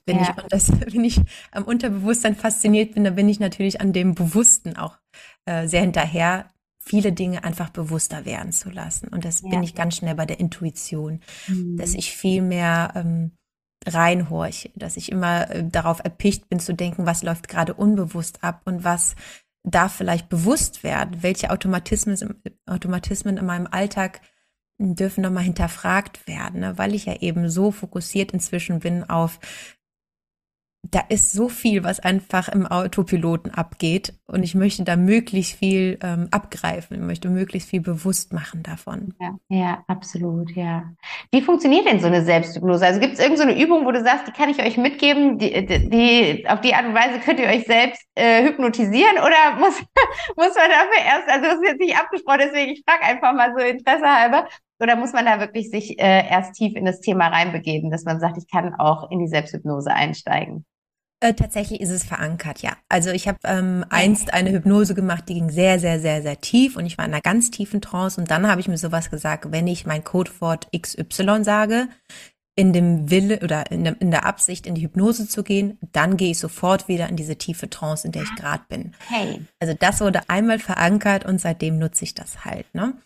[0.06, 0.34] wenn ja.
[0.36, 4.76] ich das, wenn ich am Unterbewusstsein fasziniert bin, dann bin ich natürlich an dem Bewussten
[4.76, 4.98] auch
[5.46, 6.46] äh, sehr hinterher,
[6.84, 9.08] viele Dinge einfach bewusster werden zu lassen.
[9.08, 9.48] Und das ja.
[9.48, 11.76] bin ich ganz schnell bei der Intuition, mhm.
[11.76, 13.32] dass ich viel mehr ähm,
[13.86, 18.62] reinhorche, dass ich immer äh, darauf erpicht bin zu denken, was läuft gerade unbewusst ab
[18.64, 19.16] und was
[19.62, 24.20] darf vielleicht bewusst werden, welche Automatismen, Automatismen in meinem Alltag
[24.78, 26.76] dürfen nochmal hinterfragt werden, ne?
[26.76, 29.38] weil ich ja eben so fokussiert inzwischen bin auf
[30.90, 34.14] da ist so viel, was einfach im Autopiloten abgeht.
[34.26, 39.14] Und ich möchte da möglichst viel ähm, abgreifen, ich möchte möglichst viel bewusst machen davon.
[39.20, 40.84] Ja, ja, absolut, ja.
[41.30, 42.86] Wie funktioniert denn so eine Selbsthypnose?
[42.86, 45.66] Also gibt es irgendeine so Übung, wo du sagst, die kann ich euch mitgeben, die,
[45.66, 49.78] die, auf die Art und Weise könnt ihr euch selbst äh, hypnotisieren oder muss,
[50.36, 53.52] muss man dafür erst, also das ist jetzt nicht abgesprochen, deswegen ich frage einfach mal
[53.56, 54.48] so Interesse halber,
[54.80, 58.20] oder muss man da wirklich sich äh, erst tief in das Thema reinbegeben, dass man
[58.20, 60.66] sagt, ich kann auch in die Selbsthypnose einsteigen?
[61.24, 62.72] Äh, tatsächlich ist es verankert, ja.
[62.90, 66.76] Also ich habe ähm, einst eine Hypnose gemacht, die ging sehr, sehr, sehr, sehr tief
[66.76, 69.50] und ich war in einer ganz tiefen Trance und dann habe ich mir sowas gesagt,
[69.50, 71.88] wenn ich mein Codewort XY sage,
[72.56, 76.18] in dem Wille oder in, der, in der Absicht, in die Hypnose zu gehen, dann
[76.18, 78.92] gehe ich sofort wieder in diese tiefe Trance, in der ich gerade bin.
[79.08, 79.40] Hey.
[79.60, 82.66] Also das wurde einmal verankert und seitdem nutze ich das halt.
[82.74, 82.98] Ne?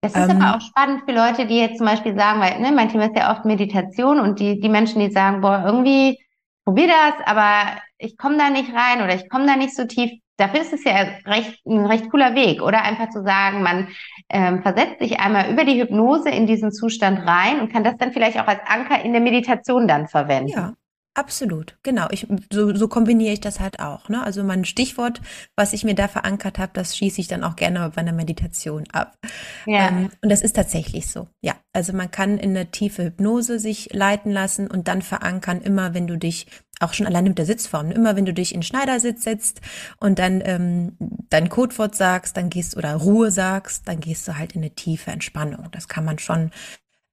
[0.00, 2.72] Das ist ähm, aber auch spannend für Leute, die jetzt zum Beispiel sagen, weil ne,
[2.72, 6.23] mein Thema ist ja oft Meditation und die, die Menschen, die sagen, boah, irgendwie
[6.64, 10.10] probier das, aber ich komme da nicht rein oder ich komme da nicht so tief.
[10.36, 12.82] dafür ist es ja recht, ein recht cooler Weg, oder?
[12.82, 13.88] Einfach zu sagen, man
[14.28, 18.12] ähm, versetzt sich einmal über die Hypnose in diesen Zustand rein und kann das dann
[18.12, 20.48] vielleicht auch als Anker in der Meditation dann verwenden.
[20.48, 20.72] Ja.
[21.16, 22.08] Absolut, genau.
[22.10, 24.08] Ich, so, so kombiniere ich das halt auch.
[24.08, 24.24] Ne?
[24.24, 25.20] Also mein Stichwort,
[25.54, 28.82] was ich mir da verankert habe, das schieße ich dann auch gerne bei einer Meditation
[28.92, 29.16] ab.
[29.64, 29.88] Ja.
[29.88, 31.28] Ähm, und das ist tatsächlich so.
[31.40, 35.94] Ja, also man kann in eine tiefe Hypnose sich leiten lassen und dann verankern, immer
[35.94, 36.48] wenn du dich,
[36.80, 39.60] auch schon allein mit der Sitzform, immer wenn du dich in Schneidersitz setzt
[40.00, 40.96] und dann ähm,
[41.30, 45.12] dein Codewort sagst, dann gehst oder Ruhe sagst, dann gehst du halt in eine tiefe
[45.12, 45.68] Entspannung.
[45.70, 46.50] Das kann man schon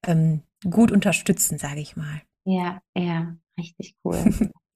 [0.08, 2.24] ähm, gut unterstützen, sage ich mal.
[2.45, 3.36] Ja, ja.
[3.58, 4.18] Richtig cool.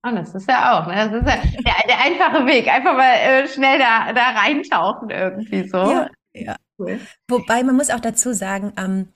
[0.08, 1.10] Oh, das ist ja auch, ne?
[1.10, 2.68] das ist ja der, der einfache Weg.
[2.68, 5.78] Einfach mal äh, schnell da, da reintauchen irgendwie so.
[5.78, 6.56] Ja, ja.
[6.78, 7.00] Cool.
[7.28, 9.08] Wobei man muss auch dazu sagen, ähm,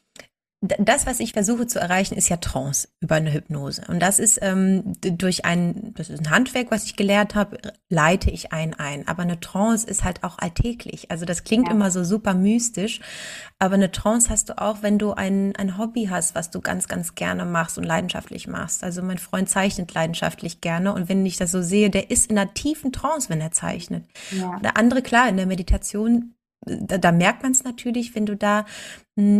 [0.61, 3.81] das, was ich versuche zu erreichen, ist ja Trance über eine Hypnose.
[3.87, 7.57] Und das ist ähm, durch ein, das ist ein Handwerk, was ich gelernt habe,
[7.87, 9.07] leite ich einen ein.
[9.07, 11.11] Aber eine Trance ist halt auch alltäglich.
[11.11, 11.73] Also das klingt ja.
[11.73, 12.99] immer so super mystisch.
[13.57, 16.89] Aber eine Trance hast du auch, wenn du ein, ein Hobby hast, was du ganz,
[16.89, 18.83] ganz gerne machst und leidenschaftlich machst.
[18.83, 20.93] Also mein Freund zeichnet leidenschaftlich gerne.
[20.93, 24.03] Und wenn ich das so sehe, der ist in einer tiefen Trance, wenn er zeichnet.
[24.31, 24.59] Ja.
[24.59, 26.35] Der andere, klar, in der Meditation
[26.65, 28.65] da, da merkt man es natürlich, wenn du da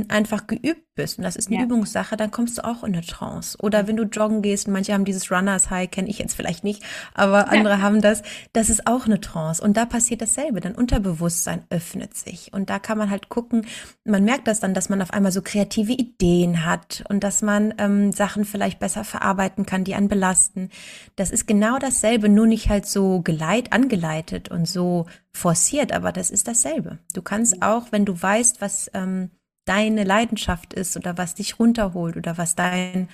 [0.10, 1.64] einfach geübt bist und das ist eine ja.
[1.64, 3.58] Übungssache, dann kommst du auch in eine Trance.
[3.62, 6.84] Oder wenn du joggen gehst, manche haben dieses Runners High, kenne ich jetzt vielleicht nicht,
[7.14, 7.82] aber andere ja.
[7.82, 8.22] haben das,
[8.52, 9.64] das ist auch eine Trance.
[9.64, 12.52] Und da passiert dasselbe, dein Unterbewusstsein öffnet sich.
[12.52, 13.66] Und da kann man halt gucken,
[14.04, 17.74] man merkt das dann, dass man auf einmal so kreative Ideen hat und dass man
[17.78, 20.70] ähm, Sachen vielleicht besser verarbeiten kann, die einen belasten.
[21.16, 26.30] Das ist genau dasselbe, nur nicht halt so geleit, angeleitet und so forciert, aber das
[26.30, 27.00] ist dasselbe.
[27.14, 29.32] Du kannst auch, wenn du weißt, was ähm,
[29.70, 33.08] deine Leidenschaft ist oder was dich runterholt oder was dein,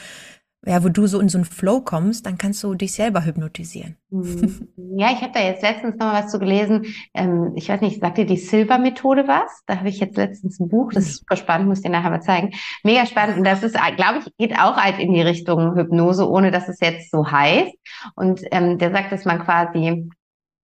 [0.65, 3.97] ja, wo du so in so einen Flow kommst, dann kannst du dich selber hypnotisieren.
[4.09, 4.69] Mhm.
[4.97, 6.85] Ja, ich habe da jetzt letztens noch mal was zu gelesen.
[7.13, 9.61] Ähm, ich weiß nicht, sagt dir die Silver-Methode was?
[9.67, 12.21] Da habe ich jetzt letztens ein Buch, das ist super spannend, muss dir nachher mal
[12.21, 12.51] zeigen.
[12.83, 13.37] Mega spannend.
[13.37, 16.79] Und das ist, glaube ich, geht auch halt in die Richtung Hypnose, ohne dass es
[16.79, 17.75] jetzt so heißt.
[18.15, 20.09] Und ähm, der sagt, dass man quasi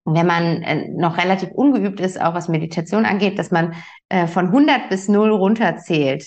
[0.06, 3.76] wenn man äh, noch relativ ungeübt ist, auch was Meditation angeht, dass man
[4.10, 6.26] äh, von 100 bis 0 runterzählt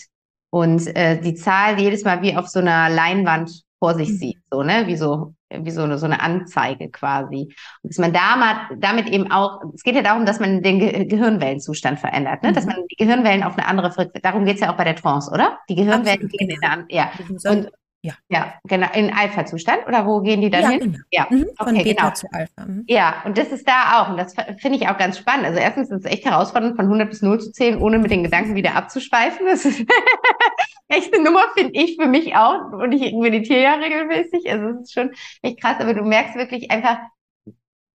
[0.51, 4.16] und äh, die Zahl jedes Mal wie auf so einer Leinwand vor sich mhm.
[4.16, 7.55] sieht, so, ne, wie so, wie so eine, so eine Anzeige quasi.
[7.83, 11.05] Und dass man damit, damit eben auch, es geht ja darum, dass man den Ge
[11.05, 12.55] Gehirnwellenzustand verändert, ne, mhm.
[12.55, 15.31] dass man die Gehirnwellen auf eine andere Frequenz, darum geht's ja auch bei der Trance,
[15.31, 15.59] oder?
[15.68, 16.72] Die Gehirnwellen Absolut, gehen genau.
[16.72, 17.11] in eine, ja.
[17.51, 17.70] Und,
[18.05, 18.12] ja.
[18.28, 18.86] Ja, genau.
[18.92, 20.80] In Alpha-Zustand oder wo gehen die dann ja, hin?
[20.80, 20.98] Genau.
[21.11, 22.14] Ja, mhm, von okay, Beta genau.
[22.14, 22.66] zu Alpha.
[22.66, 22.84] Mhm.
[22.86, 24.11] Ja, und das ist da auch.
[24.11, 25.46] Und das finde ich auch ganz spannend.
[25.46, 28.22] Also erstens ist es echt herausfordernd, von 100 bis 0 zu zählen, ohne mit den
[28.22, 29.46] Gedanken wieder abzuschweifen.
[29.46, 29.80] Das ist
[30.88, 32.72] echt eine Nummer, finde ich für mich auch.
[32.72, 34.52] Und ich meditiere ja regelmäßig.
[34.52, 35.76] Also es ist schon echt krass.
[35.80, 36.98] Aber du merkst wirklich einfach,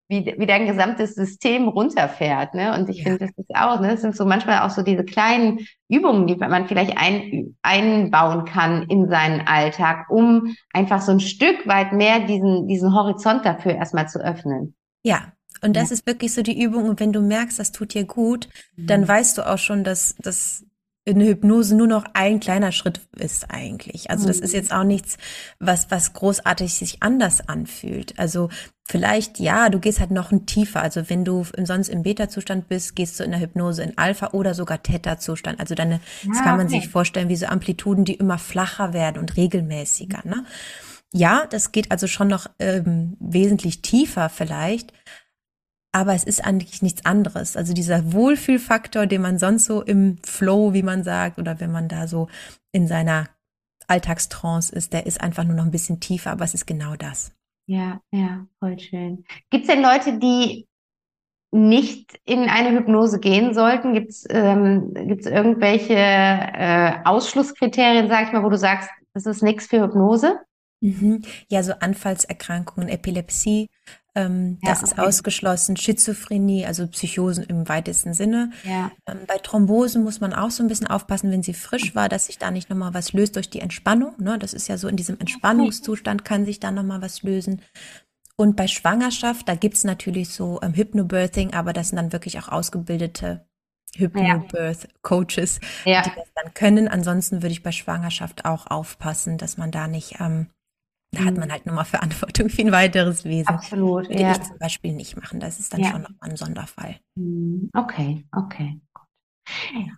[0.10, 2.56] wie, wie dein gesamtes System runterfährt.
[2.56, 2.74] Ne?
[2.74, 3.04] Und ich ja.
[3.04, 3.90] finde, das ist auch, ne?
[3.90, 8.84] das sind so manchmal auch so diese kleinen Übungen, die man vielleicht ein, einbauen kann
[8.90, 14.10] in seinen Alltag, um einfach so ein Stück weit mehr diesen, diesen Horizont dafür erstmal
[14.10, 14.76] zu öffnen.
[15.04, 15.32] Ja,
[15.62, 15.94] und das ja.
[15.94, 16.90] ist wirklich so die Übung.
[16.90, 18.88] Und wenn du merkst, das tut dir gut, mhm.
[18.88, 20.66] dann weißt du auch schon, dass, dass
[21.12, 24.10] eine Hypnose nur noch ein kleiner Schritt ist eigentlich.
[24.10, 24.60] Also das ist mhm.
[24.60, 25.18] jetzt auch nichts,
[25.60, 28.18] was, was großartig sich anders anfühlt.
[28.18, 28.50] Also
[28.88, 30.82] vielleicht, ja, du gehst halt noch ein tiefer.
[30.82, 34.54] Also wenn du sonst im Beta-Zustand bist, gehst du in der Hypnose in Alpha oder
[34.54, 35.60] sogar Theta-Zustand.
[35.60, 36.80] Also deine, ja, das kann man okay.
[36.80, 40.46] sich vorstellen, wie so Amplituden, die immer flacher werden und regelmäßiger, ne?
[41.12, 44.94] Ja, das geht also schon noch ähm, wesentlich tiefer vielleicht,
[45.92, 47.58] aber es ist eigentlich nichts anderes.
[47.58, 51.88] Also dieser Wohlfühlfaktor, den man sonst so im Flow, wie man sagt, oder wenn man
[51.88, 52.28] da so
[52.72, 53.28] in seiner
[53.88, 57.34] Alltagstrance ist, der ist einfach nur noch ein bisschen tiefer, aber es ist genau das.
[57.66, 59.26] Ja, ja, voll schön.
[59.50, 60.68] Gibt es denn Leute, die
[61.52, 63.94] nicht in eine Hypnose gehen sollten?
[63.94, 69.42] Gibt es ähm, gibt's irgendwelche äh, Ausschlusskriterien, sag ich mal, wo du sagst, das ist
[69.42, 70.40] nichts für Hypnose?
[70.82, 71.24] Mhm.
[71.50, 73.70] Ja, so Anfallserkrankungen, Epilepsie,
[74.20, 75.02] ähm, ja, das ist okay.
[75.02, 75.78] ausgeschlossen.
[75.78, 78.52] Schizophrenie, also Psychosen im weitesten Sinne.
[78.64, 78.92] Ja.
[79.08, 82.26] Ähm, bei Thrombosen muss man auch so ein bisschen aufpassen, wenn sie frisch war, dass
[82.26, 84.14] sich da nicht nochmal was löst durch die Entspannung.
[84.20, 84.38] Ne?
[84.38, 87.62] Das ist ja so in diesem Entspannungszustand kann sich da nochmal was lösen.
[88.36, 92.48] Und bei Schwangerschaft, da gibt's natürlich so ähm, Hypnobirthing, aber das sind dann wirklich auch
[92.48, 93.46] ausgebildete
[93.96, 96.04] Hypnobirth-Coaches, ja.
[96.04, 96.88] die das dann können.
[96.88, 100.48] Ansonsten würde ich bei Schwangerschaft auch aufpassen, dass man da nicht ähm,
[101.12, 101.52] da hat man mhm.
[101.52, 103.48] halt nochmal Verantwortung für ein weiteres Wesen.
[103.48, 104.10] Absolut.
[104.10, 104.32] Würde ja.
[104.32, 105.40] ich zum Beispiel nicht machen.
[105.40, 105.92] Das ist dann ja.
[105.92, 106.98] schon nochmal ein Sonderfall.
[107.16, 107.70] Mhm.
[107.76, 108.80] Okay, okay.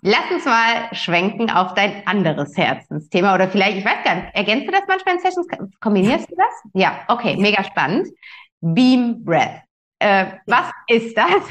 [0.02, 4.68] Lass uns mal schwenken auf dein anderes Herzensthema oder vielleicht, ich weiß gar nicht, ergänzt
[4.68, 5.48] du das manchmal in Sessions?
[5.82, 6.36] Kombinierst ja.
[6.36, 6.72] du das?
[6.74, 8.08] Ja, okay, mega spannend.
[8.62, 9.62] Beam Breath.
[10.00, 11.50] äh, was ist das?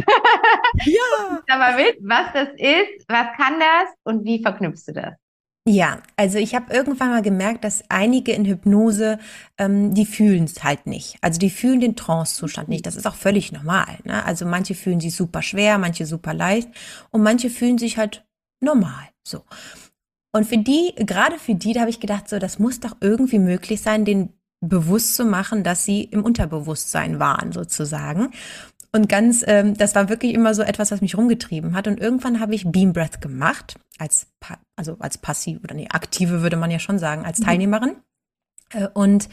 [0.85, 1.43] Ja.
[1.55, 5.15] Aber mit, was das ist, was kann das und wie verknüpfst du das?
[5.69, 9.19] Ja, also ich habe irgendwann mal gemerkt, dass einige in Hypnose,
[9.59, 11.19] ähm, die fühlen es halt nicht.
[11.21, 12.87] Also die fühlen den Trance-Zustand nicht.
[12.87, 13.99] Das ist auch völlig normal.
[14.05, 14.25] Ne?
[14.25, 16.71] Also manche fühlen sich super schwer, manche super leicht
[17.11, 18.25] und manche fühlen sich halt
[18.61, 19.09] normal.
[19.23, 19.45] So.
[20.33, 23.39] Und für die, gerade für die, da habe ich gedacht, so, das muss doch irgendwie
[23.39, 28.31] möglich sein, den bewusst zu machen, dass sie im Unterbewusstsein waren, sozusagen.
[28.93, 31.87] Und ganz, ähm, das war wirklich immer so etwas, was mich rumgetrieben hat.
[31.87, 34.27] Und irgendwann habe ich Beam Breath gemacht, als,
[34.77, 37.45] also als passiv oder nee, aktive würde man ja schon sagen, als mhm.
[37.45, 37.97] Teilnehmerin.
[38.75, 38.89] Mhm.
[38.95, 39.29] Und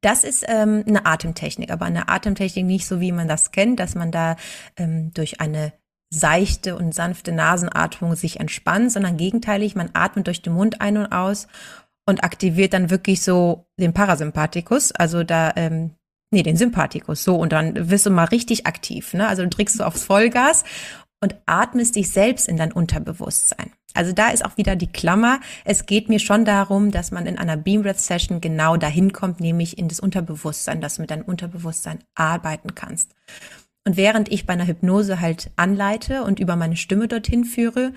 [0.00, 3.94] das ist ähm, eine Atemtechnik, aber eine Atemtechnik nicht so, wie man das kennt, dass
[3.94, 4.36] man da
[4.76, 5.72] ähm, durch eine
[6.10, 11.06] seichte und sanfte Nasenatmung sich entspannt, sondern gegenteilig, man atmet durch den Mund ein und
[11.06, 11.48] aus
[12.06, 15.92] und aktiviert dann wirklich so den Parasympathikus, also da ähm,
[16.32, 17.22] Nee, den Sympathikus.
[17.22, 19.12] So, und dann wirst du mal richtig aktiv.
[19.12, 19.28] Ne?
[19.28, 20.64] Also du drückst du aufs Vollgas
[21.20, 23.70] und atmest dich selbst in dein Unterbewusstsein.
[23.92, 25.40] Also da ist auch wieder die Klammer.
[25.66, 29.40] Es geht mir schon darum, dass man in einer Beam Breath Session genau dahin kommt,
[29.40, 33.14] nämlich in das Unterbewusstsein, dass du mit deinem Unterbewusstsein arbeiten kannst.
[33.84, 37.92] Und während ich bei einer Hypnose halt anleite und über meine Stimme dorthin führe,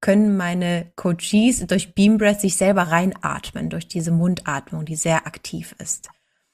[0.00, 5.74] können meine Coaches durch Beam Breath sich selber reinatmen, durch diese Mundatmung, die sehr aktiv
[5.78, 6.10] ist.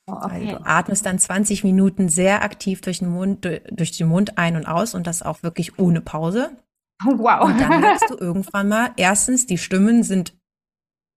[0.06, 0.32] Oh, okay.
[0.32, 4.56] Also du atmest dann 20 Minuten sehr aktiv durch den Mund, durch den Mund ein
[4.56, 6.56] und aus und das auch wirklich ohne Pause.
[7.04, 7.46] Wow.
[7.46, 10.34] Und dann merkst du irgendwann mal, erstens, die Stimmen sind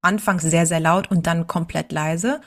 [0.02, 2.42] anfangs sehr, sehr laut und dann komplett leise.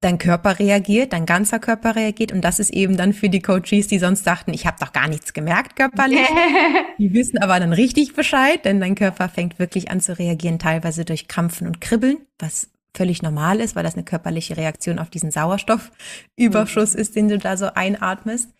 [0.00, 3.88] Dein Körper reagiert, dein ganzer Körper reagiert und das ist eben dann für die Coaches,
[3.88, 6.28] die sonst dachten, ich habe doch gar nichts gemerkt körperlich.
[6.98, 11.04] die wissen aber dann richtig Bescheid, denn dein Körper fängt wirklich an zu reagieren, teilweise
[11.04, 15.30] durch Krampfen und Kribbeln, was völlig normal ist, weil das eine körperliche Reaktion auf diesen
[15.30, 17.00] Sauerstoffüberschuss mhm.
[17.00, 18.50] ist, den du da so einatmest.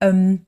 [0.00, 0.46] Ähm,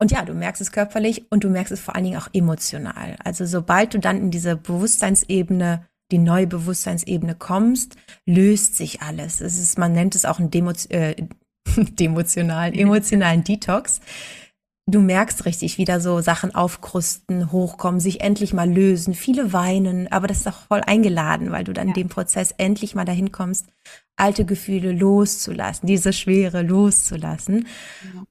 [0.00, 3.16] und ja, du merkst es körperlich und du merkst es vor allen Dingen auch emotional.
[3.22, 9.40] Also sobald du dann in diese Bewusstseinsebene, die neue Bewusstseinsebene kommst, löst sich alles.
[9.40, 11.14] Es ist, man nennt es auch einen Demo, äh,
[11.76, 14.00] demotionalen, emotionalen Detox
[14.86, 19.14] du merkst richtig, wie da so Sachen aufkrusten, hochkommen, sich endlich mal lösen.
[19.14, 21.94] Viele weinen, aber das ist auch voll eingeladen, weil du dann ja.
[21.94, 23.68] in dem Prozess endlich mal dahin kommst,
[24.16, 27.66] alte Gefühle loszulassen, diese Schwere loszulassen.
[28.14, 28.24] Ja.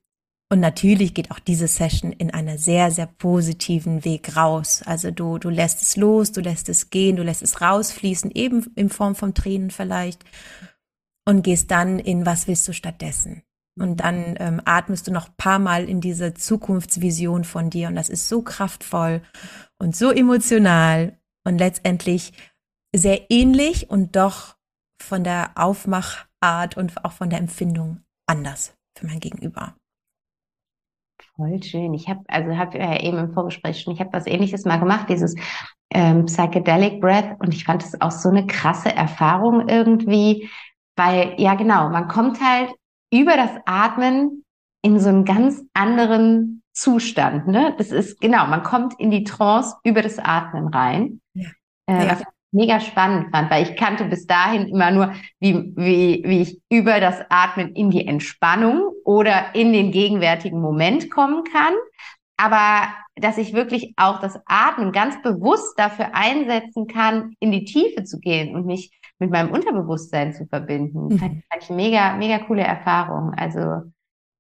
[0.52, 4.82] Und natürlich geht auch diese Session in einer sehr, sehr positiven Weg raus.
[4.84, 8.66] Also du, du lässt es los, du lässt es gehen, du lässt es rausfließen, eben
[8.76, 10.26] in Form von Tränen vielleicht.
[11.24, 13.44] Und gehst dann in, was willst du stattdessen?
[13.80, 17.88] Und dann ähm, atmest du noch paar Mal in diese Zukunftsvision von dir.
[17.88, 19.22] Und das ist so kraftvoll
[19.80, 22.34] und so emotional und letztendlich
[22.94, 24.58] sehr ähnlich und doch
[25.02, 29.76] von der Aufmachart und auch von der Empfindung anders für mein Gegenüber.
[31.36, 31.94] Voll schön.
[31.94, 35.10] Ich habe also habe ja eben im Vorgespräch schon, ich habe was Ähnliches mal gemacht,
[35.10, 35.36] dieses
[35.92, 40.50] ähm, Psychedelic Breath, und ich fand es auch so eine krasse Erfahrung irgendwie,
[40.98, 42.72] weil ja genau, man kommt halt
[43.12, 44.46] über das Atmen
[44.82, 47.48] in so einen ganz anderen Zustand.
[47.48, 47.76] Ne?
[47.78, 51.22] Das ist genau, man kommt in die Trance über das Atmen rein.
[51.34, 51.50] Ja.
[51.88, 52.12] Äh, ja.
[52.12, 56.42] Was ich mega spannend fand, weil ich kannte bis dahin immer nur, wie, wie, wie
[56.42, 61.74] ich über das Atmen in die Entspannung oder in den gegenwärtigen Moment kommen kann.
[62.38, 68.06] Aber dass ich wirklich auch das Atmen ganz bewusst dafür einsetzen kann, in die Tiefe
[68.06, 71.06] zu gehen und mich mit meinem Unterbewusstsein zu verbinden.
[71.06, 71.20] Mhm.
[71.20, 73.34] Fand, fand ich mega, mega coole Erfahrung.
[73.36, 73.92] Also,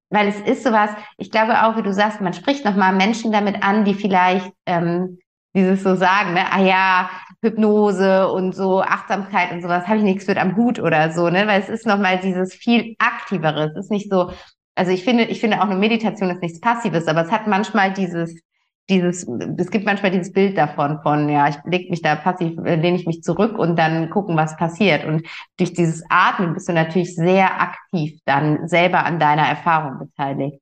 [0.09, 3.61] weil es ist sowas, ich glaube auch, wie du sagst, man spricht nochmal Menschen damit
[3.61, 5.19] an, die vielleicht ähm,
[5.55, 7.09] dieses so sagen, ne, ah ja,
[7.41, 11.47] Hypnose und so Achtsamkeit und sowas, habe ich nichts mit am Hut oder so, ne?
[11.47, 13.71] Weil es ist nochmal dieses viel aktivere.
[13.71, 14.31] Es ist nicht so,
[14.75, 17.93] also ich finde, ich finde auch eine Meditation ist nichts Passives, aber es hat manchmal
[17.93, 18.41] dieses
[18.89, 19.27] dieses,
[19.57, 22.97] es gibt manchmal dieses Bild davon von, ja, ich leg mich da passiv, äh, lehne
[22.97, 25.05] ich mich zurück und dann gucken, was passiert.
[25.05, 25.27] Und
[25.57, 30.59] durch dieses Atmen bist du natürlich sehr aktiv dann selber an deiner Erfahrung beteiligt.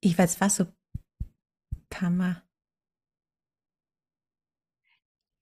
[0.00, 0.66] Ich weiß was so
[1.88, 2.43] Pama.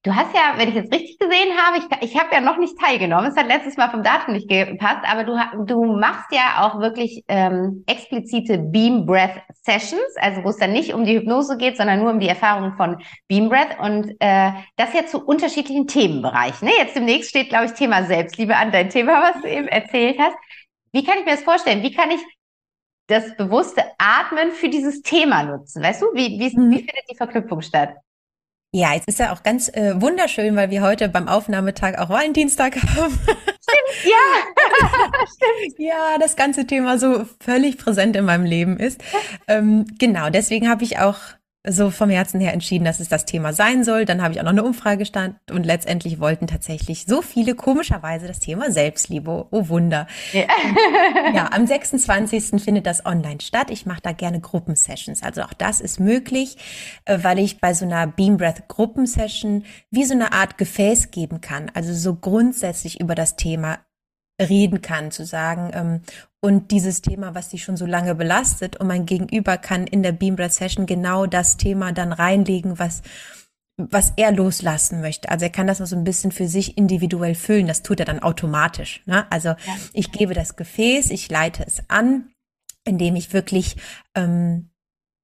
[0.05, 2.77] Du hast ja, wenn ich jetzt richtig gesehen habe, ich, ich habe ja noch nicht
[2.77, 6.81] teilgenommen, es hat letztes Mal vom Datum nicht gepasst, aber du, du machst ja auch
[6.81, 11.77] wirklich ähm, explizite Beam Breath Sessions, also wo es dann nicht um die Hypnose geht,
[11.77, 16.67] sondern nur um die Erfahrung von Beam Breath und äh, das ja zu unterschiedlichen Themenbereichen.
[16.67, 16.75] Ne?
[16.79, 20.37] Jetzt demnächst steht, glaube ich, Thema Selbstliebe an, dein Thema, was du eben erzählt hast.
[20.91, 21.85] Wie kann ich mir das vorstellen?
[21.85, 22.21] Wie kann ich
[23.07, 25.81] das bewusste Atmen für dieses Thema nutzen?
[25.81, 26.71] Weißt du, wie, wie, mhm.
[26.73, 27.95] wie findet die Verknüpfung statt?
[28.75, 32.77] Ja, jetzt ist ja auch ganz äh, wunderschön, weil wir heute beim Aufnahmetag auch Valentinstag
[32.97, 33.18] haben.
[34.05, 34.89] Ja,
[35.79, 39.03] ja, das ganze Thema so völlig präsent in meinem Leben ist.
[39.47, 41.18] Ähm, genau, deswegen habe ich auch
[41.65, 44.05] so vom Herzen her entschieden, dass es das Thema sein soll.
[44.05, 48.27] Dann habe ich auch noch eine Umfrage gestartet und letztendlich wollten tatsächlich so viele komischerweise
[48.27, 49.47] das Thema Selbstliebe.
[49.51, 50.09] Oh Wunder.
[50.33, 50.43] Ja,
[51.33, 52.63] ja am 26.
[52.63, 53.71] findet das online statt.
[53.71, 55.23] Ich mache da gerne Gruppensessions.
[55.23, 56.57] Also auch das ist möglich,
[57.05, 61.41] äh, weil ich bei so einer Beam Breath Gruppensession wie so eine Art Gefäß geben
[61.41, 61.71] kann.
[61.75, 63.79] Also so grundsätzlich über das Thema
[64.49, 66.01] reden kann, zu sagen, ähm,
[66.45, 70.12] und dieses Thema, was dich schon so lange belastet, und mein Gegenüber kann in der
[70.12, 73.03] Beam Breath Session genau das Thema dann reinlegen, was
[73.78, 75.30] was er loslassen möchte.
[75.30, 77.66] Also er kann das noch so ein bisschen für sich individuell füllen.
[77.66, 79.03] Das tut er dann automatisch.
[79.07, 79.26] Ne?
[79.30, 79.57] Also ja.
[79.93, 82.30] ich gebe das Gefäß, ich leite es an,
[82.84, 83.76] indem ich wirklich
[84.14, 84.68] ähm,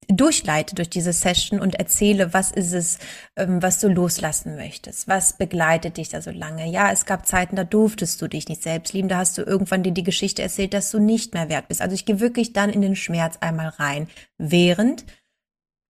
[0.08, 2.98] durchleite durch diese Session und erzähle, was ist es,
[3.36, 6.66] ähm, was du loslassen möchtest, was begleitet dich da so lange.
[6.66, 9.82] Ja, es gab Zeiten, da durftest du dich nicht selbst lieben, da hast du irgendwann
[9.82, 11.82] dir die Geschichte erzählt, dass du nicht mehr wert bist.
[11.82, 15.04] Also ich gehe wirklich dann in den Schmerz einmal rein, während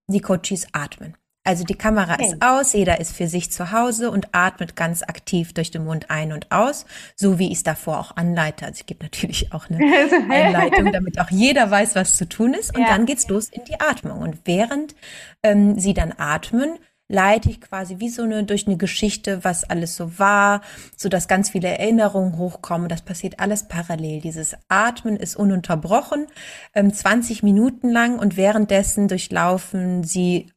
[0.08, 1.16] die Coaches atmen.
[1.48, 2.26] Also die Kamera okay.
[2.26, 6.10] ist aus, jeder ist für sich zu Hause und atmet ganz aktiv durch den Mund
[6.10, 6.84] ein und aus,
[7.16, 8.66] so wie ich es davor auch anleite.
[8.66, 9.78] Also ich gebe natürlich auch eine
[10.30, 12.76] Einleitung, damit auch jeder weiß, was zu tun ist.
[12.76, 12.88] Und ja.
[12.88, 14.20] dann geht's los in die Atmung.
[14.20, 14.94] Und während
[15.42, 16.78] ähm, sie dann atmen,
[17.08, 20.60] leite ich quasi wie so eine durch eine Geschichte, was alles so war,
[20.98, 22.90] so dass ganz viele Erinnerungen hochkommen.
[22.90, 24.20] Das passiert alles parallel.
[24.20, 26.26] Dieses Atmen ist ununterbrochen,
[26.74, 30.50] ähm, 20 Minuten lang und währenddessen durchlaufen sie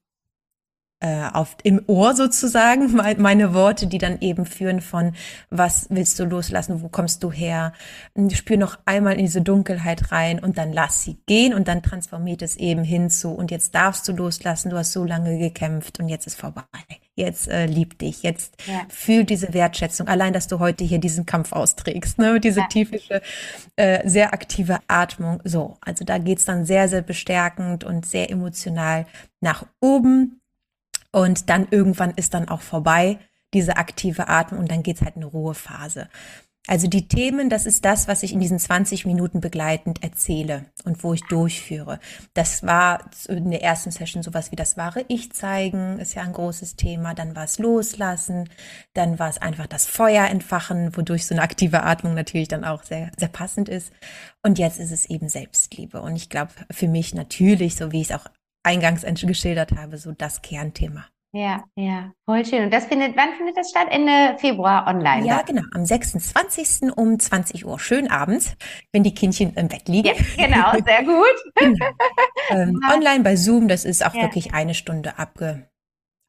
[1.02, 5.14] äh, auf, im Ohr sozusagen, meine Worte, die dann eben führen von,
[5.50, 7.74] was willst du loslassen, wo kommst du her,
[8.32, 12.42] spür noch einmal in diese Dunkelheit rein und dann lass sie gehen und dann transformiert
[12.42, 16.28] es eben hinzu und jetzt darfst du loslassen, du hast so lange gekämpft und jetzt
[16.28, 16.64] ist vorbei.
[17.16, 18.82] Jetzt äh, lieb dich, jetzt ja.
[18.88, 20.08] fühl diese Wertschätzung.
[20.08, 22.40] Allein, dass du heute hier diesen Kampf austrägst, ne?
[22.40, 22.68] diese ja.
[22.68, 23.22] tiefe,
[23.76, 25.42] äh, sehr aktive Atmung.
[25.44, 29.06] So, also da geht's dann sehr, sehr bestärkend und sehr emotional
[29.42, 30.41] nach oben
[31.12, 33.20] und dann irgendwann ist dann auch vorbei,
[33.54, 36.08] diese aktive Atmung und dann geht's halt in eine Ruhephase.
[36.68, 41.04] Also die Themen, das ist das, was ich in diesen 20 Minuten begleitend erzähle und
[41.04, 42.00] wo ich durchführe.
[42.36, 46.34] Das war in der ersten Session sowas wie das wahre Ich zeigen, ist ja ein
[46.34, 47.16] großes Thema.
[47.16, 48.48] Dann war es Loslassen,
[48.94, 52.84] dann war es einfach das Feuer entfachen, wodurch so eine aktive Atmung natürlich dann auch
[52.84, 53.92] sehr, sehr passend ist.
[54.44, 56.00] Und jetzt ist es eben Selbstliebe.
[56.00, 58.28] Und ich glaube, für mich natürlich, so wie ich es auch
[58.64, 61.06] eingangs geschildert habe, so das Kernthema.
[61.34, 62.66] Ja, ja, voll schön.
[62.66, 63.88] Und das findet, wann findet das statt?
[63.90, 65.26] Ende Februar online?
[65.26, 66.92] Ja, genau, am 26.
[66.98, 67.80] um 20 Uhr.
[67.80, 68.58] Schön abends,
[68.92, 70.10] wenn die Kindchen im Bett liegen.
[70.36, 71.26] Ja, genau, sehr gut.
[71.56, 71.86] genau.
[72.50, 74.24] ähm, online bei Zoom, das ist auch ja.
[74.24, 75.70] wirklich eine Stunde abge,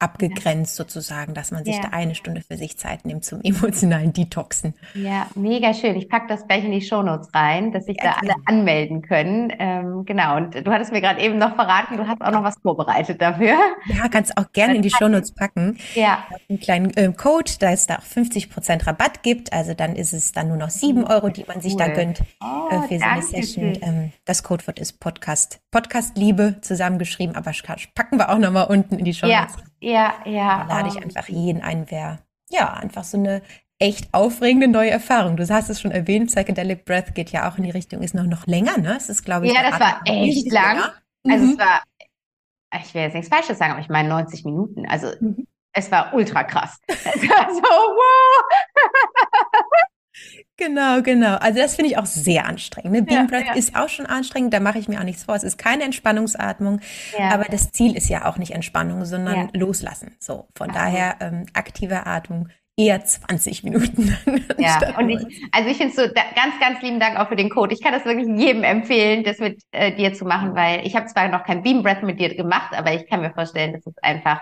[0.02, 1.82] abgegrenzt sozusagen, dass man sich ja.
[1.82, 4.74] da eine Stunde für sich Zeit nimmt zum emotionalen Detoxen.
[4.94, 5.96] Ja, mega schön.
[5.96, 9.52] Ich packe das gleich in die Shownotes rein, dass sich ja, da alle anmelden können.
[9.58, 12.56] Ähm, genau, und du hattest mir gerade eben noch verraten, du hast auch noch was
[12.58, 13.56] vorbereitet dafür.
[13.86, 15.78] Ja, kannst auch gerne in die Shownotes packen.
[15.94, 16.26] Ja.
[16.48, 19.52] Einen kleinen äh, Code, da es da auch 50% Rabatt gibt.
[19.52, 21.78] Also dann ist es dann nur noch 7 Euro, die man sich cool.
[21.78, 23.78] da gönnt oh, äh, für so eine Session.
[23.80, 25.60] Ähm, das Codewort ist Podcast.
[25.70, 27.52] Podcast Liebe zusammengeschrieben, aber
[27.94, 29.56] packen wir auch nochmal unten in die Shownotes.
[29.56, 29.71] Ja.
[29.82, 30.64] Ja, ja.
[30.68, 32.20] Da lade ich einfach jeden ein, wer,
[32.50, 33.42] ja, einfach so eine
[33.80, 35.36] echt aufregende neue Erfahrung.
[35.36, 38.24] Du hast es schon erwähnt, Psychedelic Breath geht ja auch in die Richtung, ist noch,
[38.24, 38.96] noch länger, ne?
[38.96, 40.76] Es ist, glaube ich, ja, das war echt lang.
[40.76, 40.94] Länger.
[41.28, 41.50] Also mhm.
[41.52, 41.82] es war,
[42.80, 44.86] ich will jetzt nichts Falsches sagen, aber ich meine 90 Minuten.
[44.86, 45.48] Also mhm.
[45.72, 46.78] es war ultra krass.
[46.86, 48.44] es war so, wow.
[50.58, 51.36] Genau, genau.
[51.36, 52.92] Also das finde ich auch sehr anstrengend.
[52.92, 53.02] Ne?
[53.02, 53.54] Beam Breath ja, ja.
[53.54, 55.34] ist auch schon anstrengend, da mache ich mir auch nichts vor.
[55.34, 56.80] Es ist keine Entspannungsatmung,
[57.18, 57.30] ja.
[57.30, 60.14] aber das Ziel ist ja auch nicht Entspannung, sondern loslassen.
[60.18, 64.16] So, von daher ähm, aktive Atmung eher 20 Minuten.
[64.58, 65.20] ja, und ich,
[65.52, 67.74] also ich finde so da, ganz, ganz lieben Dank auch für den Code.
[67.74, 71.06] Ich kann das wirklich jedem empfehlen, das mit äh, dir zu machen, weil ich habe
[71.06, 73.98] zwar noch kein Beam Breath mit dir gemacht, aber ich kann mir vorstellen, dass es
[74.02, 74.40] einfach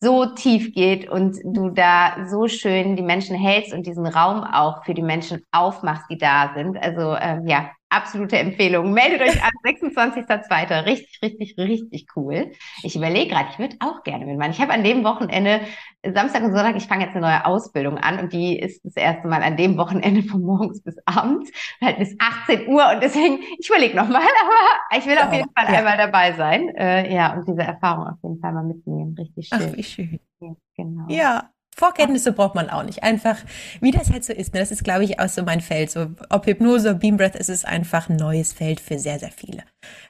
[0.00, 4.84] so tief geht und du da so schön die Menschen hältst und diesen Raum auch
[4.84, 6.76] für die Menschen aufmachst, die da sind.
[6.76, 8.92] Also ähm, ja, absolute Empfehlung.
[8.92, 10.84] Meldet euch an, 26.02.
[10.86, 12.52] Richtig, richtig, richtig cool.
[12.82, 14.52] Ich überlege gerade, ich würde auch gerne mitmachen.
[14.52, 15.60] Ich habe an dem Wochenende,
[16.04, 19.26] Samstag und Sonntag, ich fange jetzt eine neue Ausbildung an und die ist das erste
[19.26, 23.68] Mal an dem Wochenende von morgens bis abends, halt bis 18 Uhr und deswegen, ich
[23.68, 24.22] überlege nochmal,
[24.90, 25.78] aber ich will auf jeden Fall ja.
[25.78, 26.68] einmal dabei sein.
[26.76, 29.16] Äh, ja, und diese Erfahrung auf jeden Fall mal mitnehmen.
[29.18, 29.68] Richtig schön.
[29.70, 30.20] Ach, wie schön.
[30.40, 31.06] Ja, genau.
[31.08, 33.02] Ja, Vorkenntnisse braucht man auch nicht.
[33.02, 33.36] Einfach,
[33.80, 34.54] wie das halt so ist.
[34.54, 34.60] Ne?
[34.60, 35.90] Das ist, glaube ich, auch so mein Feld.
[35.90, 39.62] So, ob Hypnose, Beam Breath, ist es einfach ein neues Feld für sehr, sehr viele.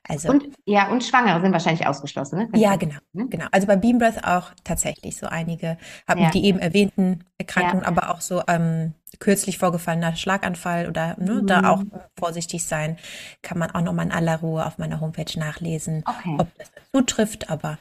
[0.09, 2.49] Also, und, ja, und Schwangere sind wahrscheinlich ausgeschlossen, ne?
[2.55, 3.27] Ja, genau, ne?
[3.29, 3.47] genau.
[3.51, 6.31] Also bei Beam Breath auch tatsächlich so einige haben ja.
[6.31, 7.89] die eben erwähnten Erkrankungen, ja.
[7.89, 11.47] aber auch so ähm, kürzlich vorgefallener Schlaganfall oder ne, mhm.
[11.49, 11.83] da auch
[12.17, 12.97] vorsichtig sein.
[13.43, 16.37] Kann man auch nochmal in aller Ruhe auf meiner Homepage nachlesen, okay.
[16.39, 17.79] ob das zutrifft, aber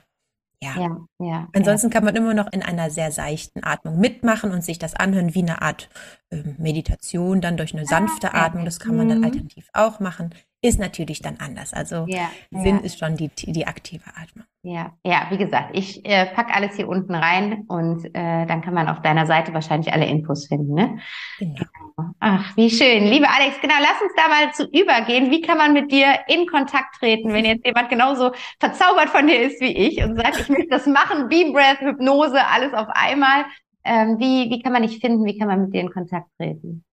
[0.61, 0.75] ja.
[0.77, 1.93] ja, ja Ansonsten ja.
[1.93, 5.41] kann man immer noch in einer sehr seichten Atmung mitmachen und sich das anhören wie
[5.41, 5.89] eine Art
[6.29, 8.65] äh, Meditation, dann durch eine ah, sanfte ah, Atmung.
[8.65, 9.25] Das kann man dann mhm.
[9.25, 10.31] alternativ auch machen
[10.65, 11.73] ist natürlich dann anders.
[11.73, 12.81] Also ja, Sinn ja.
[12.81, 14.45] ist schon die, die aktive Atmung.
[14.63, 18.73] Ja, ja, wie gesagt, ich äh, pack alles hier unten rein und äh, dann kann
[18.73, 20.73] man auf deiner Seite wahrscheinlich alle Infos finden.
[20.73, 20.97] Ne?
[21.37, 21.53] Genau.
[21.55, 22.09] genau.
[22.19, 23.03] Ach, wie schön.
[23.05, 25.29] Liebe Alex, genau, lass uns da mal zu übergehen.
[25.29, 29.39] Wie kann man mit dir in Kontakt treten, wenn jetzt jemand genauso verzaubert von dir
[29.39, 33.45] ist wie ich und sagt, ich möchte das machen, Beam Breath, Hypnose, alles auf einmal.
[33.83, 35.25] Ähm, wie, wie kann man dich finden?
[35.25, 36.83] Wie kann man mit dir in Kontakt treten?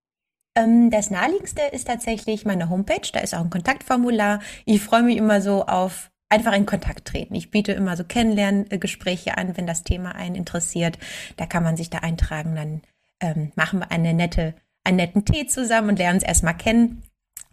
[0.54, 3.08] Ähm, das naheliegendste ist tatsächlich meine Homepage.
[3.12, 4.40] Da ist auch ein Kontaktformular.
[4.64, 7.34] Ich freue mich immer so auf einfach in Kontakt treten.
[7.34, 10.98] Ich biete immer so Kennenlerngespräche an, wenn das Thema einen interessiert.
[11.36, 12.54] Da kann man sich da eintragen.
[12.54, 12.82] Dann
[13.20, 17.02] ähm, machen wir eine nette, einen netten Tee zusammen und lernen uns erstmal kennen.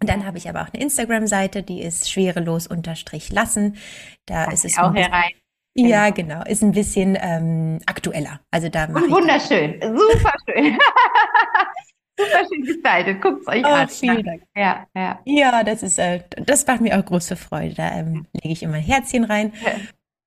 [0.00, 3.76] Und dann habe ich aber auch eine Instagram-Seite, die ist schwerelos unterstrich lassen.
[4.24, 5.32] Da das ist es auch herein.
[5.74, 6.42] Ja, genau.
[6.44, 8.40] Ist ein bisschen ähm, aktueller.
[8.50, 10.78] Also da wunderschön, super schön.
[12.24, 13.22] Super schön gestaltet.
[13.22, 13.88] Guckt es euch oh, an.
[13.88, 14.42] Vielen Dank.
[14.56, 15.20] Ja, ja.
[15.24, 17.74] ja das ist, äh, das macht mir auch große Freude.
[17.74, 19.52] Da ähm, lege ich immer ein Herzchen rein.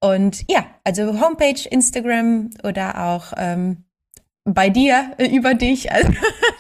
[0.02, 3.86] Und ja, also Homepage, Instagram oder auch ähm,
[4.44, 5.89] bei dir äh, über dich.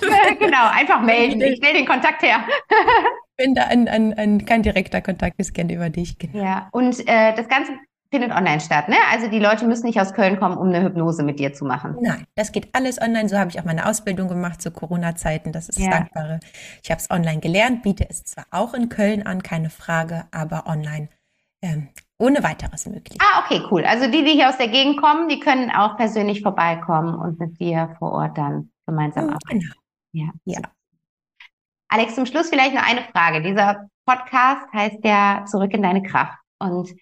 [0.03, 1.41] Also, genau, einfach melden.
[1.41, 2.45] Ich stelle den Kontakt her.
[3.37, 6.19] Wenn da ein, ein, ein, kein direkter Kontakt ist, gerne über dich.
[6.19, 6.43] Genau.
[6.43, 7.71] Ja, und äh, das Ganze
[8.13, 8.95] findet online statt, ne?
[9.11, 11.97] Also die Leute müssen nicht aus Köln kommen, um eine Hypnose mit dir zu machen.
[11.99, 13.27] Nein, das geht alles online.
[13.27, 15.51] So habe ich auch meine Ausbildung gemacht zu Corona-Zeiten.
[15.51, 15.89] Das ist ja.
[15.89, 16.39] das Dankbare.
[16.83, 20.67] Ich habe es online gelernt, biete es zwar auch in Köln an, keine Frage, aber
[20.67, 21.09] online
[21.63, 21.87] ähm,
[22.19, 23.17] ohne weiteres möglich.
[23.19, 23.83] Ah, okay, cool.
[23.83, 27.59] Also die, die hier aus der Gegend kommen, die können auch persönlich vorbeikommen und mit
[27.59, 29.59] dir vor Ort dann gemeinsam oh, arbeiten.
[29.59, 29.73] Genau.
[30.11, 30.29] Ja.
[30.45, 30.59] ja.
[31.87, 33.41] Alex, zum Schluss vielleicht noch eine Frage.
[33.41, 36.37] Dieser Podcast heißt ja Zurück in deine Kraft.
[36.59, 36.93] Und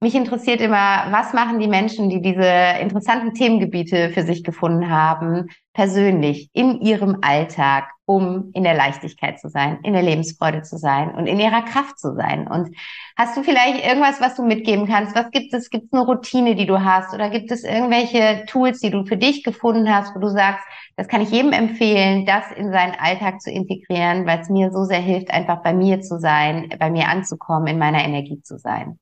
[0.00, 5.48] mich interessiert immer, was machen die Menschen, die diese interessanten Themengebiete für sich gefunden haben,
[5.72, 11.14] persönlich in ihrem Alltag, um in der Leichtigkeit zu sein, in der Lebensfreude zu sein
[11.14, 12.46] und in ihrer Kraft zu sein.
[12.46, 12.76] Und
[13.16, 15.16] hast du vielleicht irgendwas, was du mitgeben kannst?
[15.16, 15.70] Was gibt es?
[15.70, 17.14] Gibt es eine Routine, die du hast?
[17.14, 20.64] Oder gibt es irgendwelche Tools, die du für dich gefunden hast, wo du sagst,
[20.96, 24.84] das kann ich jedem empfehlen, das in seinen Alltag zu integrieren, weil es mir so
[24.84, 28.98] sehr hilft, einfach bei mir zu sein, bei mir anzukommen, in meiner Energie zu sein?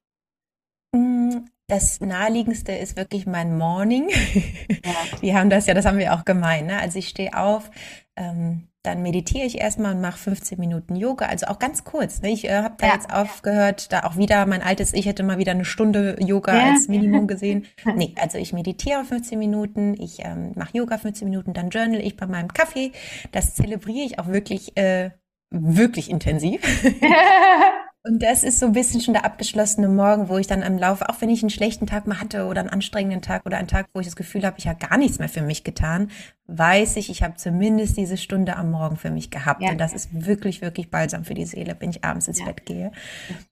[0.95, 4.09] Mm, das naheliegendste ist wirklich mein Morning.
[4.69, 4.93] Ja.
[5.21, 6.67] Wir haben das ja, das haben wir auch gemeint.
[6.67, 6.79] Ne?
[6.79, 7.71] Also ich stehe auf,
[8.17, 12.21] ähm, dann meditiere ich erstmal und mache 15 Minuten Yoga, also auch ganz kurz.
[12.21, 12.31] Ne?
[12.31, 12.95] Ich äh, habe da ja.
[12.95, 16.73] jetzt aufgehört, da auch wieder mein altes Ich hätte mal wieder eine Stunde Yoga ja.
[16.73, 17.67] als Minimum gesehen.
[17.97, 22.17] Nee, also ich meditiere 15 Minuten, ich ähm, mache Yoga 15 Minuten, dann journal ich
[22.17, 22.93] bei meinem Kaffee.
[23.33, 25.11] Das zelebriere ich auch wirklich, äh,
[25.51, 26.61] wirklich intensiv.
[28.07, 31.09] Und das ist so ein bisschen schon der abgeschlossene Morgen, wo ich dann am Laufe,
[31.09, 33.87] auch wenn ich einen schlechten Tag mal hatte oder einen anstrengenden Tag oder einen Tag,
[33.95, 36.11] wo ich das Gefühl habe, ich habe gar nichts mehr für mich getan,
[36.47, 39.63] weiß ich, ich habe zumindest diese Stunde am Morgen für mich gehabt.
[39.63, 39.71] Ja.
[39.71, 42.45] Und das ist wirklich, wirklich balsam für die Seele, wenn ich abends ins ja.
[42.45, 42.93] Bett gehe.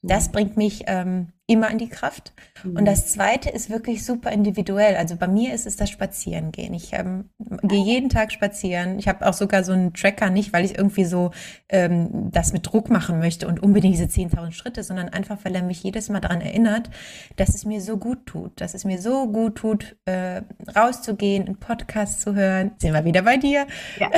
[0.02, 2.34] Das bringt mich ähm, immer in die Kraft.
[2.62, 2.76] Mhm.
[2.76, 4.96] Und das Zweite ist wirklich super individuell.
[4.96, 6.74] Also bei mir ist es das Spazierengehen.
[6.74, 7.30] Ich ähm,
[7.62, 8.98] gehe jeden Tag spazieren.
[8.98, 11.30] Ich habe auch sogar so einen Tracker, nicht weil ich irgendwie so
[11.70, 15.62] ähm, das mit Druck machen möchte und unbedingt diese 10.000 Schritte, sondern einfach, weil er
[15.62, 16.90] mich jedes Mal daran erinnert,
[17.36, 20.42] dass es mir so gut tut, dass es mir so gut tut, äh,
[20.74, 23.66] rauszugehen, einen Podcast zu hören, sind wir wieder bei dir,
[23.98, 24.10] ja.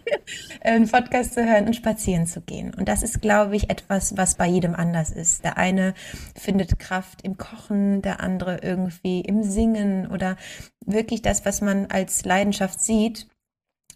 [0.62, 2.74] einen Podcast zu hören und spazieren zu gehen.
[2.74, 5.44] Und das ist, glaube ich, etwas, was bei jedem anders ist.
[5.44, 5.94] Der eine
[6.34, 10.36] findet Kraft im Kochen, der andere irgendwie im Singen oder
[10.84, 13.28] wirklich das, was man als Leidenschaft sieht.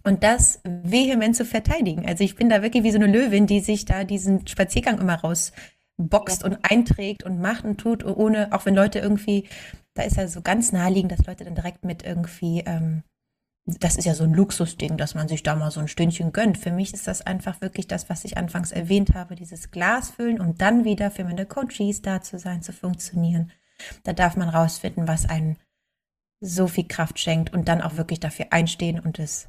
[0.04, 2.06] Und das vehement zu verteidigen.
[2.06, 5.14] Also ich bin da wirklich wie so eine Löwin, die sich da diesen Spaziergang immer
[5.14, 6.48] rausboxt ja.
[6.48, 9.48] und einträgt und macht und tut, ohne, auch wenn Leute irgendwie,
[9.94, 13.02] da ist ja so ganz naheliegend, dass Leute dann direkt mit irgendwie ähm,
[13.66, 16.58] das ist ja so ein Luxusding, dass man sich da mal so ein Stündchen gönnt.
[16.58, 20.38] Für mich ist das einfach wirklich das, was ich anfangs erwähnt habe, dieses Glas füllen
[20.38, 23.52] und dann wieder für meine Coaches da zu sein, zu funktionieren.
[24.02, 25.56] Da darf man rausfinden, was einen
[26.40, 29.48] so viel Kraft schenkt und dann auch wirklich dafür einstehen und es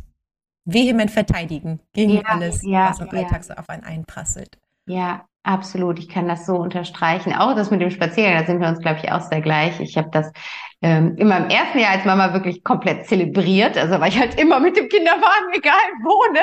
[0.66, 3.24] vehement verteidigen gegen ja, alles, ja, was im ja.
[3.24, 4.58] Alltag so auf einen einprasselt.
[4.88, 7.32] Ja, Absolut, ich kann das so unterstreichen.
[7.32, 9.80] Auch das mit dem Spaziergang, da sind wir uns, glaube ich, auch sehr gleich.
[9.80, 10.32] Ich habe das
[10.82, 13.78] ähm, in meinem ersten Jahr als Mama wirklich komplett zelebriert.
[13.78, 16.40] Also war ich halt immer mit dem Kinderwagen, egal wo, ne?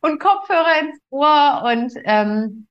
[0.00, 2.65] Und Kopfhörer ins Ohr und ähm,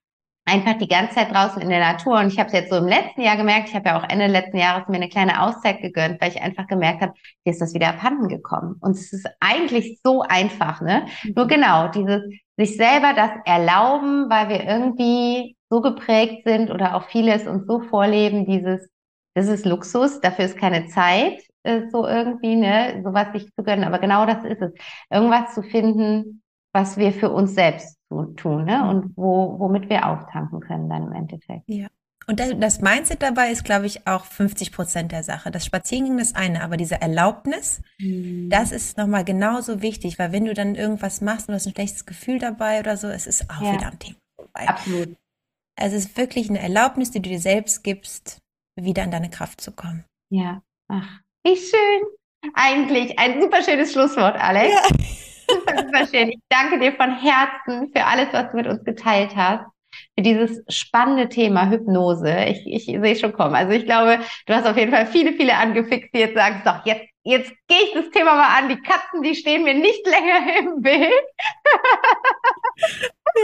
[0.46, 2.20] einfach die ganze Zeit draußen in der Natur.
[2.20, 4.28] Und ich habe es jetzt so im letzten Jahr gemerkt, ich habe ja auch Ende
[4.28, 7.74] letzten Jahres mir eine kleine Auszeit gegönnt, weil ich einfach gemerkt habe, hier ist das
[7.74, 8.78] wieder abhanden gekommen.
[8.80, 11.06] Und es ist eigentlich so einfach, ne?
[11.24, 11.34] Mhm.
[11.36, 12.22] Nur genau, dieses
[12.58, 17.82] sich selber das erlauben, weil wir irgendwie so geprägt sind oder auch vieles uns so
[17.82, 18.88] vorleben, dieses,
[19.34, 23.84] das ist Luxus, dafür ist keine Zeit, äh, so irgendwie, ne, sowas sich zu gönnen.
[23.84, 24.72] Aber genau das ist es.
[25.10, 27.95] Irgendwas zu finden, was wir für uns selbst
[28.38, 28.88] tun, ne?
[28.90, 31.64] Und wo, womit wir auftanken können dann im Endeffekt.
[31.68, 31.88] Ja.
[32.28, 35.52] Und das Mindset dabei ist, glaube ich, auch 50 Prozent der Sache.
[35.52, 38.50] Das Spazierengehen ist eine, aber diese Erlaubnis, mhm.
[38.50, 41.74] das ist nochmal genauso wichtig, weil wenn du dann irgendwas machst und du hast ein
[41.74, 43.74] schlechtes Gefühl dabei oder so, es ist auch ja.
[43.74, 44.68] wieder ein Thema vorbei.
[44.68, 45.16] Absolut.
[45.76, 48.40] Es ist wirklich eine Erlaubnis, die du dir selbst gibst,
[48.76, 50.04] wieder in deine Kraft zu kommen.
[50.32, 50.64] Ja.
[50.88, 52.02] Ach, wie schön.
[52.54, 54.74] Eigentlich ein super schönes Schlusswort, Alex.
[54.74, 55.06] Ja.
[55.48, 56.30] Super, schön.
[56.30, 59.66] Ich danke dir von Herzen für alles, was du mit uns geteilt hast.
[60.18, 62.46] Für dieses spannende Thema Hypnose.
[62.46, 63.56] Ich, ich sehe schon kommen.
[63.56, 66.86] Also ich glaube, du hast auf jeden Fall viele, viele angefixt, die jetzt sagen, doch,
[66.86, 68.68] jetzt, jetzt gehe ich das Thema mal an.
[68.70, 71.14] Die Katzen, die stehen mir nicht länger im Bild.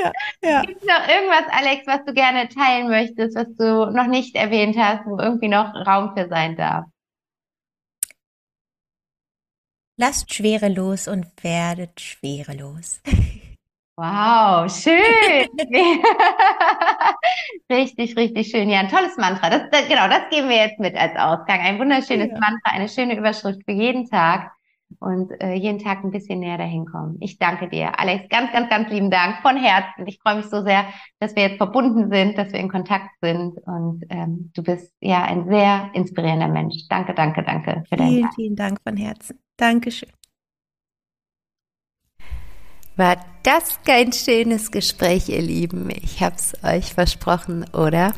[0.03, 0.11] ja,
[0.43, 0.61] ja.
[0.63, 4.77] Gibt es noch irgendwas, Alex, was du gerne teilen möchtest, was du noch nicht erwähnt
[4.77, 6.85] hast, wo irgendwie noch Raum für sein darf?
[10.01, 13.01] Lasst schwerelos und werdet schwerelos.
[13.95, 15.47] Wow, schön.
[17.71, 18.67] richtig, richtig schön.
[18.67, 19.51] Ja, ein tolles Mantra.
[19.51, 21.59] Das, das, genau, das geben wir jetzt mit als Ausgang.
[21.59, 22.39] Ein wunderschönes ja.
[22.39, 24.51] Mantra, eine schöne Überschrift für jeden Tag
[25.01, 27.17] und äh, jeden Tag ein bisschen näher dahin kommen.
[27.19, 30.05] Ich danke dir, Alex, ganz, ganz, ganz lieben Dank von Herzen.
[30.05, 30.85] Ich freue mich so sehr,
[31.19, 35.23] dass wir jetzt verbunden sind, dass wir in Kontakt sind und ähm, du bist ja
[35.23, 36.87] ein sehr inspirierender Mensch.
[36.87, 38.35] Danke, danke, danke für deinen Vielen, Tag.
[38.35, 39.39] vielen Dank von Herzen.
[39.57, 40.09] Dankeschön.
[42.95, 45.89] War das kein schönes Gespräch, ihr Lieben?
[45.89, 48.13] Ich hab's euch versprochen, oder?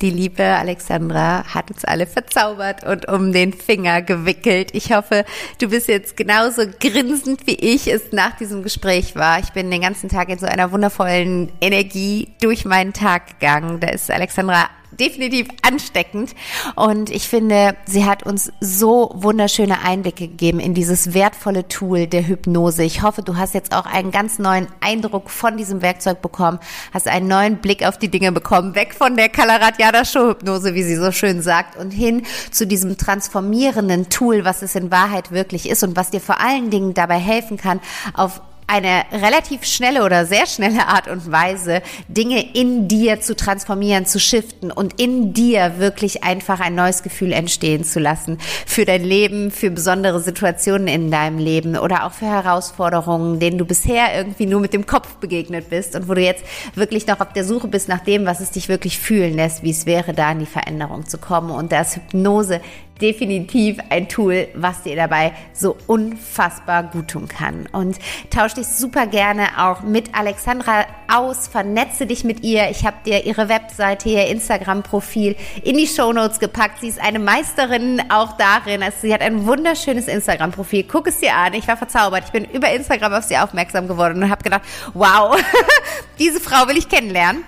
[0.00, 4.70] Die liebe Alexandra hat uns alle verzaubert und um den Finger gewickelt.
[4.72, 5.26] Ich hoffe,
[5.60, 9.40] du bist jetzt genauso grinsend, wie ich es nach diesem Gespräch war.
[9.40, 13.78] Ich bin den ganzen Tag in so einer wundervollen Energie durch meinen Tag gegangen.
[13.80, 14.70] Da ist Alexandra
[15.00, 16.34] definitiv ansteckend.
[16.76, 22.26] Und ich finde, sie hat uns so wunderschöne Einblicke gegeben in dieses wertvolle Tool der
[22.26, 22.84] Hypnose.
[22.84, 26.60] Ich hoffe, du hast jetzt auch einen ganz neuen Eindruck von diesem Werkzeug bekommen,
[26.92, 30.82] hast einen neuen Blick auf die Dinge bekommen, weg von der Kalaratjada Show Hypnose, wie
[30.82, 35.68] sie so schön sagt, und hin zu diesem transformierenden Tool, was es in Wahrheit wirklich
[35.68, 37.80] ist und was dir vor allen Dingen dabei helfen kann,
[38.14, 44.06] auf eine relativ schnelle oder sehr schnelle Art und Weise, Dinge in dir zu transformieren,
[44.06, 49.02] zu shiften und in dir wirklich einfach ein neues Gefühl entstehen zu lassen für dein
[49.02, 54.46] Leben, für besondere Situationen in deinem Leben oder auch für Herausforderungen, denen du bisher irgendwie
[54.46, 56.44] nur mit dem Kopf begegnet bist und wo du jetzt
[56.74, 59.70] wirklich noch auf der Suche bist nach dem, was es dich wirklich fühlen lässt, wie
[59.70, 61.50] es wäre, da in die Veränderung zu kommen.
[61.50, 62.60] Und da ist Hypnose
[63.00, 67.68] definitiv ein Tool, was dir dabei so unfassbar gut tun kann.
[67.72, 67.98] Und
[68.30, 72.70] tausch dich super gerne auch mit Alexandra aus, vernetze dich mit ihr.
[72.70, 76.80] Ich habe dir ihre Webseite, ihr Instagram-Profil in die Show Notes gepackt.
[76.80, 78.82] Sie ist eine Meisterin auch darin.
[78.82, 80.84] Also sie hat ein wunderschönes Instagram-Profil.
[80.84, 81.54] Guck es dir an.
[81.54, 82.24] Ich war verzaubert.
[82.26, 84.62] Ich bin über Instagram auf sie aufmerksam geworden und habe gedacht,
[84.94, 85.36] wow,
[86.18, 87.44] diese Frau will ich kennenlernen.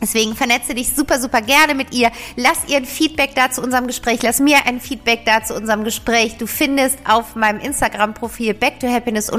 [0.00, 2.10] Deswegen vernetze dich super, super gerne mit ihr.
[2.36, 4.22] Lass ihr ein Feedback da zu unserem Gespräch.
[4.22, 6.36] Lass mir ein Feedback da zu unserem Gespräch.
[6.38, 9.30] Du findest auf meinem Instagram-Profil Back to Happiness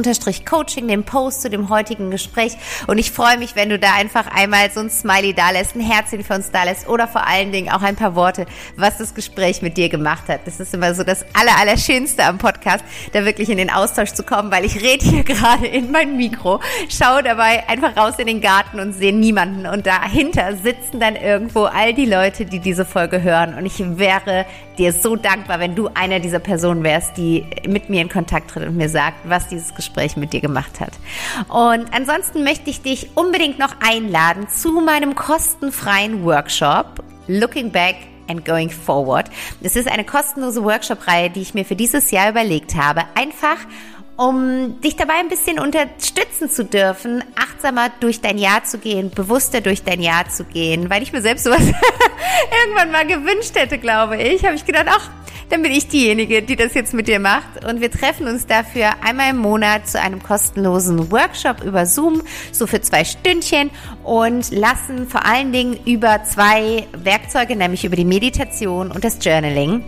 [0.45, 2.57] Coaching den Post zu dem heutigen Gespräch.
[2.87, 5.81] Und ich freue mich, wenn du da einfach einmal so ein Smiley da lässt, ein
[5.81, 8.45] Herzchen für uns da lässt oder vor allen Dingen auch ein paar Worte,
[8.75, 10.41] was das Gespräch mit dir gemacht hat.
[10.45, 12.83] Das ist immer so das Aller, Allerschönste am Podcast,
[13.13, 16.59] da wirklich in den Austausch zu kommen, weil ich rede hier gerade in mein Mikro,
[16.89, 19.65] schaue dabei einfach raus in den Garten und sehe niemanden.
[19.65, 23.53] Und dahinter sitzen dann irgendwo all die Leute, die diese Folge hören.
[23.55, 24.45] Und ich wäre
[24.77, 28.67] dir so dankbar, wenn du einer dieser Personen wärst, die mit mir in Kontakt tritt
[28.67, 30.91] und mir sagt, was dieses Gespräch mit dir gemacht hat.
[31.47, 37.95] Und ansonsten möchte ich dich unbedingt noch einladen zu meinem kostenfreien Workshop Looking Back
[38.27, 39.29] and Going Forward.
[39.61, 43.01] Es ist eine kostenlose Workshop-Reihe, die ich mir für dieses Jahr überlegt habe.
[43.15, 43.57] Einfach
[44.19, 49.61] um dich dabei ein bisschen unterstützen zu dürfen, achtsamer durch dein Jahr zu gehen, bewusster
[49.61, 51.61] durch dein Jahr zu gehen, weil ich mir selbst sowas
[52.65, 55.09] irgendwann mal gewünscht hätte, glaube ich, habe ich gedacht, ach,
[55.47, 57.63] dann bin ich diejenige, die das jetzt mit dir macht.
[57.65, 62.21] Und wir treffen uns dafür einmal im Monat zu einem kostenlosen Workshop über Zoom,
[62.51, 63.71] so für zwei Stündchen
[64.03, 69.83] und lassen vor allen Dingen über zwei Werkzeuge, nämlich über die Meditation und das Journaling,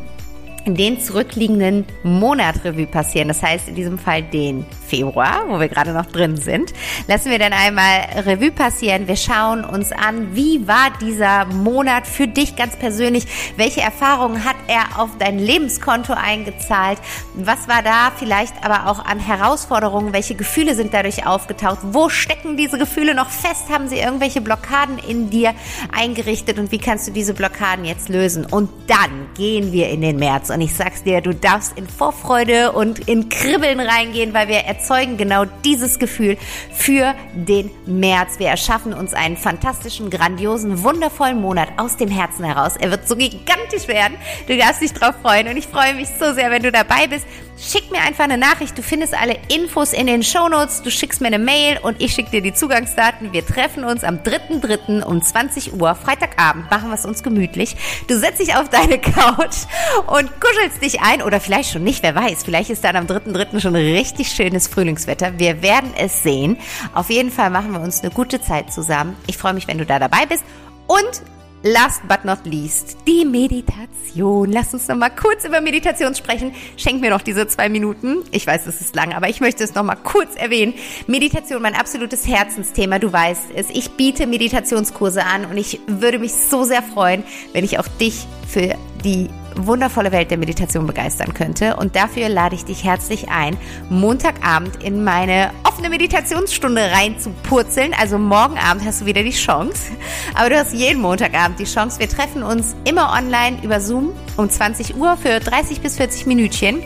[0.65, 3.27] den zurückliegenden Monat Revue passieren.
[3.27, 6.73] Das heißt in diesem Fall den Februar, wo wir gerade noch drin sind.
[7.07, 9.07] Lassen wir dann einmal Revue passieren.
[9.07, 13.25] Wir schauen uns an, wie war dieser Monat für dich ganz persönlich?
[13.57, 16.99] Welche Erfahrungen hat er auf dein Lebenskonto eingezahlt?
[17.33, 20.13] Was war da vielleicht aber auch an Herausforderungen?
[20.13, 21.79] Welche Gefühle sind dadurch aufgetaucht?
[21.83, 23.69] Wo stecken diese Gefühle noch fest?
[23.71, 25.53] Haben sie irgendwelche Blockaden in dir
[25.91, 26.59] eingerichtet?
[26.59, 28.45] Und wie kannst du diese Blockaden jetzt lösen?
[28.45, 30.50] Und dann gehen wir in den März.
[30.51, 35.17] Und ich sag's dir, du darfst in Vorfreude und in Kribbeln reingehen, weil wir erzeugen
[35.17, 36.37] genau dieses Gefühl
[36.73, 38.39] für den März.
[38.39, 42.77] Wir erschaffen uns einen fantastischen, grandiosen, wundervollen Monat aus dem Herzen heraus.
[42.77, 44.17] Er wird so gigantisch werden.
[44.47, 47.25] Du darfst dich drauf freuen und ich freue mich so sehr, wenn du dabei bist.
[47.63, 48.75] Schick mir einfach eine Nachricht.
[48.75, 50.81] Du findest alle Infos in den Shownotes.
[50.81, 53.33] Du schickst mir eine Mail und ich schicke dir die Zugangsdaten.
[53.33, 55.03] Wir treffen uns am 3.3.
[55.03, 56.71] um 20 Uhr, Freitagabend.
[56.71, 57.75] Machen wir es uns gemütlich.
[58.07, 59.67] Du setzt dich auf deine Couch
[60.07, 61.21] und kuschelst dich ein.
[61.21, 62.43] Oder vielleicht schon nicht, wer weiß.
[62.43, 63.59] Vielleicht ist dann am 3.3.
[63.59, 65.37] schon richtig schönes Frühlingswetter.
[65.37, 66.57] Wir werden es sehen.
[66.95, 69.15] Auf jeden Fall machen wir uns eine gute Zeit zusammen.
[69.27, 70.43] Ich freue mich, wenn du da dabei bist.
[70.87, 71.21] Und
[71.63, 74.51] Last but not least, die Meditation.
[74.51, 76.55] Lass uns noch mal kurz über Meditation sprechen.
[76.75, 78.23] Schenk mir noch diese zwei Minuten.
[78.31, 80.73] Ich weiß, es ist lang, aber ich möchte es noch mal kurz erwähnen.
[81.05, 82.97] Meditation, mein absolutes Herzensthema.
[82.97, 83.69] Du weißt es.
[83.69, 87.23] Ich biete Meditationskurse an und ich würde mich so sehr freuen,
[87.53, 91.75] wenn ich auch dich für die wundervolle Welt der Meditation begeistern könnte.
[91.75, 93.57] Und dafür lade ich dich herzlich ein,
[93.89, 97.93] Montagabend in meine offene Meditationsstunde rein zu purzeln.
[97.99, 99.91] Also morgen Abend hast du wieder die Chance.
[100.35, 101.99] Aber du hast jeden Montagabend die Chance.
[101.99, 106.81] Wir treffen uns immer online über Zoom um 20 Uhr für 30 bis 40 Minütchen.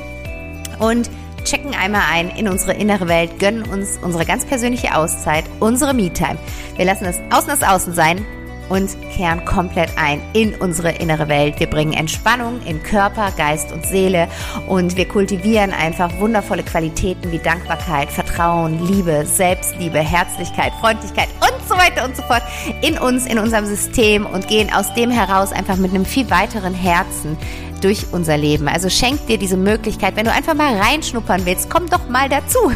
[0.79, 1.09] Und
[1.45, 6.37] checken einmal ein in unsere innere Welt, gönnen uns unsere ganz persönliche Auszeit, unsere Me-Time.
[6.75, 8.25] Wir lassen es außen als außen sein
[8.69, 11.59] und kehren komplett ein in unsere innere Welt.
[11.59, 14.27] Wir bringen Entspannung in Körper, Geist und Seele
[14.67, 21.75] und wir kultivieren einfach wundervolle Qualitäten wie Dankbarkeit, Vertrauen, Liebe, Selbstliebe, Herzlichkeit, Freundlichkeit und so
[21.75, 22.43] weiter und so fort
[22.81, 26.73] in uns, in unserem System und gehen aus dem heraus einfach mit einem viel weiteren
[26.73, 27.37] Herzen
[27.81, 28.67] durch unser Leben.
[28.67, 32.59] Also schenk dir diese Möglichkeit, wenn du einfach mal reinschnuppern willst, komm doch mal dazu.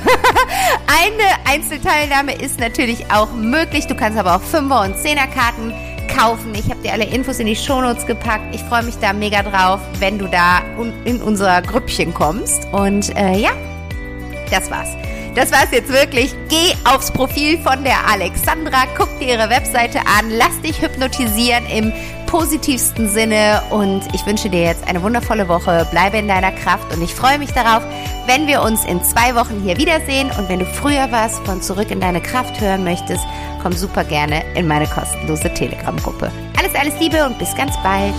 [0.88, 3.88] Eine Einzelteilnahme ist natürlich auch möglich.
[3.88, 5.74] Du kannst aber auch Fünfer- und Zehnerkarten
[6.16, 6.54] kaufen.
[6.54, 8.54] Ich habe dir alle Infos in die Shownotes gepackt.
[8.54, 10.62] Ich freue mich da mega drauf, wenn du da
[11.06, 12.66] in unser Grüppchen kommst.
[12.72, 13.52] Und äh, ja,
[14.52, 14.90] das war's.
[15.36, 16.34] Das war's jetzt wirklich.
[16.50, 21.94] Geh aufs Profil von der Alexandra, guck dir ihre Webseite an, lass dich hypnotisieren im
[22.30, 25.88] positivsten Sinne und ich wünsche dir jetzt eine wundervolle Woche.
[25.90, 27.84] Bleibe in deiner Kraft und ich freue mich darauf,
[28.28, 31.90] wenn wir uns in zwei Wochen hier wiedersehen und wenn du früher was von Zurück
[31.90, 33.24] in deine Kraft hören möchtest,
[33.64, 36.32] komm super gerne in meine kostenlose Telegram-Gruppe.
[36.60, 38.14] Alles, alles Liebe und bis ganz bald.